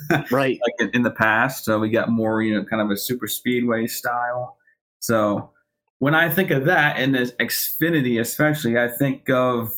right? 0.31 0.59
like 0.63 0.73
in, 0.79 0.89
in, 0.93 1.01
the 1.01 1.11
past. 1.11 1.65
So 1.65 1.79
we 1.79 1.89
got 1.89 2.09
more, 2.09 2.43
you 2.43 2.53
know, 2.53 2.63
kind 2.63 2.83
of 2.83 2.91
a 2.91 2.97
super 2.97 3.27
speedway 3.27 3.87
style. 3.87 4.57
So 4.99 5.51
when 5.99 6.13
I 6.13 6.29
think 6.29 6.51
of 6.51 6.65
that 6.65 6.97
and 6.97 7.15
this 7.15 7.31
Xfinity, 7.33 8.19
especially, 8.19 8.77
I 8.77 8.89
think 8.89 9.29
of 9.29 9.71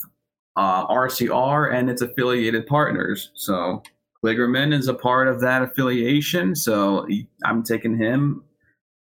uh, 0.56 0.88
RCR 0.88 1.74
and 1.74 1.90
its 1.90 2.02
affiliated 2.02 2.66
partners. 2.66 3.32
So 3.36 3.84
Kligerman 4.24 4.74
is 4.74 4.88
a 4.88 4.94
part 4.94 5.28
of 5.28 5.40
that 5.42 5.62
affiliation. 5.62 6.56
So 6.56 7.08
I'm 7.46 7.64
taking 7.64 7.98
him 7.98 8.44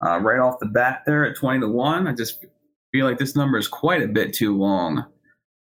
uh, 0.05 0.19
right 0.19 0.39
off 0.39 0.59
the 0.59 0.67
bat 0.67 1.01
there 1.05 1.25
at 1.25 1.35
20 1.35 1.61
to 1.61 1.67
1. 1.67 2.07
I 2.07 2.13
just 2.13 2.45
feel 2.91 3.05
like 3.05 3.17
this 3.17 3.35
number 3.35 3.57
is 3.57 3.67
quite 3.67 4.03
a 4.03 4.07
bit 4.07 4.33
too 4.33 4.55
long. 4.55 5.05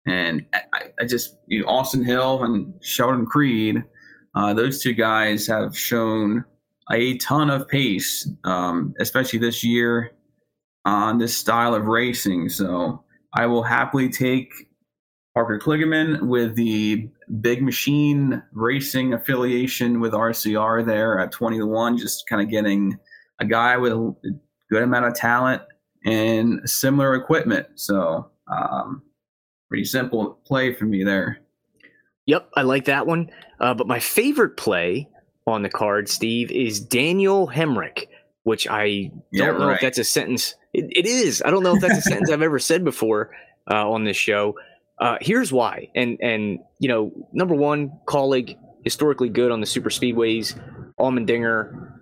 And 0.07 0.45
I, 0.53 0.91
I 0.99 1.05
just, 1.05 1.37
you 1.47 1.61
know, 1.61 1.67
Austin 1.67 2.03
Hill 2.03 2.43
and 2.43 2.73
Sheldon 2.81 3.25
Creed, 3.25 3.83
uh, 4.35 4.53
those 4.53 4.81
two 4.81 4.93
guys 4.93 5.45
have 5.47 5.77
shown 5.77 6.45
a 6.91 7.17
ton 7.17 7.49
of 7.49 7.67
pace, 7.67 8.29
um, 8.43 8.93
especially 8.99 9.39
this 9.39 9.63
year 9.63 10.11
on 10.85 11.17
this 11.17 11.37
style 11.37 11.75
of 11.75 11.85
racing. 11.85 12.49
So 12.49 13.03
I 13.33 13.45
will 13.45 13.63
happily 13.63 14.09
take 14.09 14.51
Parker 15.33 15.59
Kligerman 15.59 16.23
with 16.23 16.55
the 16.55 17.09
big 17.39 17.63
machine 17.63 18.41
racing 18.51 19.13
affiliation 19.13 19.99
with 19.99 20.11
RCR 20.11 20.85
there 20.85 21.19
at 21.19 21.31
20 21.31 21.59
to 21.59 21.65
1, 21.65 21.97
just 21.97 22.27
kind 22.27 22.41
of 22.41 22.49
getting 22.49 22.97
a 23.39 23.45
guy 23.45 23.77
with 23.77 23.93
a 23.93 24.15
good 24.69 24.83
amount 24.83 25.05
of 25.05 25.15
talent 25.15 25.61
and 26.05 26.59
similar 26.69 27.15
equipment. 27.15 27.67
So, 27.75 28.29
um, 28.51 29.03
pretty 29.69 29.85
simple 29.85 30.39
play 30.45 30.73
for 30.73 30.85
me 30.85 31.03
there. 31.03 31.39
Yep, 32.25 32.49
I 32.55 32.63
like 32.63 32.85
that 32.85 33.07
one. 33.07 33.29
Uh, 33.59 33.73
but 33.73 33.87
my 33.87 33.99
favorite 33.99 34.57
play 34.57 35.07
on 35.47 35.63
the 35.63 35.69
card, 35.69 36.09
Steve, 36.09 36.51
is 36.51 36.79
Daniel 36.79 37.47
Hemric, 37.47 38.05
which 38.43 38.67
I 38.67 39.11
don't 39.11 39.23
yeah, 39.31 39.51
know 39.51 39.67
right. 39.67 39.75
if 39.75 39.81
that's 39.81 39.97
a 39.97 40.03
sentence. 40.03 40.55
It, 40.73 40.85
it 40.95 41.05
is. 41.05 41.41
I 41.45 41.51
don't 41.51 41.63
know 41.63 41.75
if 41.75 41.81
that's 41.81 41.97
a 41.97 42.01
sentence 42.01 42.31
I've 42.31 42.41
ever 42.41 42.59
said 42.59 42.83
before 42.83 43.31
uh, 43.69 43.89
on 43.89 44.03
this 44.03 44.17
show. 44.17 44.55
Uh, 44.99 45.17
here's 45.21 45.51
why. 45.51 45.89
And 45.95 46.17
and 46.21 46.59
you 46.79 46.89
know, 46.89 47.11
number 47.33 47.55
one, 47.55 47.91
Kaulig 48.05 48.57
historically 48.83 49.29
good 49.29 49.51
on 49.51 49.59
the 49.59 49.67
super 49.67 49.89
speedways. 49.89 50.59
Allmendinger, 50.99 51.99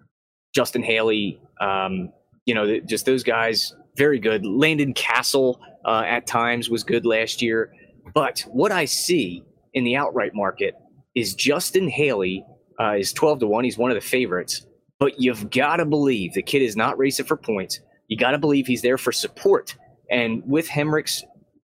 Justin 0.54 0.84
Haley, 0.84 1.41
um, 1.62 2.12
you 2.45 2.54
know, 2.54 2.80
just 2.82 3.06
those 3.06 3.23
guys 3.23 3.73
very 3.95 4.19
good. 4.19 4.45
Landon 4.45 4.93
Cassill 4.93 5.60
uh, 5.86 6.04
at 6.06 6.25
times 6.25 6.69
was 6.69 6.84
good 6.84 7.06
last 7.06 7.41
year. 7.41 7.71
But 8.13 8.43
what 8.47 8.71
I 8.71 8.86
see 8.86 9.43
in 9.73 9.84
the 9.84 9.95
outright 9.95 10.34
market 10.34 10.73
is 11.15 11.36
Justin 11.36 11.88
Haley 11.88 12.45
uh, 12.80 12.95
is 12.97 13.13
12 13.13 13.39
to 13.39 13.47
1. 13.47 13.63
He's 13.63 13.78
one 13.78 13.91
of 13.91 13.95
the 13.95 14.02
favorites. 14.02 14.65
But 15.00 15.20
you've 15.20 15.50
got 15.50 15.78
to 15.78 15.86
believe 15.86 16.34
the 16.34 16.42
kid 16.42 16.62
is 16.62 16.76
not 16.76 16.98
racing 16.98 17.26
for 17.26 17.38
points. 17.38 17.80
You 18.08 18.18
got 18.18 18.32
to 18.32 18.38
believe 18.38 18.68
he's 18.68 18.82
there 18.82 18.98
for 18.98 19.12
support. 19.12 19.76
And 20.12 20.44
with 20.46 20.68
Hemric's 20.68 21.24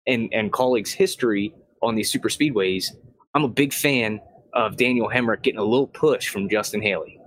and, 0.08 0.30
and 0.34 0.54
Kaulig's 0.54 0.92
history 0.92 1.54
on 1.82 1.96
these 1.96 2.12
super 2.12 2.30
speedways, 2.30 2.86
I'm 3.34 3.44
a 3.44 3.50
big 3.50 3.74
fan 3.74 4.22
of 4.54 4.78
Daniel 4.78 5.10
Hemric 5.10 5.44
getting 5.44 5.60
a 5.60 5.64
little 5.64 5.88
push 5.88 6.30
from 6.30 6.50
Justin 6.50 6.82
Haley. 6.82 7.20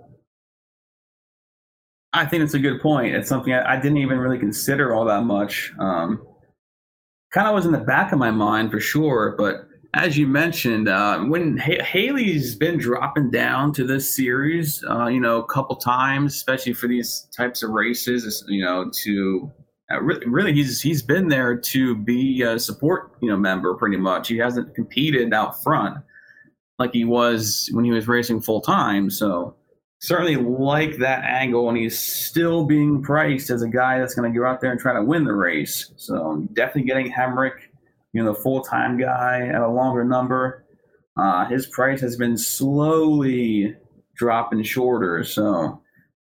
I 2.13 2.27
think 2.27 2.43
it's 2.43 2.55
a 2.55 2.59
good 2.59 2.81
point. 2.81 3.15
It's 3.15 3.29
something 3.29 3.53
I, 3.53 3.75
I 3.75 3.77
didn't 3.77 3.99
even 3.99 4.19
really 4.19 4.39
consider 4.39 4.95
all 4.95 5.05
that 5.07 5.23
much. 5.25 5.73
Um, 5.79 6.27
kind 7.33 7.49
of 7.49 7.55
was 7.55 7.67
in 7.67 7.73
the 7.73 7.79
back 7.79 8.13
of 8.13 8.19
my 8.19 8.31
mind 8.31 8.71
for 8.71 8.81
sure, 8.81 9.35
but 9.39 9.67
as 9.95 10.17
you 10.17 10.27
mentioned, 10.27 10.89
uh, 10.89 11.21
when 11.21 11.59
Haley's 11.59 12.55
been 12.55 12.79
dropping 12.79 13.31
down 13.31 13.73
to 13.75 13.85
this 13.85 14.15
series, 14.15 14.83
uh, 14.89 15.07
you 15.07 15.21
know, 15.21 15.39
a 15.39 15.47
couple 15.47 15.77
times, 15.77 16.35
especially 16.35 16.73
for 16.73 16.89
these 16.89 17.29
types 17.37 17.63
of 17.63 17.71
races, 17.71 18.43
you 18.49 18.65
know, 18.65 18.91
to 19.03 19.53
uh, 19.91 20.01
really, 20.01 20.27
really, 20.27 20.53
he's 20.55 20.81
he's 20.81 21.03
been 21.03 21.29
there 21.29 21.57
to 21.57 21.95
be 21.95 22.41
a 22.43 22.59
support, 22.59 23.13
you 23.21 23.29
know, 23.29 23.37
member 23.37 23.75
pretty 23.75 23.99
much. 23.99 24.29
He 24.29 24.39
hasn't 24.39 24.75
competed 24.75 25.35
out 25.35 25.63
front 25.63 25.99
like 26.79 26.93
he 26.93 27.05
was 27.05 27.69
when 27.73 27.85
he 27.85 27.91
was 27.91 28.09
racing 28.09 28.41
full 28.41 28.63
time. 28.63 29.11
So 29.11 29.55
certainly 30.01 30.37
like 30.37 30.97
that 30.99 31.23
angle, 31.25 31.69
and 31.69 31.77
he's 31.77 31.99
still 31.99 32.65
being 32.65 33.03
priced 33.03 33.51
as 33.51 33.63
a 33.63 33.69
guy 33.69 33.99
that's 33.99 34.15
going 34.15 34.33
to 34.33 34.39
go 34.39 34.47
out 34.47 34.63
there 34.63 34.71
and 34.71 34.81
try 34.81 34.95
to 34.95 35.03
win 35.03 35.25
the 35.25 35.35
race. 35.35 35.93
So 35.97 36.47
definitely 36.55 36.89
getting 36.89 37.13
Hemric, 37.13 37.53
you 38.13 38.23
know, 38.23 38.33
the 38.33 38.41
full 38.41 38.63
time 38.63 38.99
guy 38.99 39.49
at 39.49 39.61
a 39.61 39.69
longer 39.69 40.05
number. 40.05 40.65
Uh, 41.17 41.47
his 41.47 41.67
price 41.67 42.01
has 42.01 42.17
been 42.17 42.39
slowly 42.39 43.75
dropping 44.17 44.63
shorter, 44.63 45.25
so 45.25 45.81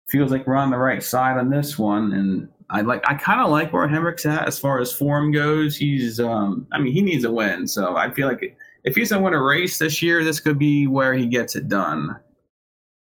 feels 0.09 0.31
like 0.31 0.47
we're 0.47 0.57
on 0.57 0.71
the 0.71 0.79
right 0.79 1.03
side 1.03 1.39
on 1.39 1.51
this 1.51 1.79
one. 1.79 2.13
And 2.13 2.49
I 2.71 2.81
like, 2.81 3.03
I 3.09 3.15
kind 3.15 3.41
of 3.41 3.51
like 3.51 3.73
where 3.73 3.87
Hemric's 3.89 4.27
at 4.27 4.47
as 4.47 4.59
far 4.59 4.81
as 4.81 4.93
form 4.93 5.33
goes. 5.33 5.77
He's, 5.77 6.19
um, 6.19 6.67
I 6.73 6.79
mean, 6.79 6.93
he 6.93 7.01
needs 7.01 7.25
a 7.25 7.33
win, 7.33 7.67
so 7.67 7.97
I 7.97 8.13
feel 8.13 8.29
like 8.29 8.57
if 8.85 8.97
he's 8.97 9.11
to 9.11 9.19
win 9.19 9.35
a 9.35 9.43
race 9.43 9.79
this 9.79 10.03
year, 10.03 10.25
this 10.25 10.41
could 10.41 10.59
be 10.59 10.87
where 10.87 11.15
he 11.15 11.27
gets 11.27 11.55
it 11.55 11.69
done. 11.69 12.17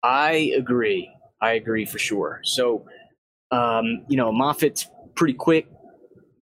I 0.03 0.51
agree. 0.57 1.09
I 1.41 1.53
agree 1.53 1.85
for 1.85 1.99
sure. 1.99 2.41
So, 2.43 2.85
um, 3.51 4.03
you 4.09 4.17
know, 4.17 4.31
Moffitt's 4.31 4.87
pretty 5.15 5.33
quick. 5.33 5.67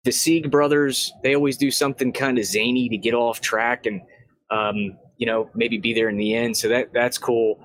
The 0.04 0.12
Sieg 0.12 0.50
brothers, 0.50 1.12
they 1.24 1.36
always 1.36 1.58
do 1.58 1.72
something 1.72 2.14
kind 2.14 2.38
of 2.38 2.46
zany 2.46 2.88
to 2.90 2.98
get 2.98 3.14
off 3.14 3.42
track 3.42 3.86
and, 3.86 4.02
um, 4.50 4.98
you 5.18 5.26
know, 5.26 5.50
maybe 5.54 5.78
be 5.78 5.94
there 5.94 6.10
in 6.10 6.18
the 6.18 6.34
end. 6.34 6.56
So 6.56 6.70
that 6.70 6.94
that's 6.94 7.18
cool. 7.18 7.60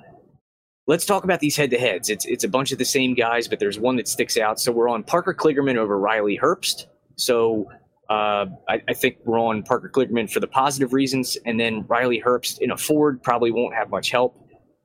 Let's 0.87 1.07
talk 1.07 1.25
about 1.25 1.41
these 1.41 1.57
head-to-heads. 1.57 2.11
It's 2.11 2.27
it's 2.27 2.45
a 2.45 2.49
bunch 2.49 2.73
of 2.73 2.79
the 2.79 2.85
same 2.85 3.15
guys, 3.15 3.49
but 3.49 3.61
there's 3.61 3.79
one 3.79 3.97
that 3.97 4.09
sticks 4.09 4.37
out. 4.37 4.61
So 4.61 4.73
we're 4.73 4.89
on 4.89 5.03
Parker 5.05 5.33
Kligerman 5.33 5.77
over 5.77 5.99
Riley 5.99 6.39
Herbst. 6.43 6.87
So 7.17 7.71
uh, 8.11 8.47
I, 8.69 8.83
I, 8.89 8.93
think 8.93 9.17
we're 9.25 9.41
on 9.41 9.63
Parker 9.63 9.89
Kligerman 9.89 10.31
for 10.31 10.41
the 10.41 10.47
positive 10.47 10.93
reasons, 10.93 11.39
and 11.47 11.59
then 11.59 11.87
Riley 11.89 12.21
Herbst 12.21 12.59
in 12.59 12.71
a 12.71 12.77
Ford 12.77 13.23
probably 13.23 13.51
won't 13.51 13.75
have 13.75 13.89
much 13.89 14.11
help. 14.11 14.39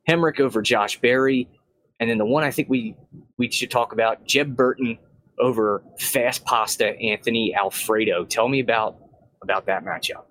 Hemric 0.07 0.39
over 0.39 0.61
Josh 0.61 1.01
Berry, 1.01 1.49
and 1.99 2.09
then 2.09 2.17
the 2.17 2.25
one 2.25 2.43
I 2.43 2.51
think 2.51 2.69
we 2.69 2.95
we 3.37 3.51
should 3.51 3.69
talk 3.69 3.91
about 3.91 4.25
Jeb 4.25 4.55
Burton 4.55 4.97
over 5.39 5.83
Fast 5.99 6.45
Pasta 6.45 6.97
Anthony 6.99 7.55
Alfredo. 7.55 8.25
Tell 8.25 8.47
me 8.47 8.59
about 8.59 8.97
about 9.41 9.65
that 9.67 9.83
matchup. 9.83 10.25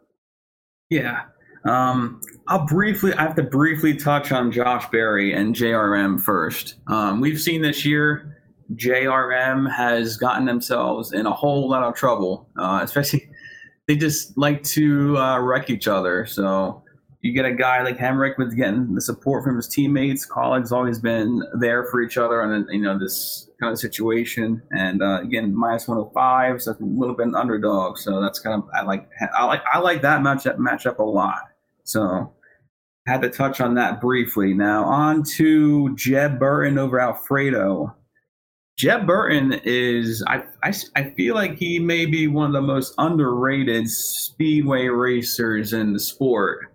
Yeah. 0.90 1.24
Um, 1.64 2.20
I'll 2.46 2.66
briefly, 2.66 3.12
I 3.14 3.22
have 3.22 3.34
to 3.36 3.42
briefly 3.42 3.94
touch 3.94 4.32
on 4.32 4.52
Josh 4.52 4.88
Berry 4.90 5.34
and 5.34 5.54
JRM 5.54 6.20
first. 6.20 6.76
Um, 6.86 7.20
we've 7.20 7.40
seen 7.40 7.62
this 7.62 7.84
year, 7.84 8.38
JRM 8.74 9.70
has 9.70 10.16
gotten 10.16 10.46
themselves 10.46 11.12
in 11.12 11.26
a 11.26 11.32
whole 11.32 11.68
lot 11.68 11.82
of 11.82 11.94
trouble, 11.94 12.48
uh, 12.58 12.80
especially 12.82 13.28
they 13.86 13.96
just 13.96 14.36
like 14.36 14.62
to 14.62 15.16
uh, 15.16 15.38
wreck 15.40 15.70
each 15.70 15.88
other. 15.88 16.26
So 16.26 16.82
you 17.20 17.32
get 17.32 17.44
a 17.44 17.52
guy 17.52 17.82
like 17.82 17.98
Hemric 17.98 18.38
with 18.38 18.56
getting 18.56 18.94
the 18.94 19.00
support 19.00 19.42
from 19.42 19.56
his 19.56 19.66
teammates. 19.66 20.26
Kaulig's, 20.26 20.70
always 20.70 21.00
been 21.00 21.42
there 21.58 21.84
for 21.86 22.00
each 22.00 22.16
other 22.16 22.42
in 22.42 22.66
you 22.70 22.80
know 22.80 22.98
this 22.98 23.48
kind 23.60 23.72
of 23.72 23.78
situation. 23.78 24.62
And 24.70 25.02
uh, 25.02 25.20
again, 25.22 25.54
minus 25.54 25.88
105, 25.88 26.62
so 26.62 26.72
a 26.72 26.76
little 26.80 27.16
bit 27.16 27.26
an 27.26 27.34
underdog. 27.34 27.98
So 27.98 28.20
that's 28.20 28.38
kind 28.38 28.62
of 28.62 28.68
I 28.72 28.82
like 28.82 29.08
I 29.36 29.44
like 29.44 29.62
I 29.72 29.78
like 29.78 30.02
that 30.02 30.20
matchup 30.20 30.58
matchup 30.58 30.98
a 30.98 31.04
lot. 31.04 31.40
So 31.82 32.32
had 33.06 33.22
to 33.22 33.30
touch 33.30 33.60
on 33.60 33.74
that 33.74 34.00
briefly. 34.00 34.54
Now 34.54 34.84
on 34.84 35.22
to 35.36 35.96
Jeb 35.96 36.38
Burton 36.38 36.78
over 36.78 37.00
Alfredo. 37.00 37.94
Jeb 38.76 39.08
Burton 39.08 39.60
is, 39.64 40.22
I, 40.28 40.44
I, 40.62 40.72
I 40.94 41.10
feel 41.16 41.34
like 41.34 41.56
he 41.56 41.80
may 41.80 42.06
be 42.06 42.28
one 42.28 42.46
of 42.46 42.52
the 42.52 42.62
most 42.62 42.94
underrated 42.98 43.90
speedway 43.90 44.86
racers 44.86 45.72
in 45.72 45.92
the 45.92 45.98
sport 45.98 46.67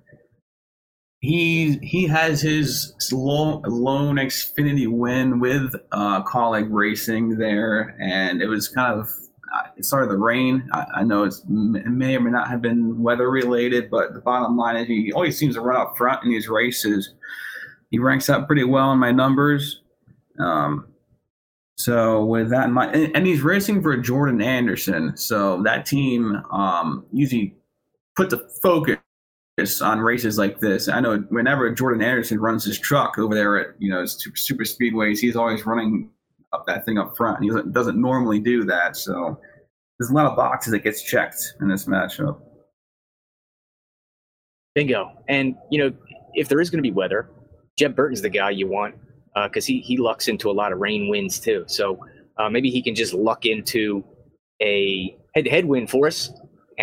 he 1.23 1.79
he 1.81 2.05
has 2.07 2.41
his 2.41 2.93
lone, 3.13 3.61
lone 3.65 4.17
Xfinity 4.17 4.89
win 4.89 5.39
with 5.39 5.73
uh, 5.93 6.21
Kaulig 6.23 6.67
Racing 6.69 7.37
there, 7.37 7.95
and 8.01 8.41
it 8.41 8.47
was 8.47 8.67
kind 8.67 8.99
of 8.99 9.07
uh, 9.55 9.67
it 9.77 9.85
started 9.85 10.09
the 10.09 10.17
rain. 10.17 10.67
I, 10.73 10.85
I 10.95 11.03
know 11.03 11.23
it 11.23 11.35
may 11.47 12.17
or 12.17 12.19
may 12.19 12.29
not 12.29 12.49
have 12.49 12.61
been 12.61 13.01
weather 13.01 13.31
related, 13.31 13.89
but 13.89 14.13
the 14.13 14.19
bottom 14.19 14.57
line 14.57 14.75
is 14.75 14.87
he 14.89 15.13
always 15.13 15.37
seems 15.37 15.55
to 15.55 15.61
run 15.61 15.79
up 15.79 15.95
front 15.95 16.25
in 16.25 16.29
these 16.29 16.49
races. 16.49 17.13
He 17.89 17.99
ranks 17.99 18.27
up 18.27 18.45
pretty 18.45 18.65
well 18.65 18.91
in 18.91 18.99
my 18.99 19.13
numbers. 19.13 19.79
Um, 20.39 20.89
so 21.77 22.25
with 22.25 22.49
that 22.49 22.65
in 22.65 22.73
mind, 22.73 22.95
and, 22.95 23.15
and, 23.15 23.25
he's 23.25 23.43
racing 23.43 23.81
for 23.81 23.95
Jordan 23.95 24.41
Anderson, 24.41 25.15
so 25.15 25.63
that 25.63 25.85
team 25.85 26.41
um, 26.51 27.05
usually 27.13 27.55
puts 28.17 28.33
a 28.33 28.39
focus 28.61 28.97
on 29.81 29.99
races 29.99 30.37
like 30.37 30.59
this. 30.59 30.87
I 30.87 30.99
know 30.99 31.19
whenever 31.29 31.69
Jordan 31.71 32.01
Anderson 32.01 32.39
runs 32.39 32.65
his 32.65 32.79
truck 32.79 33.17
over 33.19 33.35
there 33.35 33.57
at 33.57 33.75
you 33.79 33.89
know 33.89 34.05
super, 34.05 34.35
super 34.35 34.63
speedways, 34.63 35.19
he's 35.19 35.35
always 35.35 35.65
running 35.65 36.09
up 36.53 36.65
that 36.67 36.85
thing 36.85 36.97
up 36.97 37.15
front. 37.15 37.43
He 37.43 37.49
doesn't, 37.49 37.71
doesn't 37.71 37.99
normally 37.99 38.39
do 38.39 38.63
that, 38.65 38.97
so 38.97 39.39
there's 39.97 40.09
a 40.09 40.13
lot 40.13 40.25
of 40.25 40.35
boxes 40.35 40.71
that 40.71 40.83
gets 40.83 41.03
checked 41.03 41.53
in 41.61 41.67
this 41.67 41.85
matchup. 41.85 42.39
Bingo. 44.73 45.11
And 45.29 45.55
you 45.69 45.79
know, 45.79 45.93
if 46.33 46.49
there 46.49 46.59
is 46.59 46.71
going 46.71 46.79
to 46.79 46.83
be 46.83 46.91
weather, 46.91 47.29
Jeb 47.77 47.95
Burton's 47.95 48.21
the 48.21 48.29
guy 48.29 48.49
you 48.49 48.67
want 48.67 48.95
because 49.35 49.65
uh, 49.65 49.67
he 49.67 49.81
he 49.81 49.97
lucks 49.97 50.27
into 50.27 50.49
a 50.49 50.53
lot 50.53 50.71
of 50.71 50.79
rain 50.79 51.09
winds 51.09 51.39
too. 51.39 51.63
So 51.67 51.99
uh, 52.37 52.49
maybe 52.49 52.71
he 52.71 52.81
can 52.81 52.95
just 52.95 53.13
luck 53.13 53.45
into 53.45 54.03
a 54.61 55.15
head-to-head 55.35 55.65
win 55.65 55.85
for 55.85 56.07
us 56.07 56.31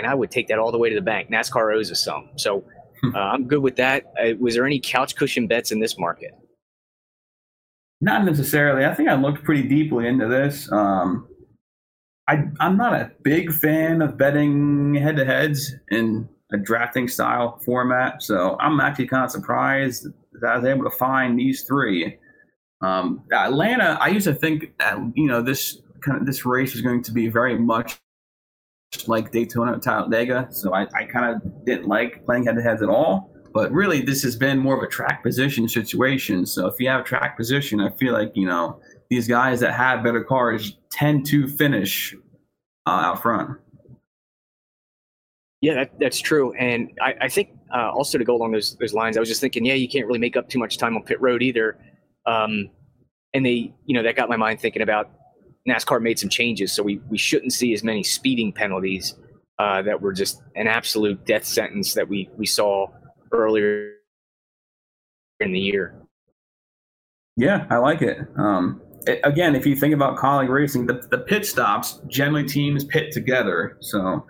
and 0.01 0.11
I 0.11 0.15
would 0.15 0.31
take 0.31 0.49
that 0.49 0.59
all 0.59 0.73
the 0.73 0.79
way 0.79 0.89
to 0.89 0.95
the 0.95 1.03
bank. 1.03 1.31
NASCAR 1.31 1.75
owes 1.75 1.93
us 1.93 2.03
some, 2.03 2.31
so 2.37 2.65
hmm. 3.03 3.15
uh, 3.15 3.19
I'm 3.19 3.47
good 3.47 3.61
with 3.61 3.77
that. 3.77 4.07
Uh, 4.19 4.31
was 4.41 4.55
there 4.55 4.65
any 4.65 4.81
couch 4.81 5.15
cushion 5.15 5.47
bets 5.47 5.71
in 5.73 5.79
this 5.79 5.99
market? 5.99 6.33
Not 8.01 8.25
necessarily. 8.25 8.87
I 8.87 8.95
think 8.95 9.11
I 9.11 9.15
looked 9.15 9.45
pretty 9.45 9.69
deeply 9.69 10.09
into 10.09 10.27
this. 10.27 10.73
Um, 10.73 11.29
I, 12.29 12.45
I'm 12.61 12.79
not 12.79 12.95
a 12.95 13.13
big 13.23 13.53
fan 13.53 14.01
of 14.01 14.17
betting 14.17 14.95
head 14.95 15.17
to 15.17 15.25
heads 15.27 15.75
in 15.91 16.27
a 16.51 16.57
drafting 16.57 17.09
style 17.09 17.59
format, 17.59 18.23
so 18.23 18.57
I'm 18.59 18.81
actually 18.81 19.09
kind 19.09 19.25
of 19.25 19.31
surprised 19.31 20.07
that 20.41 20.51
I 20.51 20.57
was 20.57 20.65
able 20.65 20.85
to 20.85 20.97
find 20.97 21.39
these 21.39 21.65
three. 21.65 22.17
Um, 22.81 23.25
Atlanta, 23.33 23.99
I 24.01 24.09
used 24.09 24.27
to 24.27 24.35
think 24.35 24.79
that, 24.79 24.97
you 25.15 25.27
know 25.27 25.43
this 25.43 25.79
kind 26.01 26.19
of 26.19 26.27
this 26.27 26.47
race 26.47 26.73
was 26.73 26.81
going 26.81 27.03
to 27.03 27.13
be 27.13 27.29
very 27.29 27.59
much 27.59 28.01
like 29.07 29.31
Daytona 29.31 29.79
Talladega, 29.79 30.49
so 30.51 30.75
I, 30.75 30.87
I 30.95 31.05
kind 31.05 31.35
of 31.35 31.65
didn't 31.65 31.87
like 31.87 32.25
playing 32.25 32.45
head 32.45 32.57
to 32.57 32.63
heads 32.63 32.83
at 32.83 32.89
all. 32.89 33.33
But 33.53 33.73
really, 33.73 34.01
this 34.01 34.23
has 34.23 34.37
been 34.37 34.59
more 34.59 34.77
of 34.77 34.83
a 34.83 34.87
track 34.87 35.23
position 35.23 35.69
situation. 35.69 36.47
So 36.47 36.67
if 36.67 36.79
you 36.79 36.89
have 36.89 37.05
track 37.05 37.37
position, 37.37 37.81
I 37.81 37.91
feel 37.91 38.13
like 38.13 38.33
you 38.35 38.47
know 38.47 38.81
these 39.09 39.27
guys 39.27 39.61
that 39.61 39.75
have 39.75 40.05
better 40.05 40.23
cars 40.23 40.77
tend 40.91 41.27
to 41.27 41.49
finish 41.49 42.15
uh, 42.87 42.91
out 42.91 43.23
front. 43.23 43.59
Yeah, 45.61 45.75
that, 45.75 45.99
that's 46.01 46.19
true, 46.19 46.53
and 46.55 46.91
I, 47.03 47.15
I 47.23 47.29
think 47.29 47.51
uh, 47.75 47.91
also 47.91 48.19
to 48.19 48.25
go 48.25 48.35
along 48.35 48.53
those 48.53 48.77
those 48.77 48.95
lines, 48.95 49.17
I 49.17 49.21
was 49.21 49.29
just 49.29 49.41
thinking, 49.41 49.65
yeah, 49.65 49.75
you 49.75 49.89
can't 49.89 50.07
really 50.07 50.19
make 50.19 50.37
up 50.37 50.49
too 50.49 50.59
much 50.59 50.79
time 50.79 50.97
on 50.97 51.03
pit 51.03 51.21
road 51.21 51.43
either. 51.43 51.79
Um, 52.27 52.71
and 53.35 53.47
they, 53.47 53.73
you 53.87 53.95
know, 53.95 54.03
that 54.03 54.17
got 54.17 54.29
my 54.29 54.37
mind 54.37 54.61
thinking 54.61 54.83
about 54.83 55.11
NASCAR 55.69 56.01
made 56.01 56.19
some 56.19 56.31
changes, 56.31 56.73
so 56.73 56.83
we, 56.83 57.01
we 57.09 57.19
shouldn't 57.19 57.53
see 57.53 57.73
as 57.75 57.85
many 57.85 58.03
speeding 58.03 58.53
penalties 58.53 59.17
uh, 59.59 59.83
that 59.83 60.01
were 60.01 60.13
just 60.13 60.43
an 60.57 60.67
absolute 60.67 61.25
death 61.27 61.45
sentence 61.45 61.95
that 61.95 62.09
we, 62.09 62.31
we 62.37 62.47
saw 62.47 62.87
earlier 63.33 63.93
in 65.41 65.53
the 65.53 65.61
year. 65.61 65.95
Yeah, 67.37 67.67
I 67.71 67.77
like 67.77 68.03
it. 68.03 68.19
Um, 68.37 68.81
it, 69.07 69.21
again, 69.25 69.55
if 69.55 69.67
you 69.67 69.77
think 69.77 69.95
about 69.95 70.17
Kaulig 70.17 70.49
racing, 70.49 70.87
the, 70.87 71.07
the 71.11 71.19
pit 71.19 71.47
stops 71.47 72.01
generally 72.07 72.45
teams 72.47 72.85
pit 72.85 73.13
together. 73.13 73.77
So 73.81 74.25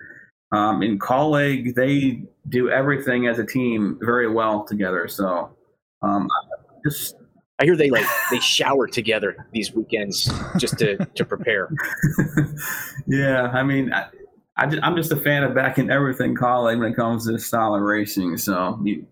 um, 0.53 0.83
in 0.83 0.99
Kaulig, 0.99 1.74
they 1.74 2.22
do 2.49 2.70
everything 2.70 3.26
as 3.26 3.39
a 3.39 3.47
team 3.47 3.99
very 4.03 4.31
well 4.31 4.64
together. 4.64 5.09
So 5.09 5.57
um, 6.03 6.28
just 6.85 7.14
I 7.61 7.64
hear 7.64 7.76
they 7.76 7.90
like 7.90 8.06
they 8.30 8.40
shower 8.40 8.86
together 8.86 9.46
these 9.52 9.74
weekends 9.74 10.32
just 10.56 10.78
to 10.78 10.96
to 10.96 11.24
prepare. 11.26 11.68
yeah, 13.06 13.48
I 13.52 13.62
mean, 13.62 13.92
I, 13.92 14.06
I 14.56 14.64
am 14.82 14.96
just 14.96 15.12
a 15.12 15.16
fan 15.16 15.42
of 15.42 15.54
backing 15.54 15.90
everything 15.90 16.34
Kaulig 16.34 16.78
when 16.78 16.92
it 16.92 16.96
comes 16.96 17.26
to 17.26 17.38
style 17.38 17.74
of 17.74 17.82
racing. 17.82 18.38
So 18.38 18.80
you, 18.82 19.06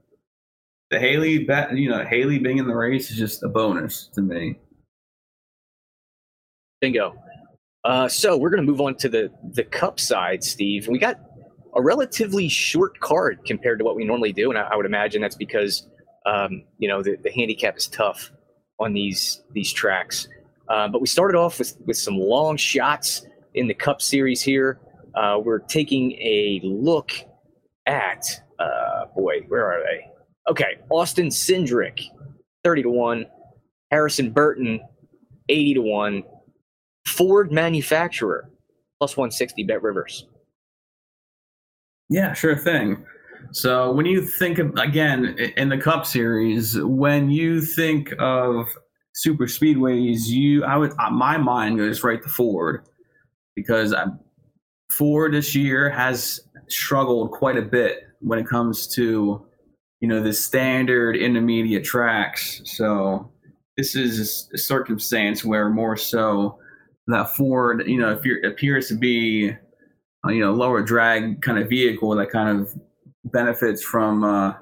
the 0.91 0.99
Haley, 0.99 1.47
you 1.75 1.91
know, 1.91 2.07
Haley 2.07 2.39
being 2.39 2.57
in 2.57 2.67
the 2.67 2.75
race 2.75 3.11
is 3.11 3.19
just 3.19 3.43
a 3.43 3.49
bonus 3.49 4.09
to 4.15 4.23
me. 4.23 4.59
Bingo. 6.81 7.15
Uh, 7.85 8.09
so 8.09 8.35
we're 8.37 8.51
going 8.51 8.65
to 8.65 8.71
move 8.71 8.81
on 8.81 8.95
to 8.97 9.11
the 9.11 9.31
the 9.53 9.65
Cup 9.65 10.01
side, 10.01 10.43
Steve. 10.43 10.89
We 10.89 10.99
got 10.99 11.21
a 11.77 11.83
relatively 11.83 12.49
short 12.49 12.99
card 13.01 13.41
compared 13.45 13.79
to 13.81 13.85
what 13.85 13.95
we 13.95 14.05
normally 14.05 14.33
do, 14.33 14.49
and 14.49 14.59
I, 14.59 14.69
I 14.73 14.77
would 14.77 14.87
imagine 14.87 15.21
that's 15.21 15.37
because 15.37 15.87
um, 16.25 16.65
you 16.79 16.89
know 16.89 17.03
the, 17.03 17.17
the 17.23 17.31
handicap 17.31 17.77
is 17.77 17.89
tough 17.89 18.33
on 18.79 18.93
these 18.93 19.43
these 19.53 19.73
tracks. 19.73 20.29
Uh, 20.69 20.87
but 20.89 21.01
we 21.01 21.07
started 21.07 21.37
off 21.37 21.59
with, 21.59 21.77
with 21.87 21.97
some 21.97 22.17
long 22.19 22.57
shots 22.57 23.27
in 23.55 23.67
the 23.67 23.75
Cup 23.75 24.03
Series 24.03 24.43
here. 24.43 24.79
Uh, 25.15 25.39
we're 25.43 25.61
taking 25.61 26.13
a 26.13 26.61
look 26.63 27.13
at, 27.87 28.25
uh, 28.59 29.07
boy, 29.17 29.41
where 29.49 29.67
are 29.67 29.83
they? 29.83 30.05
Okay, 30.51 30.79
Austin 30.91 31.29
Cindric, 31.29 32.03
30 32.65 32.83
to 32.83 32.91
1. 32.91 33.27
Harrison 33.91 34.31
Burton, 34.31 34.81
80 35.49 35.75
to 35.75 35.83
1. 35.83 36.23
Ford 37.07 37.51
Manufacturer, 37.51 38.51
plus 39.01 39.17
160, 39.17 39.65
Bet 39.65 39.83
Rivers. 39.83 40.27
Yeah, 42.11 42.35
sure 42.35 42.57
thing. 42.57 43.05
So 43.53 43.93
when 43.93 44.07
you 44.07 44.23
think 44.23 44.59
of 44.59 44.75
again 44.77 45.37
in 45.57 45.69
the 45.69 45.79
Cup 45.79 46.07
Series, 46.07 46.79
when 46.81 47.31
you 47.31 47.61
think 47.61 48.13
of 48.19 48.67
super 49.15 49.47
speedways, 49.47 50.27
you 50.27 50.65
I 50.65 50.77
would 50.77 50.93
uh, 50.99 51.11
my 51.11 51.37
mind 51.37 51.79
goes 51.79 52.05
right 52.05 52.23
to 52.23 52.29
Ford 52.29 52.87
because 53.57 53.93
I, 53.93 54.07
Ford 54.93 55.35
this 55.35 55.55
year 55.55 55.89
has 55.91 56.41
struggled 56.69 57.33
quite 57.33 57.57
a 57.57 57.63
bit 57.63 58.05
when 58.21 58.39
it 58.39 58.47
comes 58.49 58.87
to 58.95 59.45
you 60.01 60.09
know 60.09 60.23
the 60.23 60.33
standard 60.33 61.17
intermediate 61.17 61.85
tracks. 61.85 62.61
So 62.65 63.31
this 63.77 63.95
is 63.95 64.49
a 64.53 64.59
circumstance 64.59 65.45
where 65.45 65.69
more 65.71 65.97
so 65.97 66.59
that 67.07 67.31
Ford, 67.37 67.85
you 67.87 67.99
know, 67.99 68.21
appears 68.45 68.89
to 68.89 68.95
be 68.95 69.53
you 70.27 70.41
know 70.41 70.53
lower 70.53 70.83
drag 70.83 71.41
kind 71.43 71.59
of 71.59 71.69
vehicle 71.69 72.15
that 72.15 72.31
kind 72.31 72.61
of 72.61 72.79
benefits 73.25 73.83
from 73.83 74.25
uh, 74.25 74.55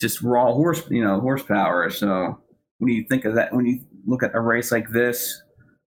just 0.00 0.22
raw 0.22 0.52
horse, 0.52 0.82
you 0.90 1.04
know, 1.04 1.20
horsepower. 1.20 1.90
So 1.90 2.40
when 2.78 2.92
you 2.92 3.04
think 3.08 3.24
of 3.24 3.34
that, 3.34 3.52
when 3.54 3.66
you 3.66 3.80
look 4.06 4.22
at 4.22 4.34
a 4.34 4.40
race 4.40 4.72
like 4.72 4.88
this, 4.90 5.42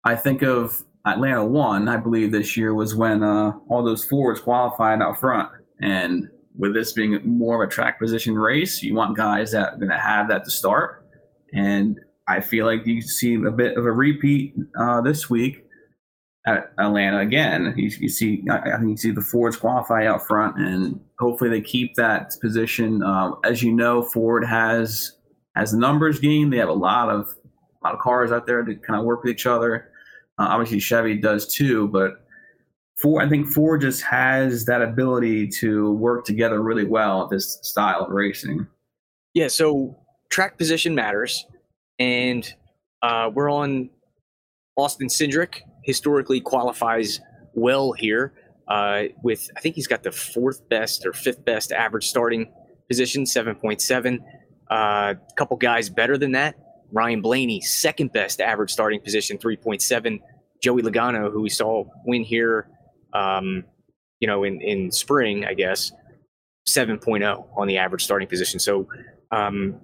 I 0.04 0.16
think 0.16 0.42
of 0.42 0.84
Atlanta 1.06 1.46
one. 1.46 1.88
I 1.88 1.98
believe 1.98 2.32
this 2.32 2.58
year 2.58 2.74
was 2.74 2.96
when 2.96 3.24
uh, 3.24 3.54
all 3.70 3.84
those 3.84 4.06
Fords 4.06 4.40
qualified 4.40 5.02
out 5.02 5.20
front, 5.20 5.50
and 5.82 6.28
with 6.58 6.74
this 6.74 6.92
being 6.92 7.20
more 7.26 7.64
of 7.64 7.68
a 7.68 7.72
track 7.72 8.00
position 8.00 8.36
race, 8.36 8.84
you 8.84 8.94
want 8.94 9.16
guys 9.16 9.52
that 9.52 9.74
are 9.74 9.78
going 9.78 9.90
to 9.90 9.98
have 9.98 10.28
that 10.28 10.44
to 10.44 10.52
start. 10.52 11.06
and 11.54 12.00
I 12.28 12.40
feel 12.40 12.66
like 12.66 12.86
you 12.86 13.02
see 13.02 13.36
a 13.36 13.52
bit 13.52 13.78
of 13.78 13.86
a 13.86 13.92
repeat 13.92 14.56
uh, 14.80 15.02
this 15.02 15.30
week 15.30 15.66
at 16.46 16.74
Atlanta 16.80 17.20
again. 17.20 17.74
You, 17.78 17.92
you, 18.00 18.10
see, 18.10 18.44
I 18.50 18.78
think 18.78 18.90
you 18.90 18.98
see 18.98 19.12
the 19.12 19.22
Fords 19.22 19.58
qualify 19.58 20.06
out 20.08 20.26
front, 20.26 20.58
and 20.58 21.00
hopefully 21.20 21.50
they 21.50 21.62
keep 21.62 21.96
that 21.96 22.34
position. 22.42 23.04
Uh, 23.04 23.34
as 23.44 23.62
you 23.62 23.72
know, 23.72 24.02
Ford 24.02 24.46
has 24.46 25.14
has 25.56 25.72
the 25.72 25.78
numbers 25.78 26.20
game. 26.20 26.50
They 26.50 26.58
have 26.58 26.70
a 26.70 26.74
lot 26.74 27.10
of 27.10 27.28
a 27.84 27.88
lot 27.88 27.94
of 27.94 28.00
cars 28.00 28.32
out 28.32 28.48
there 28.48 28.64
to 28.64 28.76
kind 28.76 29.00
of 29.00 29.06
work 29.06 29.24
with 29.24 29.32
each 29.32 29.46
other. 29.46 29.90
Uh, 30.38 30.48
obviously, 30.50 30.80
Chevy 30.80 31.18
does 31.18 31.54
too, 31.54 31.88
but 31.90 32.26
Ford, 33.02 33.26
I 33.26 33.30
think 33.30 33.48
Ford 33.48 33.82
just 33.82 34.02
has 34.04 34.66
that 34.66 34.82
ability 34.82 35.48
to 35.60 35.92
work 35.94 36.26
together 36.26 36.62
really 36.62 36.86
well 36.86 37.24
at 37.24 37.30
this 37.30 37.60
style 37.62 38.06
of 38.06 38.12
racing. 38.12 38.68
Yeah, 39.34 39.48
so 39.48 39.98
track 40.30 40.58
position 40.58 40.96
matters, 40.96 41.46
and 42.00 42.52
uh, 43.02 43.30
we're 43.34 43.52
on 43.52 43.90
Austin 44.78 45.08
Cindric. 45.08 45.62
Historically, 45.84 46.42
qualifies 46.42 47.20
well 47.54 47.92
here. 47.92 48.34
Uh, 48.68 49.04
with 49.24 49.50
I 49.58 49.60
think 49.62 49.76
he's 49.76 49.88
got 49.88 50.04
the 50.04 50.12
fourth 50.12 50.68
best 50.70 51.06
or 51.06 51.14
fifth 51.14 51.44
best 51.44 51.72
average 51.72 52.08
starting 52.08 52.52
position, 52.90 53.26
seven 53.26 53.56
point 53.56 53.82
seven. 53.82 54.24
A 54.70 54.74
uh, 54.74 55.14
couple 55.36 55.58
guys 55.58 55.90
better 55.90 56.18
than 56.18 56.32
that. 56.34 56.56
Ryan 56.94 57.22
Blaney, 57.22 57.62
second 57.62 58.14
best 58.14 58.40
average 58.40 58.72
starting 58.72 59.02
position, 59.02 59.38
three 59.38 59.58
point 59.58 59.82
seven. 59.82 60.20
Joey 60.62 60.84
Logano, 60.84 61.32
who 61.32 61.42
we 61.42 61.50
saw 61.50 61.86
win 62.06 62.24
here 62.24 62.70
um, 63.14 63.64
you 64.20 64.28
know, 64.28 64.44
in, 64.44 64.62
in 64.62 64.92
spring, 64.92 65.46
I 65.46 65.54
guess, 65.54 65.92
7.0 66.70 67.48
on 67.56 67.68
the 67.68 67.78
average 67.78 68.04
starting 68.04 68.28
position. 68.28 68.60
So, 68.60 68.88
um, 69.32 69.80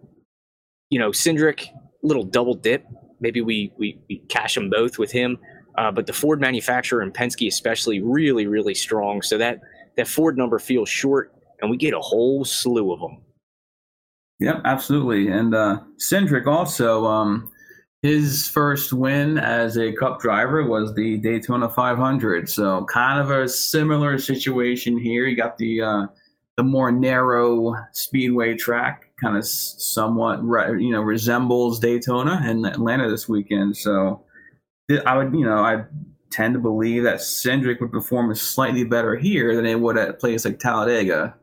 you 0.89 1.00
know, 1.00 1.10
Cindric, 1.10 1.68
little 2.04 2.24
double 2.24 2.54
dip. 2.54 2.86
Maybe 3.20 3.41
we, 3.41 3.74
we, 3.78 4.00
we 4.08 4.20
cash 4.30 4.56
them 4.56 4.70
both 4.70 5.00
with 5.00 5.12
him. 5.12 5.38
Uh, 5.78 5.92
but 5.92 6.08
the 6.08 6.14
Ford 6.14 6.42
manufacturer 6.42 7.02
and 7.02 7.14
Penske 7.14 7.48
especially 7.48 8.02
really, 8.02 8.48
really 8.48 8.74
strong. 8.74 9.22
So 9.22 9.38
that, 9.38 9.62
that 9.96 10.08
Ford 10.08 10.38
number 10.38 10.58
feels 10.60 10.90
short, 10.90 11.32
and 11.62 11.70
we 11.70 11.78
get 11.78 11.94
a 11.94 12.00
whole 12.00 12.44
slew 12.44 12.92
of 12.92 13.00
them. 13.00 13.18
Yep, 14.40 14.62
absolutely. 14.66 15.30
And 15.30 15.54
uh, 15.54 15.82
Cindric 15.98 16.46
also, 16.48 17.06
um, 17.06 17.50
his 18.04 18.48
first 18.48 18.94
win 18.94 19.38
as 19.38 19.78
a 19.78 19.92
cup 19.94 20.20
driver 20.20 20.64
was 20.64 20.94
the 20.94 21.18
Daytona 21.18 21.70
500. 21.70 22.50
So 22.50 22.86
kind 22.86 23.20
of 23.20 23.32
a 23.32 23.50
similar 23.50 24.18
situation 24.20 24.98
here. 24.98 25.26
You 25.26 25.36
got 25.36 25.58
the 25.58 25.82
uh, 25.82 26.06
the 26.58 26.64
more 26.64 26.92
narrow 26.92 27.76
speedway 27.92 28.56
track, 28.56 29.10
kind 29.22 29.38
of 29.38 29.46
somewhat 29.46 30.40
you 30.80 30.92
know 30.92 31.02
resembles 31.02 31.80
Daytona 31.80 32.42
and 32.44 32.66
Atlanta 32.66 33.10
this 33.10 33.28
weekend. 33.28 33.76
So 33.76 34.24
I 35.06 35.18
would 35.18 35.34
you 35.34 35.46
know 35.46 35.60
I 35.60 35.84
tend 36.32 36.54
to 36.54 36.60
believe 36.60 37.04
that 37.04 37.18
Cindric 37.18 37.80
would 37.82 37.92
perform 37.92 38.34
slightly 38.36 38.84
better 38.84 39.16
here 39.16 39.56
than 39.56 39.66
it 39.66 39.80
would 39.80 39.98
at 39.98 40.10
a 40.10 40.14
place 40.14 40.46
like 40.46 40.60
Talladega. 40.60 41.36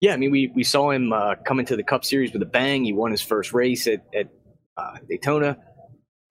Yeah, 0.00 0.14
I 0.14 0.16
mean 0.16 0.30
we 0.30 0.52
we 0.54 0.64
saw 0.64 0.90
him 0.90 1.12
uh, 1.12 1.36
come 1.46 1.60
into 1.60 1.76
the 1.76 1.82
Cup 1.82 2.04
Series 2.04 2.32
with 2.32 2.42
a 2.42 2.46
bang. 2.46 2.84
He 2.84 2.92
won 2.92 3.10
his 3.10 3.22
first 3.22 3.52
race 3.52 3.86
at, 3.86 4.04
at 4.14 4.28
uh, 4.76 4.96
Daytona. 5.08 5.56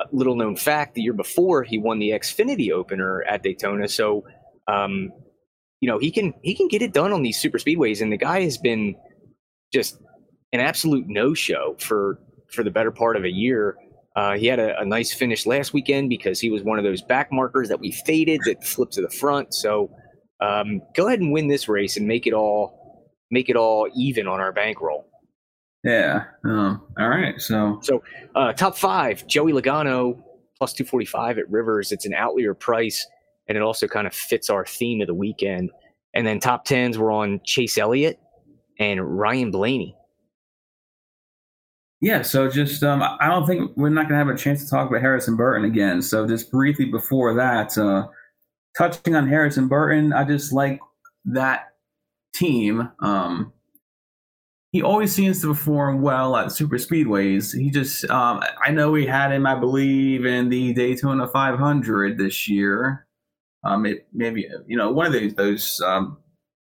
A 0.01 0.05
little 0.11 0.35
known 0.35 0.55
fact: 0.55 0.95
the 0.95 1.01
year 1.01 1.13
before, 1.13 1.63
he 1.63 1.77
won 1.77 1.99
the 1.99 2.09
Xfinity 2.09 2.71
opener 2.71 3.23
at 3.23 3.43
Daytona. 3.43 3.87
So, 3.87 4.25
um, 4.67 5.11
you 5.79 5.89
know, 5.89 5.97
he 5.99 6.11
can 6.11 6.33
he 6.43 6.53
can 6.53 6.67
get 6.67 6.81
it 6.81 6.93
done 6.93 7.13
on 7.13 7.23
these 7.23 7.39
super 7.39 7.57
speedways, 7.57 8.01
and 8.01 8.11
the 8.11 8.17
guy 8.17 8.41
has 8.41 8.57
been 8.57 8.95
just 9.73 9.97
an 10.51 10.59
absolute 10.59 11.05
no 11.07 11.33
show 11.33 11.75
for 11.79 12.19
for 12.51 12.63
the 12.63 12.71
better 12.71 12.91
part 12.91 13.15
of 13.15 13.23
a 13.23 13.31
year. 13.31 13.77
Uh, 14.15 14.37
he 14.37 14.47
had 14.47 14.59
a, 14.59 14.79
a, 14.79 14.85
nice 14.85 15.13
finish 15.13 15.45
last 15.45 15.73
weekend 15.73 16.07
because 16.09 16.39
he 16.39 16.49
was 16.49 16.63
one 16.63 16.77
of 16.77 16.85
those 16.85 17.01
back 17.01 17.27
markers 17.33 17.67
that 17.67 17.79
we 17.79 17.91
faded 17.91 18.39
that 18.45 18.63
flipped 18.63 18.93
to 18.93 19.01
the 19.01 19.09
front. 19.09 19.53
So 19.53 19.91
um, 20.39 20.81
go 20.95 21.07
ahead 21.07 21.19
and 21.19 21.33
win 21.33 21.47
this 21.47 21.67
race 21.67 21.97
and 21.97 22.07
make 22.07 22.25
it 22.25 22.33
all 22.33 23.11
make 23.31 23.49
it 23.49 23.55
all 23.57 23.89
even 23.95 24.27
on 24.27 24.39
our 24.39 24.53
bankroll. 24.53 25.09
Yeah. 25.83 26.23
Um, 26.45 26.81
all 26.97 27.09
right. 27.09 27.39
So 27.39 27.79
so 27.81 28.01
uh, 28.35 28.53
top 28.53 28.77
five: 28.77 29.27
Joey 29.27 29.51
Logano 29.51 30.21
plus 30.57 30.73
two 30.73 30.85
forty 30.85 31.05
five 31.05 31.37
at 31.37 31.49
Rivers. 31.49 31.91
It's 31.91 32.05
an 32.05 32.13
outlier 32.13 32.53
price, 32.53 33.05
and 33.47 33.57
it 33.57 33.61
also 33.61 33.87
kind 33.87 34.07
of 34.07 34.13
fits 34.13 34.49
our 34.49 34.65
theme 34.65 35.01
of 35.01 35.07
the 35.07 35.13
weekend. 35.13 35.71
And 36.13 36.25
then 36.25 36.39
top 36.39 36.63
tens 36.63 36.97
were 36.97 37.11
on 37.11 37.41
Chase 37.43 37.77
Elliott 37.77 38.17
and 38.79 39.17
Ryan 39.17 39.51
Blaney. 39.51 39.95
Yeah, 42.01 42.21
so 42.21 42.49
just 42.49 42.83
um, 42.83 43.01
I 43.01 43.27
don't 43.27 43.47
think 43.47 43.71
we're 43.75 43.89
not 43.89 44.09
going 44.09 44.19
to 44.19 44.25
have 44.25 44.27
a 44.27 44.37
chance 44.37 44.63
to 44.63 44.69
talk 44.69 44.89
about 44.89 45.01
Harrison 45.01 45.35
Burton 45.35 45.65
again. 45.65 46.01
So 46.01 46.27
just 46.27 46.51
briefly 46.51 46.85
before 46.85 47.33
that, 47.35 47.77
uh, 47.77 48.07
touching 48.77 49.15
on 49.15 49.27
Harrison 49.27 49.67
Burton, 49.67 50.13
I 50.13 50.25
just 50.25 50.51
like 50.51 50.79
that 51.25 51.73
team. 52.33 52.91
Um, 52.99 53.53
he 54.71 54.81
always 54.81 55.13
seems 55.13 55.39
to 55.41 55.47
perform 55.47 56.01
well 56.01 56.35
at 56.35 56.51
super 56.51 56.75
speedways. 56.75 57.57
He 57.57 57.71
just, 57.71 58.03
um, 58.09 58.43
I 58.61 58.71
know 58.71 58.91
we 58.91 59.05
had 59.05 59.31
him, 59.31 59.45
I 59.45 59.55
believe, 59.55 60.25
in 60.25 60.49
the 60.49 60.73
Daytona 60.73 61.27
500 61.27 62.17
this 62.17 62.49
year. 62.49 63.07
Um, 63.63 63.85
it 63.85 64.07
maybe 64.13 64.47
you 64.67 64.77
know 64.77 64.91
one 64.91 65.07
of 65.07 65.13
those 65.13 65.33
those 65.33 65.81
um, 65.81 66.17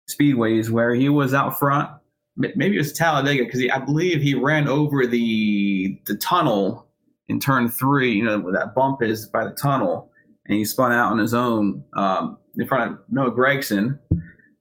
speedways 0.08 0.70
where 0.70 0.94
he 0.94 1.08
was 1.08 1.34
out 1.34 1.58
front. 1.58 1.90
Maybe 2.36 2.76
it 2.76 2.78
was 2.78 2.92
Talladega 2.92 3.44
because 3.44 3.62
I 3.72 3.78
believe 3.78 4.22
he 4.22 4.34
ran 4.34 4.66
over 4.66 5.06
the 5.06 6.00
the 6.06 6.16
tunnel 6.16 6.86
in 7.28 7.38
turn 7.38 7.68
three. 7.68 8.12
You 8.12 8.24
know 8.24 8.38
where 8.40 8.54
that 8.54 8.74
bump 8.74 9.02
is 9.02 9.26
by 9.26 9.44
the 9.44 9.52
tunnel, 9.52 10.10
and 10.46 10.56
he 10.56 10.64
spun 10.64 10.92
out 10.92 11.12
on 11.12 11.18
his 11.18 11.34
own 11.34 11.84
um, 11.94 12.38
in 12.56 12.66
front 12.66 12.92
of 12.92 12.98
Noah 13.10 13.32
Gragson. 13.32 13.98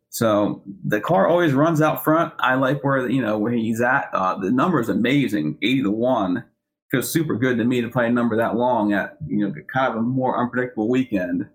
so 0.09 0.61
the 0.83 0.99
car 0.99 1.27
always 1.27 1.53
runs 1.53 1.81
out 1.81 2.03
front. 2.03 2.33
I 2.39 2.55
like 2.55 2.83
where 2.83 3.09
you 3.09 3.21
know 3.21 3.37
where 3.37 3.53
he's 3.53 3.79
at. 3.79 4.09
Uh, 4.13 4.37
the 4.37 4.51
number 4.51 4.81
is 4.81 4.89
amazing, 4.89 5.57
eighty 5.61 5.81
to 5.83 5.91
one. 5.91 6.43
Feels 6.91 7.09
super 7.09 7.35
good 7.35 7.57
to 7.57 7.63
me 7.63 7.79
to 7.79 7.87
play 7.87 8.07
a 8.07 8.11
number 8.11 8.35
that 8.35 8.57
long 8.57 8.91
at 8.91 9.15
you 9.25 9.47
know 9.47 9.53
kind 9.73 9.93
of 9.93 9.99
a 9.99 10.01
more 10.01 10.37
unpredictable 10.37 10.89
weekend. 10.89 11.47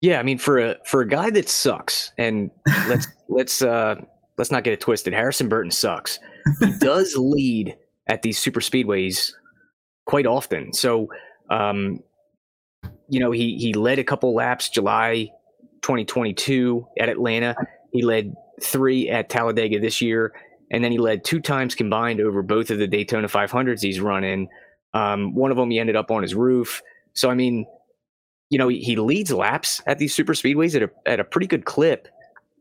Yeah, 0.00 0.20
I 0.20 0.22
mean 0.22 0.38
for 0.38 0.58
a 0.58 0.76
for 0.84 1.00
a 1.00 1.08
guy 1.08 1.30
that 1.30 1.48
sucks, 1.48 2.12
and 2.16 2.52
let's 2.86 3.08
let's 3.28 3.60
uh 3.60 3.96
let's 4.38 4.50
not 4.50 4.64
get 4.64 4.72
it 4.72 4.80
twisted. 4.80 5.12
Harrison 5.12 5.48
Burton 5.48 5.70
sucks. 5.70 6.18
He 6.60 6.72
does 6.78 7.16
lead 7.16 7.76
at 8.06 8.22
these 8.22 8.38
super 8.38 8.60
speedways 8.60 9.32
quite 10.06 10.26
often. 10.26 10.72
So 10.72 11.08
um, 11.50 12.00
you 13.08 13.20
know 13.20 13.30
he 13.30 13.58
he 13.58 13.74
led 13.74 13.98
a 13.98 14.04
couple 14.04 14.34
laps 14.34 14.68
July 14.68 15.30
2022 15.82 16.86
at 16.98 17.08
Atlanta. 17.08 17.54
He 17.92 18.02
led 18.02 18.34
three 18.62 19.08
at 19.08 19.28
Talladega 19.28 19.80
this 19.80 20.00
year, 20.00 20.32
and 20.70 20.82
then 20.82 20.92
he 20.92 20.98
led 20.98 21.24
two 21.24 21.40
times 21.40 21.74
combined 21.74 22.20
over 22.20 22.42
both 22.42 22.70
of 22.70 22.78
the 22.78 22.86
Daytona 22.86 23.28
500s 23.28 23.82
he's 23.82 24.00
run 24.00 24.24
in. 24.24 24.48
Um, 24.94 25.34
one 25.34 25.50
of 25.50 25.56
them 25.56 25.70
he 25.70 25.78
ended 25.78 25.96
up 25.96 26.10
on 26.10 26.22
his 26.22 26.34
roof. 26.34 26.82
So 27.14 27.30
I 27.30 27.34
mean, 27.34 27.66
you 28.50 28.58
know, 28.58 28.68
he, 28.68 28.80
he 28.80 28.96
leads 28.96 29.32
laps 29.32 29.82
at 29.86 29.98
these 29.98 30.14
super 30.14 30.32
speedways 30.32 30.74
at 30.74 30.82
a 30.82 30.90
at 31.06 31.20
a 31.20 31.24
pretty 31.24 31.46
good 31.46 31.64
clip. 31.64 32.08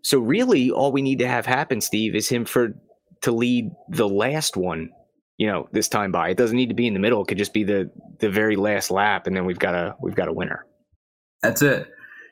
So 0.08 0.20
really, 0.20 0.72
all 0.72 0.94
we 0.94 1.02
need 1.02 1.20
to 1.20 1.28
have 1.28 1.46
happen, 1.46 1.82
Steve, 1.82 2.16
is 2.16 2.30
him 2.30 2.46
for 2.46 2.70
to 3.24 3.32
lead 3.34 3.72
the 3.90 4.08
last 4.08 4.56
one. 4.56 4.90
You 5.36 5.48
know, 5.48 5.68
this 5.74 5.90
time 5.90 6.14
by. 6.14 6.30
It 6.30 6.38
doesn't 6.38 6.56
need 6.56 6.70
to 6.70 6.76
be 6.76 6.88
in 6.88 6.94
the 6.94 7.00
middle. 7.02 7.22
It 7.22 7.28
could 7.28 7.38
just 7.38 7.54
be 7.54 7.66
the 7.66 7.92
the 8.20 8.30
very 8.30 8.56
last 8.56 8.90
lap, 8.90 9.28
and 9.28 9.36
then 9.36 9.44
we've 9.44 9.60
got 9.60 9.76
a 9.76 9.98
we've 10.00 10.16
got 10.16 10.30
a 10.30 10.34
winner. 10.34 10.66
That's 11.42 11.62
it. 11.62 11.90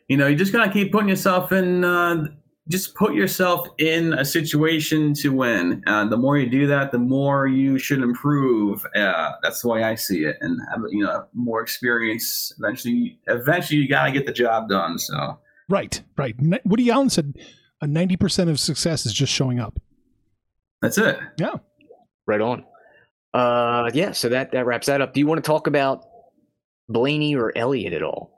You 0.07 0.15
know, 0.15 0.25
you 0.25 0.37
just 0.37 0.53
gotta 0.53 0.71
keep 0.71 0.93
putting 0.93 1.09
yourself 1.09 1.51
in 1.51 1.83
uh, 1.83 2.27
just 2.69 2.95
put 2.95 3.13
yourself 3.13 3.67
in 3.77 4.13
a 4.13 4.23
situation 4.23 5.13
to 5.15 5.33
win. 5.33 5.83
Uh, 5.85 6.05
the 6.05 6.15
more 6.15 6.37
you 6.37 6.49
do 6.49 6.67
that, 6.67 6.93
the 6.93 6.97
more 6.97 7.45
you 7.45 7.77
should 7.77 8.01
improve. 8.01 8.85
Uh, 8.95 9.33
that's 9.43 9.63
the 9.63 9.67
way 9.67 9.83
I 9.83 9.95
see 9.95 10.23
it, 10.23 10.37
and 10.39 10.57
have 10.71 10.79
you 10.91 11.03
know 11.03 11.25
more 11.33 11.61
experience. 11.61 12.53
Eventually, 12.57 13.19
eventually, 13.27 13.81
you 13.81 13.89
got 13.89 14.05
to 14.05 14.13
get 14.13 14.25
the 14.25 14.31
job 14.31 14.69
done. 14.69 14.97
So 14.97 15.39
right, 15.67 16.01
right. 16.15 16.37
Woody 16.63 16.89
Allen 16.89 17.09
said 17.09 17.33
a 17.81 17.87
ninety 17.87 18.17
percent 18.17 18.49
of 18.49 18.59
success 18.59 19.05
is 19.05 19.13
just 19.13 19.31
showing 19.31 19.59
up. 19.59 19.79
That's 20.81 20.97
it. 20.97 21.19
Yeah. 21.37 21.55
Right 22.27 22.41
on. 22.41 22.65
Uh, 23.33 23.89
yeah. 23.93 24.11
So 24.11 24.29
that 24.29 24.51
that 24.51 24.65
wraps 24.65 24.87
that 24.87 25.01
up. 25.01 25.13
Do 25.13 25.19
you 25.19 25.27
want 25.27 25.43
to 25.43 25.47
talk 25.47 25.67
about 25.67 26.05
Blaney 26.89 27.35
or 27.35 27.51
Elliott 27.55 27.93
at 27.93 28.03
all? 28.03 28.35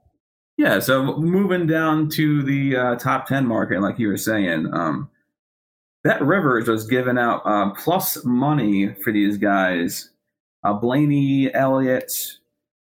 Yeah, 0.58 0.80
so 0.80 1.18
moving 1.18 1.68
down 1.68 2.10
to 2.10 2.42
the 2.42 2.76
uh, 2.76 2.96
top 2.96 3.28
10 3.28 3.46
market, 3.46 3.80
like 3.80 4.00
you 4.00 4.08
were 4.08 4.18
saying, 4.18 4.68
um, 4.74 5.08
that 6.04 6.22
Rivers 6.22 6.68
was 6.68 6.88
giving 6.88 7.18
out 7.18 7.44
uh, 7.46 7.72
plus 7.76 8.26
money 8.26 8.96
for 9.04 9.14
these 9.14 9.38
guys. 9.38 10.10
Uh, 10.64 10.74
Blaney, 10.74 11.54
Elliott, 11.54 12.12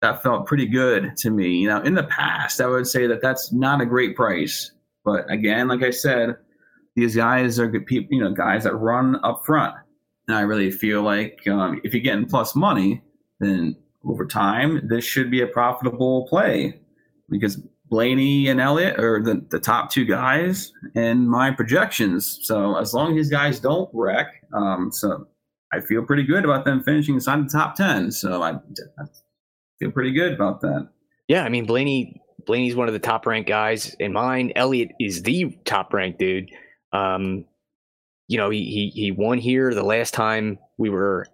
that 0.01 0.25
felt 0.25 0.47
pretty 0.47 0.67
good 0.67 1.17
to 1.19 1.31
me. 1.31 1.59
You 1.59 1.69
know, 1.69 1.81
in 1.83 1.95
the 1.95 2.03
past, 2.05 2.61
I 2.61 2.67
would 2.67 2.89
say 2.89 3.07
that 3.07 3.23
that's 3.23 3.53
not 3.53 3.81
a 3.81 3.87
great 3.87 4.17
price. 4.17 4.73
But 5.05 5.31
again, 5.31 5.69
like 5.69 5.83
I 5.83 5.91
said, 5.91 6.37
these 6.95 7.17
guys 7.17 7.59
are 7.59 7.69
good 7.69 7.87
people, 7.87 8.09
you 8.11 8.23
know, 8.23 8.33
guys 8.33 8.65
that 8.65 8.75
run 8.75 9.17
up 9.25 9.43
front. 9.45 9.75
And 10.29 10.37
I 10.37 10.43
really 10.43 10.71
feel 10.71 11.03
like 11.03 11.41
um, 11.49 11.81
if 11.85 11.93
you're 11.93 12.03
getting 12.03 12.27
plus 12.27 12.55
money, 12.55 13.03
then 13.41 13.77
over 14.05 14.27
time, 14.27 14.87
this 14.89 15.05
should 15.05 15.31
be 15.31 15.43
a 15.43 15.47
profitable 15.47 16.27
play 16.29 16.81
because 17.29 17.61
Blaney 17.93 18.49
and 18.49 18.61
Elliott 18.61 18.99
are 18.99 19.23
the, 19.23 19.45
the 19.51 19.61
top 19.61 19.91
two 19.91 20.05
guys 20.05 20.73
in 20.95 21.29
my 21.29 21.51
projections. 21.51 22.39
So 22.43 22.77
as 22.77 22.95
long 22.95 23.11
as 23.11 23.17
these 23.17 23.31
guys 23.31 23.61
don't 23.61 23.91
wreck, 23.93 24.29
um, 24.55 24.91
so 24.91 25.27
I 25.73 25.81
feel 25.81 26.03
pretty 26.03 26.23
good 26.23 26.45
about 26.45 26.65
them 26.65 26.83
finishing 26.83 27.17
inside 27.17 27.45
the 27.45 27.51
top 27.51 27.75
10. 27.75 28.13
So 28.13 28.43
I, 28.43 28.53
I 28.53 29.05
feel 29.79 29.91
pretty 29.91 30.13
good 30.13 30.33
about 30.33 30.61
that. 30.63 30.89
Yeah, 31.29 31.45
I 31.45 31.49
mean 31.49 31.67
Blaney 31.67 32.22
Blaney's 32.47 32.77
one 32.77 32.89
of 32.89 32.95
the 32.95 33.01
top 33.01 33.27
ranked 33.27 33.49
guys 33.49 33.95
in 33.95 34.13
mine. 34.13 34.53
Elliott 34.57 34.93
is 35.01 35.23
the 35.23 35.57
top 35.65 35.93
ranked 35.93 36.19
dude. 36.19 36.51
Um, 36.93 37.45
you 38.29 38.39
know, 38.39 38.51
he, 38.51 38.65
he 38.65 38.89
he 38.89 39.11
won 39.11 39.39
here 39.39 39.75
the 39.75 39.83
last 39.83 40.15
time 40.15 40.59
we 40.79 40.91
were. 40.91 41.27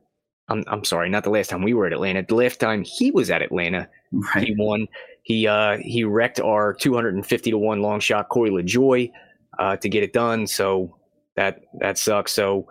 I'm 0.49 0.65
I'm 0.67 0.85
sorry, 0.85 1.11
not 1.11 1.25
the 1.25 1.31
last 1.31 1.51
time 1.51 1.63
we 1.63 1.75
were 1.75 1.87
at 1.87 1.93
Atlanta. 1.93 2.25
The 2.27 2.35
last 2.35 2.59
time 2.59 2.83
he 2.83 3.11
was 3.11 3.31
at 3.31 3.43
Atlanta, 3.43 3.89
right. 4.13 4.47
he 4.47 4.55
won. 4.59 4.87
He 5.23 5.47
uh 5.47 5.77
he 5.79 6.05
wrecked 6.05 6.41
our 6.41 6.73
250 6.73 7.51
to 7.51 7.59
one 7.59 7.83
long 7.83 8.01
shot 8.01 8.31
Corey 8.31 8.51
LaJoie 8.51 9.13
uh, 9.59 9.77
to 9.77 9.89
get 9.89 10.03
it 10.03 10.13
done. 10.13 10.47
So 10.47 10.97
that 11.37 11.61
that 11.81 11.99
sucks. 11.99 12.33
So, 12.33 12.67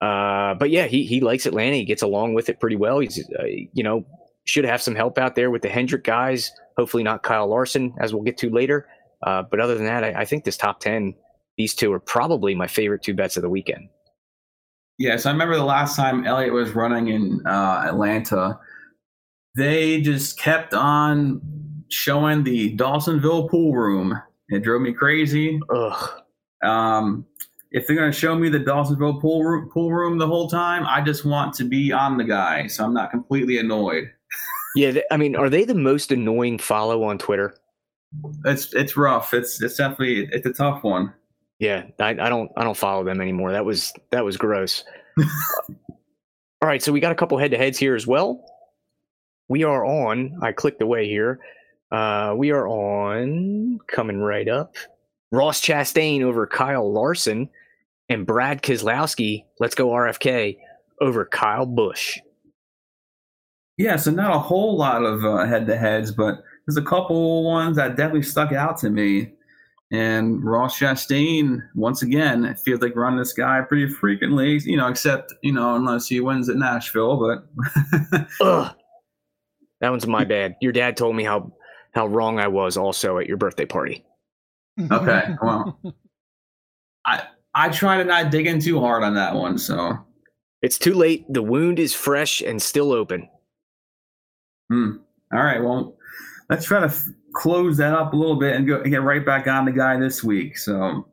uh, 0.00 0.54
but 0.54 0.70
yeah, 0.70 0.86
he 0.86 1.04
he 1.04 1.20
likes 1.20 1.46
Atlanta. 1.46 1.76
He 1.76 1.84
gets 1.84 2.02
along 2.02 2.34
with 2.34 2.48
it 2.48 2.60
pretty 2.60 2.76
well. 2.76 2.98
He's 2.98 3.18
uh, 3.38 3.44
you 3.46 3.82
know 3.82 4.04
should 4.44 4.64
have 4.64 4.82
some 4.82 4.94
help 4.94 5.18
out 5.18 5.34
there 5.34 5.50
with 5.50 5.62
the 5.62 5.68
Hendrick 5.68 6.04
guys. 6.04 6.52
Hopefully 6.76 7.02
not 7.02 7.22
Kyle 7.22 7.46
Larson, 7.46 7.94
as 8.00 8.14
we'll 8.14 8.22
get 8.22 8.38
to 8.38 8.50
later. 8.50 8.86
Uh, 9.22 9.42
but 9.42 9.60
other 9.60 9.74
than 9.74 9.84
that, 9.84 10.04
I, 10.04 10.22
I, 10.22 10.24
think 10.24 10.44
this 10.44 10.56
top 10.56 10.80
10, 10.80 11.14
these 11.56 11.74
two 11.74 11.92
are 11.92 12.00
probably 12.00 12.54
my 12.54 12.66
favorite 12.66 13.02
two 13.02 13.14
bets 13.14 13.36
of 13.36 13.42
the 13.42 13.48
weekend. 13.48 13.88
Yes, 14.98 15.26
I 15.26 15.30
remember 15.30 15.56
the 15.56 15.64
last 15.64 15.96
time 15.96 16.26
Elliott 16.26 16.52
was 16.52 16.72
running 16.72 17.08
in 17.08 17.40
uh, 17.46 17.84
Atlanta, 17.86 18.58
they 19.56 20.00
just 20.00 20.38
kept 20.38 20.74
on 20.74 21.40
showing 21.88 22.42
the 22.42 22.76
Dawsonville 22.76 23.48
pool 23.50 23.74
room. 23.74 24.20
It 24.48 24.62
drove 24.62 24.82
me 24.82 24.92
crazy. 24.92 25.60
Ugh. 25.74 26.10
Um, 26.64 27.26
if 27.70 27.86
they're 27.86 27.96
going 27.96 28.12
to 28.12 28.18
show 28.18 28.34
me 28.34 28.48
the 28.48 28.60
Dawsonville 28.60 29.20
pool 29.20 29.44
room, 29.44 29.70
pool 29.70 29.92
room 29.92 30.18
the 30.18 30.26
whole 30.26 30.48
time, 30.48 30.84
I 30.86 31.00
just 31.00 31.24
want 31.24 31.54
to 31.54 31.64
be 31.64 31.90
on 31.90 32.18
the 32.18 32.24
guy, 32.24 32.66
so 32.66 32.84
I'm 32.84 32.94
not 32.94 33.10
completely 33.10 33.58
annoyed. 33.58 34.10
Yeah, 34.74 35.00
I 35.10 35.16
mean, 35.16 35.36
are 35.36 35.50
they 35.50 35.64
the 35.64 35.74
most 35.74 36.12
annoying 36.12 36.58
follow 36.58 37.02
on 37.04 37.18
Twitter? 37.18 37.54
It's 38.44 38.72
it's 38.74 38.96
rough. 38.96 39.34
It's 39.34 39.60
it's 39.62 39.76
definitely 39.76 40.28
it's 40.32 40.46
a 40.46 40.52
tough 40.52 40.82
one. 40.82 41.12
Yeah, 41.58 41.84
I, 42.00 42.10
I 42.10 42.28
don't 42.28 42.50
I 42.56 42.64
don't 42.64 42.76
follow 42.76 43.04
them 43.04 43.20
anymore. 43.20 43.52
That 43.52 43.64
was 43.64 43.92
that 44.10 44.24
was 44.24 44.36
gross. 44.36 44.84
All 45.18 46.68
right, 46.68 46.82
so 46.82 46.92
we 46.92 47.00
got 47.00 47.12
a 47.12 47.16
couple 47.16 47.38
head 47.38 47.50
to 47.50 47.58
heads 47.58 47.78
here 47.78 47.94
as 47.94 48.06
well. 48.06 48.44
We 49.48 49.64
are 49.64 49.84
on. 49.84 50.38
I 50.42 50.52
clicked 50.52 50.80
away 50.80 51.08
here. 51.08 51.40
Uh, 51.90 52.34
we 52.36 52.50
are 52.52 52.66
on 52.68 53.78
coming 53.86 54.18
right 54.18 54.48
up. 54.48 54.76
Ross 55.30 55.60
Chastain 55.60 56.22
over 56.22 56.46
Kyle 56.46 56.90
Larson 56.90 57.48
and 58.08 58.26
Brad 58.26 58.62
Keselowski. 58.62 59.44
Let's 59.60 59.74
go 59.74 59.88
RFK 59.90 60.56
over 61.00 61.24
Kyle 61.24 61.66
Busch. 61.66 62.18
Yeah, 63.78 63.96
so 63.96 64.10
not 64.10 64.34
a 64.34 64.38
whole 64.38 64.76
lot 64.76 65.02
of 65.04 65.24
uh, 65.24 65.44
head 65.46 65.66
to 65.66 65.76
heads, 65.76 66.12
but 66.12 66.42
there's 66.66 66.76
a 66.76 66.82
couple 66.82 67.44
ones 67.44 67.76
that 67.76 67.96
definitely 67.96 68.22
stuck 68.22 68.52
out 68.52 68.78
to 68.78 68.90
me. 68.90 69.32
And 69.90 70.42
Ross 70.42 70.78
Chastain, 70.78 71.60
once 71.74 72.02
again, 72.02 72.44
it 72.44 72.58
feels 72.58 72.80
like 72.80 72.96
running 72.96 73.18
this 73.18 73.34
guy 73.34 73.60
pretty 73.60 73.92
frequently, 73.92 74.58
you 74.64 74.76
know, 74.76 74.88
except, 74.88 75.34
you 75.42 75.52
know, 75.52 75.74
unless 75.74 76.06
he 76.06 76.20
wins 76.20 76.48
at 76.48 76.56
Nashville, 76.56 77.18
but 77.18 78.26
Ugh. 78.40 78.74
That 79.80 79.90
one's 79.90 80.06
my 80.06 80.24
bad. 80.24 80.56
Your 80.60 80.72
dad 80.72 80.96
told 80.96 81.16
me 81.16 81.24
how 81.24 81.52
how 81.92 82.06
wrong 82.06 82.38
I 82.38 82.48
was 82.48 82.76
also 82.76 83.18
at 83.18 83.26
your 83.26 83.36
birthday 83.36 83.66
party. 83.66 84.04
Okay. 84.90 85.34
Well. 85.42 85.78
I 87.04 87.24
I 87.54 87.68
try 87.68 87.98
to 87.98 88.04
not 88.04 88.30
dig 88.30 88.46
in 88.46 88.60
too 88.60 88.80
hard 88.80 89.02
on 89.02 89.14
that 89.14 89.34
one, 89.34 89.58
so 89.58 89.98
it's 90.62 90.78
too 90.78 90.94
late. 90.94 91.26
The 91.28 91.42
wound 91.42 91.78
is 91.78 91.92
fresh 91.92 92.40
and 92.40 92.62
still 92.62 92.92
open. 92.92 93.28
Hmm. 94.70 94.96
All 95.32 95.42
right. 95.42 95.62
Well, 95.62 95.96
let's 96.50 96.66
try 96.66 96.80
to 96.80 96.86
f- 96.86 97.06
close 97.34 97.76
that 97.78 97.94
up 97.94 98.12
a 98.12 98.16
little 98.16 98.36
bit 98.36 98.54
and 98.56 98.66
go 98.66 98.82
get 98.82 99.02
right 99.02 99.24
back 99.24 99.46
on 99.46 99.64
the 99.64 99.72
guy 99.72 99.98
this 99.98 100.22
week. 100.22 100.58
So 100.58 101.06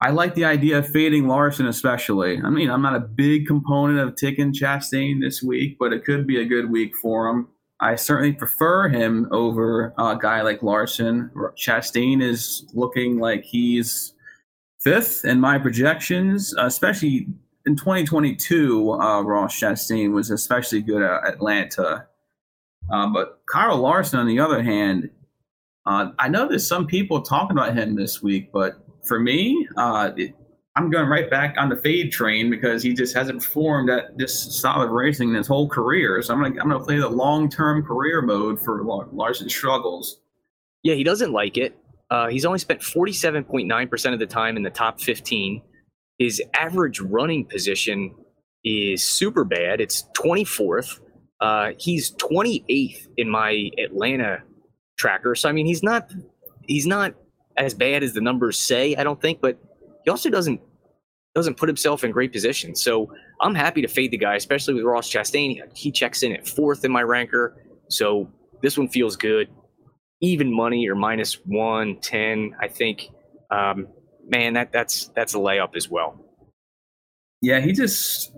I 0.00 0.10
like 0.10 0.34
the 0.34 0.44
idea 0.44 0.78
of 0.78 0.88
fading 0.88 1.28
Larson, 1.28 1.66
especially. 1.66 2.40
I 2.42 2.50
mean, 2.50 2.70
I'm 2.70 2.82
not 2.82 2.96
a 2.96 3.00
big 3.00 3.46
component 3.46 4.00
of 4.00 4.16
taking 4.16 4.52
Chastain 4.52 5.20
this 5.20 5.42
week, 5.42 5.76
but 5.78 5.92
it 5.92 6.04
could 6.04 6.26
be 6.26 6.40
a 6.40 6.44
good 6.44 6.70
week 6.70 6.92
for 7.00 7.28
him. 7.28 7.48
I 7.80 7.96
certainly 7.96 8.32
prefer 8.32 8.88
him 8.88 9.28
over 9.32 9.92
a 9.98 10.16
guy 10.20 10.42
like 10.42 10.62
Larson. 10.62 11.30
Chastain 11.56 12.22
is 12.22 12.64
looking 12.74 13.18
like 13.18 13.44
he's 13.44 14.14
fifth 14.80 15.24
in 15.24 15.40
my 15.40 15.58
projections, 15.58 16.54
especially 16.58 17.26
in 17.66 17.76
2022. 17.76 18.92
Uh, 18.92 19.22
Ross 19.22 19.58
Chastain 19.58 20.12
was 20.12 20.30
especially 20.30 20.80
good 20.80 21.02
at 21.02 21.28
Atlanta. 21.28 22.06
Um, 22.90 23.12
but 23.12 23.40
Kyle 23.46 23.76
Larson, 23.76 24.18
on 24.18 24.26
the 24.26 24.38
other 24.38 24.62
hand, 24.62 25.10
uh, 25.86 26.10
I 26.18 26.28
know 26.28 26.48
there's 26.48 26.66
some 26.66 26.86
people 26.86 27.22
talking 27.22 27.56
about 27.56 27.76
him 27.76 27.96
this 27.96 28.22
week, 28.22 28.50
but 28.52 28.84
for 29.06 29.18
me, 29.18 29.66
uh, 29.76 30.12
it, 30.16 30.34
I'm 30.74 30.90
going 30.90 31.08
right 31.08 31.28
back 31.28 31.56
on 31.58 31.68
the 31.68 31.76
fade 31.76 32.12
train 32.12 32.48
because 32.48 32.82
he 32.82 32.94
just 32.94 33.14
hasn't 33.14 33.42
performed 33.42 33.90
at 33.90 34.16
this 34.16 34.60
solid 34.60 34.90
racing 34.90 35.30
in 35.30 35.34
his 35.34 35.46
whole 35.46 35.68
career. 35.68 36.22
So 36.22 36.32
I'm 36.32 36.40
going 36.40 36.54
to 36.54 36.60
I'm 36.62 36.70
to 36.70 36.80
play 36.80 36.98
the 36.98 37.08
long 37.08 37.50
term 37.50 37.82
career 37.82 38.22
mode 38.22 38.58
for 38.58 38.82
Larson 39.12 39.48
struggles. 39.48 40.20
Yeah, 40.82 40.94
he 40.94 41.04
doesn't 41.04 41.32
like 41.32 41.58
it. 41.58 41.76
Uh, 42.10 42.28
he's 42.28 42.44
only 42.44 42.58
spent 42.58 42.80
47.9% 42.80 44.12
of 44.12 44.18
the 44.18 44.26
time 44.26 44.56
in 44.56 44.62
the 44.62 44.70
top 44.70 45.00
15. 45.00 45.62
His 46.18 46.42
average 46.54 47.00
running 47.00 47.46
position 47.46 48.14
is 48.64 49.02
super 49.02 49.44
bad. 49.44 49.80
It's 49.80 50.04
24th. 50.14 51.00
Uh, 51.42 51.72
he's 51.76 52.12
28th 52.12 53.08
in 53.16 53.28
my 53.28 53.68
Atlanta 53.76 54.44
tracker. 54.96 55.34
So 55.34 55.48
I 55.48 55.52
mean, 55.52 55.66
he's 55.66 55.82
not 55.82 56.08
he's 56.68 56.86
not 56.86 57.14
as 57.56 57.74
bad 57.74 58.04
as 58.04 58.12
the 58.12 58.20
numbers 58.20 58.56
say. 58.56 58.94
I 58.94 59.02
don't 59.02 59.20
think, 59.20 59.40
but 59.40 59.58
he 60.04 60.10
also 60.10 60.30
doesn't 60.30 60.60
doesn't 61.34 61.56
put 61.56 61.68
himself 61.68 62.04
in 62.04 62.12
great 62.12 62.32
position. 62.32 62.76
So 62.76 63.12
I'm 63.40 63.56
happy 63.56 63.82
to 63.82 63.88
fade 63.88 64.12
the 64.12 64.18
guy, 64.18 64.36
especially 64.36 64.74
with 64.74 64.84
Ross 64.84 65.10
Chastain. 65.10 65.60
He 65.74 65.90
checks 65.90 66.22
in 66.22 66.32
at 66.32 66.46
fourth 66.46 66.84
in 66.84 66.92
my 66.92 67.02
ranker. 67.02 67.56
So 67.88 68.30
this 68.62 68.78
one 68.78 68.86
feels 68.88 69.16
good. 69.16 69.48
Even 70.20 70.54
money 70.54 70.88
or 70.88 70.94
minus 70.94 71.34
one 71.44 71.98
ten, 72.00 72.54
I 72.60 72.68
think. 72.68 73.08
Um, 73.50 73.88
man, 74.28 74.52
that 74.52 74.70
that's 74.70 75.08
that's 75.16 75.34
a 75.34 75.38
layup 75.38 75.74
as 75.74 75.90
well. 75.90 76.24
Yeah, 77.40 77.58
he 77.58 77.72
just 77.72 78.32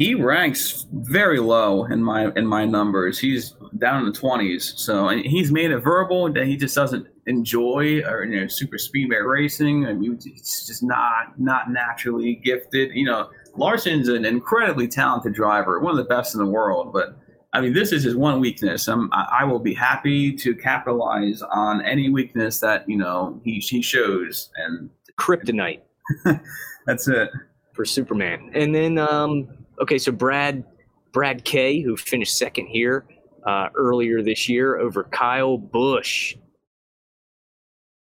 he 0.00 0.14
ranks 0.14 0.86
very 0.92 1.40
low 1.40 1.84
in 1.84 2.02
my 2.02 2.32
in 2.34 2.46
my 2.46 2.64
numbers. 2.64 3.18
He's 3.18 3.54
down 3.76 4.00
in 4.00 4.06
the 4.06 4.18
twenties. 4.18 4.72
So 4.78 5.08
he's 5.08 5.52
made 5.52 5.70
it 5.70 5.80
verbal 5.80 6.32
that 6.32 6.46
he 6.46 6.56
just 6.56 6.74
doesn't 6.74 7.06
enjoy 7.26 8.00
or 8.06 8.24
you 8.24 8.40
know 8.40 8.46
super 8.48 8.78
speedway 8.78 9.18
racing. 9.18 9.84
I 9.84 9.92
mean, 9.92 10.18
he's 10.24 10.66
just 10.66 10.82
not 10.82 11.38
not 11.38 11.70
naturally 11.70 12.36
gifted. 12.36 12.92
You 12.94 13.04
know, 13.04 13.28
Larson's 13.56 14.08
an 14.08 14.24
incredibly 14.24 14.88
talented 14.88 15.34
driver, 15.34 15.78
one 15.80 15.90
of 15.90 15.98
the 15.98 16.14
best 16.14 16.34
in 16.34 16.40
the 16.42 16.50
world. 16.50 16.94
But 16.94 17.18
I 17.52 17.60
mean, 17.60 17.74
this 17.74 17.92
is 17.92 18.02
his 18.02 18.16
one 18.16 18.40
weakness. 18.40 18.88
I'm, 18.88 19.10
I 19.12 19.44
will 19.44 19.58
be 19.58 19.74
happy 19.74 20.32
to 20.32 20.54
capitalize 20.54 21.42
on 21.42 21.84
any 21.84 22.08
weakness 22.08 22.58
that 22.60 22.88
you 22.88 22.96
know 22.96 23.38
he 23.44 23.58
he 23.58 23.82
shows. 23.82 24.48
And 24.56 24.88
kryptonite. 25.18 25.82
That's 26.86 27.06
it 27.06 27.28
for 27.74 27.84
Superman. 27.84 28.50
And 28.54 28.74
then 28.74 28.96
um, 28.96 29.59
Okay, 29.80 29.98
so 29.98 30.12
Brad 30.12 30.64
Brad 31.12 31.44
K, 31.44 31.80
who 31.80 31.96
finished 31.96 32.36
second 32.36 32.66
here 32.66 33.06
uh, 33.46 33.68
earlier 33.74 34.22
this 34.22 34.48
year 34.48 34.78
over 34.78 35.04
Kyle 35.04 35.56
Busch. 35.56 36.36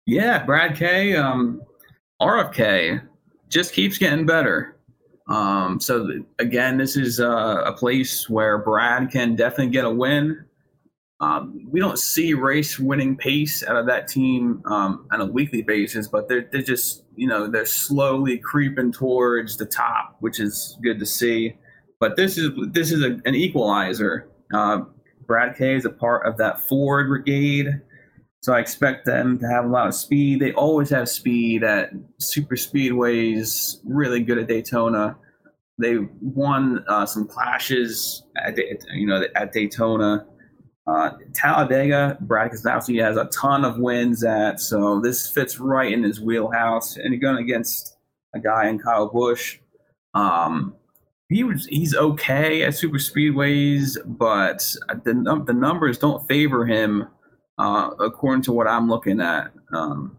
Yeah, 0.06 0.44
Brad 0.44 0.76
K, 0.76 1.16
um, 1.16 1.62
RFK 2.22 3.02
just 3.50 3.74
keeps 3.74 3.98
getting 3.98 4.26
better. 4.26 4.78
Um, 5.28 5.80
so 5.80 6.08
th- 6.08 6.24
again, 6.40 6.78
this 6.78 6.96
is 6.96 7.20
uh, 7.20 7.64
a 7.66 7.74
place 7.74 8.30
where 8.30 8.60
Brad 8.60 9.12
can 9.12 9.36
definitely 9.36 9.72
get 9.72 9.86
a 9.86 9.90
win. 9.90 10.46
Um, 11.20 11.68
we 11.72 11.80
don't 11.80 11.98
see 11.98 12.34
race 12.34 12.78
winning 12.78 13.16
pace 13.16 13.64
out 13.64 13.78
of 13.78 13.88
that 13.88 14.08
team 14.08 14.62
um, 14.66 15.08
on 15.12 15.22
a 15.22 15.26
weekly 15.26 15.62
basis, 15.62 16.08
but 16.08 16.28
they're, 16.28 16.48
they're 16.52 16.62
just, 16.62 17.04
you 17.16 17.28
know, 17.28 17.48
they're 17.48 17.66
slowly 17.66 18.38
creeping 18.38 18.92
towards 18.92 19.58
the 19.58 19.66
top, 19.66 20.18
which 20.20 20.40
is 20.40 20.78
good 20.84 21.00
to 21.00 21.06
see. 21.06 21.56
But 22.00 22.16
this 22.18 22.38
is 22.38 22.52
this 22.72 22.92
is 22.92 23.02
a, 23.04 23.20
an 23.26 23.36
equalizer. 23.36 24.30
Uh, 24.54 24.82
Brad 25.26 25.56
K 25.58 25.76
is 25.76 25.86
a 25.86 25.90
part 25.90 26.26
of 26.28 26.38
that 26.38 26.62
Ford 26.62 27.08
brigade, 27.08 27.82
so 28.42 28.54
I 28.54 28.60
expect 28.60 29.06
them 29.06 29.40
to 29.40 29.48
have 29.48 29.66
a 29.66 29.68
lot 29.68 29.88
of 29.88 29.96
speed. 29.96 30.40
They 30.40 30.54
always 30.54 30.90
have 30.92 31.10
speed 31.10 31.64
at 31.64 31.92
super 32.20 32.56
speedways. 32.56 33.80
Really 33.86 34.22
good 34.22 34.38
at 34.38 34.48
Daytona. 34.48 35.18
they 35.78 35.98
won 36.22 36.84
uh, 36.88 37.06
some 37.06 37.28
clashes 37.28 38.24
at 38.38 38.58
you 38.94 39.08
know 39.08 39.24
at 39.36 39.52
Daytona. 39.52 40.26
Uh, 40.88 41.12
Talladega, 41.34 42.18
Brad 42.22 42.52
Keselowski 42.52 43.02
has 43.02 43.18
a 43.18 43.26
ton 43.26 43.66
of 43.66 43.80
wins 43.80 44.24
at, 44.24 44.60
so 44.60 45.00
this 45.00 45.28
fits 45.28 45.60
right 45.60 45.92
in 45.92 46.04
his 46.04 46.22
wheelhouse. 46.22 46.96
And 46.98 47.12
you're 47.12 47.20
going 47.20 47.44
against 47.44 47.98
a 48.36 48.40
guy 48.40 48.68
in 48.68 48.78
Kyle 48.78 49.08
Busch. 49.08 49.58
Um, 50.14 50.76
he 51.30 51.44
was 51.44 51.66
he's 51.66 51.96
okay 51.96 52.64
at 52.64 52.76
super 52.76 52.98
speedways, 52.98 53.98
but 54.06 54.64
the 55.04 55.44
the 55.46 55.54
numbers 55.54 55.98
don't 55.98 56.28
favor 56.28 56.66
him 56.66 57.08
uh, 57.58 57.92
according 58.00 58.44
to 58.44 58.54
what 58.54 58.68
I'm 58.68 58.88
looking 58.88 59.22
at. 59.22 59.52
Um, 59.74 60.18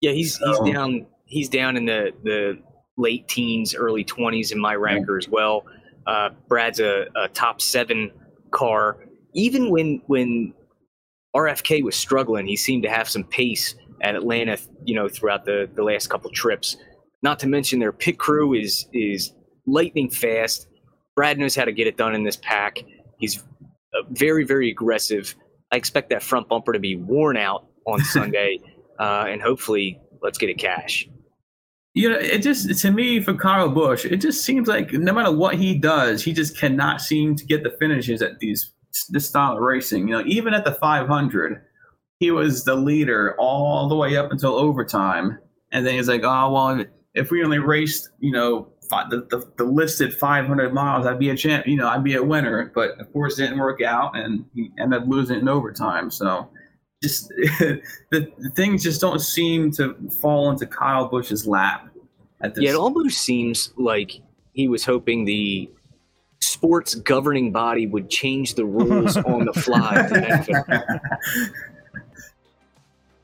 yeah, 0.00 0.12
he's 0.12 0.38
so. 0.38 0.64
he's 0.64 0.74
down 0.74 1.06
he's 1.26 1.48
down 1.48 1.76
in 1.76 1.84
the 1.84 2.12
the 2.22 2.58
late 2.96 3.26
teens, 3.28 3.74
early 3.74 4.04
20s 4.04 4.52
in 4.52 4.60
my 4.60 4.74
ranker 4.74 5.16
as 5.16 5.28
well. 5.28 5.64
Uh, 6.06 6.30
Brad's 6.48 6.80
a, 6.80 7.06
a, 7.16 7.28
top 7.28 7.60
seven 7.62 8.10
car. 8.50 8.98
Even 9.34 9.70
when 9.70 10.02
when 10.06 10.52
RFK 11.34 11.82
was 11.82 11.96
struggling, 11.96 12.46
he 12.46 12.56
seemed 12.56 12.82
to 12.82 12.90
have 12.90 13.08
some 13.08 13.24
pace 13.24 13.74
at 14.02 14.14
Atlanta. 14.14 14.58
You 14.84 14.94
know, 14.94 15.08
throughout 15.08 15.44
the 15.44 15.68
the 15.74 15.82
last 15.82 16.08
couple 16.08 16.30
trips. 16.30 16.76
Not 17.22 17.38
to 17.40 17.48
mention 17.48 17.80
their 17.80 17.92
pit 17.92 18.18
crew 18.18 18.54
is 18.54 18.86
is 18.92 19.32
lightning 19.70 20.10
fast. 20.10 20.68
Brad 21.16 21.38
knows 21.38 21.54
how 21.54 21.64
to 21.64 21.72
get 21.72 21.86
it 21.86 21.96
done 21.96 22.14
in 22.14 22.24
this 22.24 22.36
pack. 22.36 22.78
He's 23.18 23.42
very 24.10 24.44
very 24.44 24.70
aggressive. 24.70 25.34
I 25.72 25.76
expect 25.76 26.10
that 26.10 26.22
front 26.22 26.48
bumper 26.48 26.72
to 26.72 26.78
be 26.78 26.96
worn 26.96 27.36
out 27.36 27.66
on 27.86 28.00
Sunday, 28.04 28.60
uh, 28.98 29.26
and 29.28 29.40
hopefully, 29.40 30.00
let's 30.22 30.38
get 30.38 30.50
a 30.50 30.54
cash 30.54 31.08
you 31.94 32.08
know, 32.08 32.18
it 32.18 32.38
just 32.38 32.80
to 32.82 32.90
me 32.90 33.20
for 33.20 33.34
Kyle 33.34 33.68
Busch, 33.68 34.04
it 34.04 34.18
just 34.18 34.44
seems 34.44 34.68
like 34.68 34.92
no 34.92 35.12
matter 35.12 35.32
what 35.32 35.56
he 35.56 35.76
does, 35.76 36.22
he 36.22 36.32
just 36.32 36.56
cannot 36.56 37.00
seem 37.00 37.34
to 37.36 37.44
get 37.44 37.64
the 37.64 37.76
finishes 37.80 38.22
at 38.22 38.38
these 38.38 38.72
this 39.08 39.28
style 39.28 39.54
of 39.56 39.60
racing. 39.60 40.08
You 40.08 40.18
know, 40.18 40.24
even 40.26 40.54
at 40.54 40.64
the 40.64 40.72
500, 40.72 41.62
he 42.20 42.30
was 42.30 42.64
the 42.64 42.76
leader 42.76 43.34
all 43.38 43.88
the 43.88 43.96
way 43.96 44.16
up 44.16 44.30
until 44.30 44.54
overtime, 44.54 45.38
and 45.72 45.84
then 45.84 45.94
he's 45.94 46.08
like, 46.08 46.22
oh 46.22 46.52
well, 46.52 46.84
if 47.14 47.30
we 47.30 47.42
only 47.42 47.58
raced, 47.58 48.08
you 48.20 48.30
know, 48.30 48.72
the, 48.90 49.26
the, 49.30 49.50
the 49.56 49.64
listed 49.64 50.14
500 50.14 50.74
miles, 50.74 51.06
I'd 51.06 51.18
be 51.18 51.30
a 51.30 51.36
champ. 51.36 51.66
You 51.66 51.76
know, 51.76 51.88
I'd 51.88 52.04
be 52.04 52.14
a 52.14 52.22
winner. 52.22 52.70
But 52.74 53.00
of 53.00 53.12
course, 53.12 53.38
it 53.38 53.42
didn't 53.42 53.58
work 53.58 53.82
out, 53.82 54.16
and 54.16 54.44
he 54.54 54.70
ended 54.78 55.02
up 55.02 55.08
losing 55.08 55.40
in 55.40 55.48
overtime. 55.48 56.10
So 56.10 56.48
just 57.02 57.28
the, 57.28 57.82
the, 58.10 58.50
things 58.54 58.82
just 58.82 59.00
don't 59.00 59.20
seem 59.20 59.70
to 59.72 59.94
fall 60.20 60.50
into 60.50 60.66
Kyle 60.66 61.08
Busch's 61.08 61.46
lap. 61.46 61.88
At 62.42 62.54
this. 62.54 62.64
Yeah, 62.64 62.70
it 62.70 62.76
almost 62.76 63.18
seems 63.18 63.72
like 63.76 64.20
he 64.52 64.68
was 64.68 64.84
hoping 64.84 65.24
the 65.24 65.70
sports 66.40 66.94
governing 66.94 67.52
body 67.52 67.86
would 67.86 68.10
change 68.10 68.54
the 68.54 68.64
rules 68.64 69.16
on 69.24 69.44
the 69.44 69.52
fly. 69.52 70.08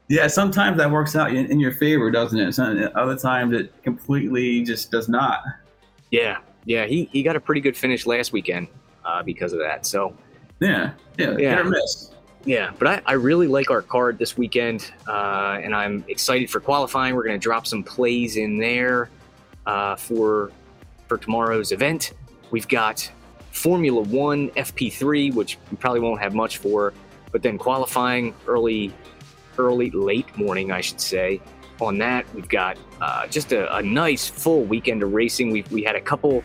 yeah, 0.08 0.26
sometimes 0.26 0.76
that 0.76 0.90
works 0.90 1.16
out 1.16 1.34
in, 1.34 1.46
in 1.46 1.58
your 1.58 1.72
favor, 1.72 2.10
doesn't 2.10 2.38
it? 2.38 2.52
Some, 2.52 2.88
other 2.94 3.16
times 3.16 3.54
it 3.54 3.72
completely 4.06 4.62
just 4.62 4.90
does 4.90 5.08
not. 5.08 5.42
Yeah, 6.10 6.38
yeah, 6.64 6.86
he, 6.86 7.08
he 7.12 7.22
got 7.22 7.36
a 7.36 7.40
pretty 7.40 7.60
good 7.60 7.76
finish 7.76 8.06
last 8.06 8.32
weekend 8.32 8.68
uh, 9.04 9.22
because 9.22 9.52
of 9.52 9.58
that. 9.58 9.84
So 9.84 10.14
yeah, 10.60 10.92
yeah, 11.18 11.36
yeah. 11.38 11.56
hit 11.56 11.58
or 11.58 11.64
miss. 11.64 12.12
Yeah, 12.44 12.70
but 12.78 12.86
I, 12.86 13.02
I 13.06 13.12
really 13.14 13.48
like 13.48 13.70
our 13.70 13.82
card 13.82 14.18
this 14.18 14.36
weekend, 14.36 14.92
uh, 15.08 15.58
and 15.60 15.74
I'm 15.74 16.04
excited 16.06 16.48
for 16.48 16.60
qualifying. 16.60 17.16
We're 17.16 17.24
going 17.24 17.38
to 17.38 17.42
drop 17.42 17.66
some 17.66 17.82
plays 17.82 18.36
in 18.36 18.58
there 18.58 19.10
uh, 19.66 19.96
for 19.96 20.52
for 21.08 21.18
tomorrow's 21.18 21.72
event. 21.72 22.12
We've 22.52 22.68
got 22.68 23.10
Formula 23.50 24.00
One 24.00 24.50
FP3, 24.50 25.34
which 25.34 25.58
we 25.72 25.76
probably 25.78 26.00
won't 26.00 26.20
have 26.20 26.34
much 26.34 26.58
for, 26.58 26.94
but 27.32 27.42
then 27.42 27.58
qualifying 27.58 28.32
early, 28.46 28.94
early 29.58 29.90
late 29.90 30.36
morning, 30.38 30.70
I 30.70 30.80
should 30.80 31.00
say. 31.00 31.40
On 31.80 31.98
that, 31.98 32.26
we've 32.34 32.48
got 32.48 32.78
uh, 33.00 33.26
just 33.26 33.52
a, 33.52 33.74
a 33.76 33.82
nice 33.82 34.26
full 34.28 34.64
weekend 34.64 35.02
of 35.02 35.12
racing. 35.12 35.50
We 35.50 35.64
we 35.70 35.82
had 35.82 35.94
a 35.94 36.00
couple 36.00 36.42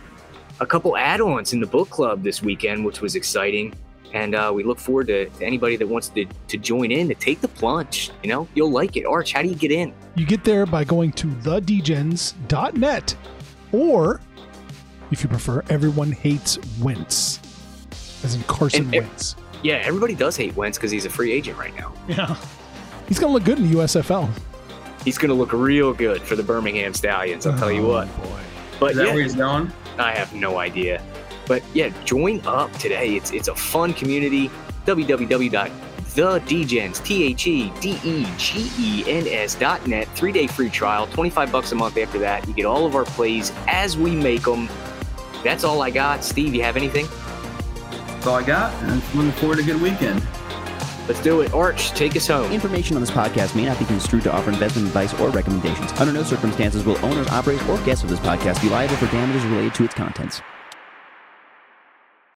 a 0.59 0.65
couple 0.65 0.95
add-ons 0.95 1.53
in 1.53 1.59
the 1.59 1.65
book 1.65 1.89
club 1.89 2.23
this 2.23 2.41
weekend, 2.41 2.85
which 2.85 3.01
was 3.01 3.15
exciting. 3.15 3.73
And 4.13 4.35
uh, 4.35 4.51
we 4.53 4.63
look 4.63 4.77
forward 4.77 5.07
to, 5.07 5.29
to, 5.29 5.45
anybody 5.45 5.77
that 5.77 5.87
wants 5.87 6.09
to, 6.09 6.25
to 6.25 6.57
join 6.57 6.91
in 6.91 7.07
to 7.07 7.15
take 7.15 7.41
the 7.41 7.47
plunge. 7.47 8.11
You 8.23 8.29
know, 8.29 8.47
you'll 8.53 8.69
like 8.69 8.97
it. 8.97 9.05
Arch, 9.05 9.31
how 9.33 9.41
do 9.41 9.47
you 9.47 9.55
get 9.55 9.71
in? 9.71 9.93
You 10.15 10.25
get 10.25 10.43
there 10.43 10.65
by 10.65 10.83
going 10.83 11.13
to 11.13 11.27
thedegens.net 11.27 13.15
or, 13.71 14.19
if 15.11 15.23
you 15.23 15.29
prefer, 15.29 15.63
everyone 15.69 16.11
hates 16.11 16.59
Wentz, 16.81 17.39
as 18.23 18.35
in 18.35 18.43
Carson 18.43 18.83
and, 18.93 19.05
Wentz. 19.05 19.35
Yeah, 19.63 19.75
everybody 19.75 20.13
does 20.13 20.35
hate 20.35 20.55
Wentz 20.55 20.77
because 20.77 20.91
he's 20.91 21.05
a 21.05 21.09
free 21.09 21.31
agent 21.31 21.57
right 21.57 21.75
now. 21.75 21.93
Yeah. 22.07 22.35
He's 23.07 23.19
going 23.19 23.29
to 23.29 23.33
look 23.33 23.43
good 23.43 23.59
in 23.59 23.71
the 23.71 23.77
USFL. 23.77 24.29
He's 25.03 25.17
going 25.17 25.29
to 25.29 25.35
look 25.35 25.53
real 25.53 25.93
good 25.93 26.21
for 26.21 26.35
the 26.35 26.43
Birmingham 26.43 26.93
Stallions, 26.93 27.47
I'll 27.47 27.55
oh, 27.55 27.57
tell 27.57 27.71
you 27.71 27.85
oh, 27.85 27.89
what. 27.89 28.17
Boy. 28.17 28.39
But 28.79 28.91
Is 28.91 28.97
that 28.97 29.07
yeah, 29.07 29.13
where 29.13 29.23
he's 29.23 29.35
going? 29.35 29.71
I 29.97 30.13
have 30.13 30.33
no 30.33 30.57
idea. 30.57 31.01
But 31.47 31.63
yeah, 31.73 31.89
join 32.05 32.39
up 32.45 32.71
today. 32.73 33.15
It's 33.15 33.31
it's 33.31 33.47
a 33.47 33.55
fun 33.55 33.93
community. 33.93 34.51
www.thedegens, 34.85 37.03
T-H-E-D-E-G-E-N-S 37.03 39.55
dot 39.55 39.87
net. 39.87 40.07
Three-day 40.15 40.47
free 40.47 40.69
trial, 40.69 41.07
25 41.07 41.51
bucks 41.51 41.71
a 41.71 41.75
month 41.75 41.97
after 41.97 42.19
that. 42.19 42.47
You 42.47 42.53
get 42.53 42.65
all 42.65 42.85
of 42.85 42.95
our 42.95 43.05
plays 43.05 43.51
as 43.67 43.97
we 43.97 44.15
make 44.15 44.43
them. 44.43 44.69
That's 45.43 45.63
all 45.63 45.81
I 45.81 45.89
got. 45.89 46.23
Steve, 46.23 46.53
you 46.55 46.63
have 46.63 46.77
anything? 46.77 47.07
That's 47.89 48.27
all 48.27 48.35
I 48.35 48.43
got. 48.43 48.71
I'm 48.83 49.01
looking 49.15 49.31
forward 49.33 49.57
to 49.57 49.63
a 49.63 49.65
good 49.65 49.81
weekend. 49.81 50.21
Let's 51.07 51.21
do 51.21 51.41
it. 51.41 51.53
Arch, 51.53 51.91
take 51.91 52.15
us 52.15 52.27
home. 52.27 52.51
Information 52.51 52.95
on 52.95 53.01
this 53.01 53.11
podcast 53.11 53.55
may 53.55 53.65
not 53.65 53.79
be 53.79 53.85
construed 53.85 54.23
to 54.23 54.31
offer 54.31 54.51
investment 54.51 54.87
advice 54.87 55.13
or 55.19 55.29
recommendations. 55.29 55.91
Under 55.99 56.13
no 56.13 56.23
circumstances 56.23 56.83
will 56.85 57.03
owners, 57.05 57.27
operators, 57.27 57.67
or 57.67 57.77
guests 57.85 58.03
of 58.03 58.09
this 58.09 58.19
podcast 58.19 58.61
be 58.61 58.69
liable 58.69 58.95
for 58.95 59.07
damages 59.07 59.43
related 59.45 59.73
to 59.75 59.85
its 59.85 59.93
contents. 59.93 60.41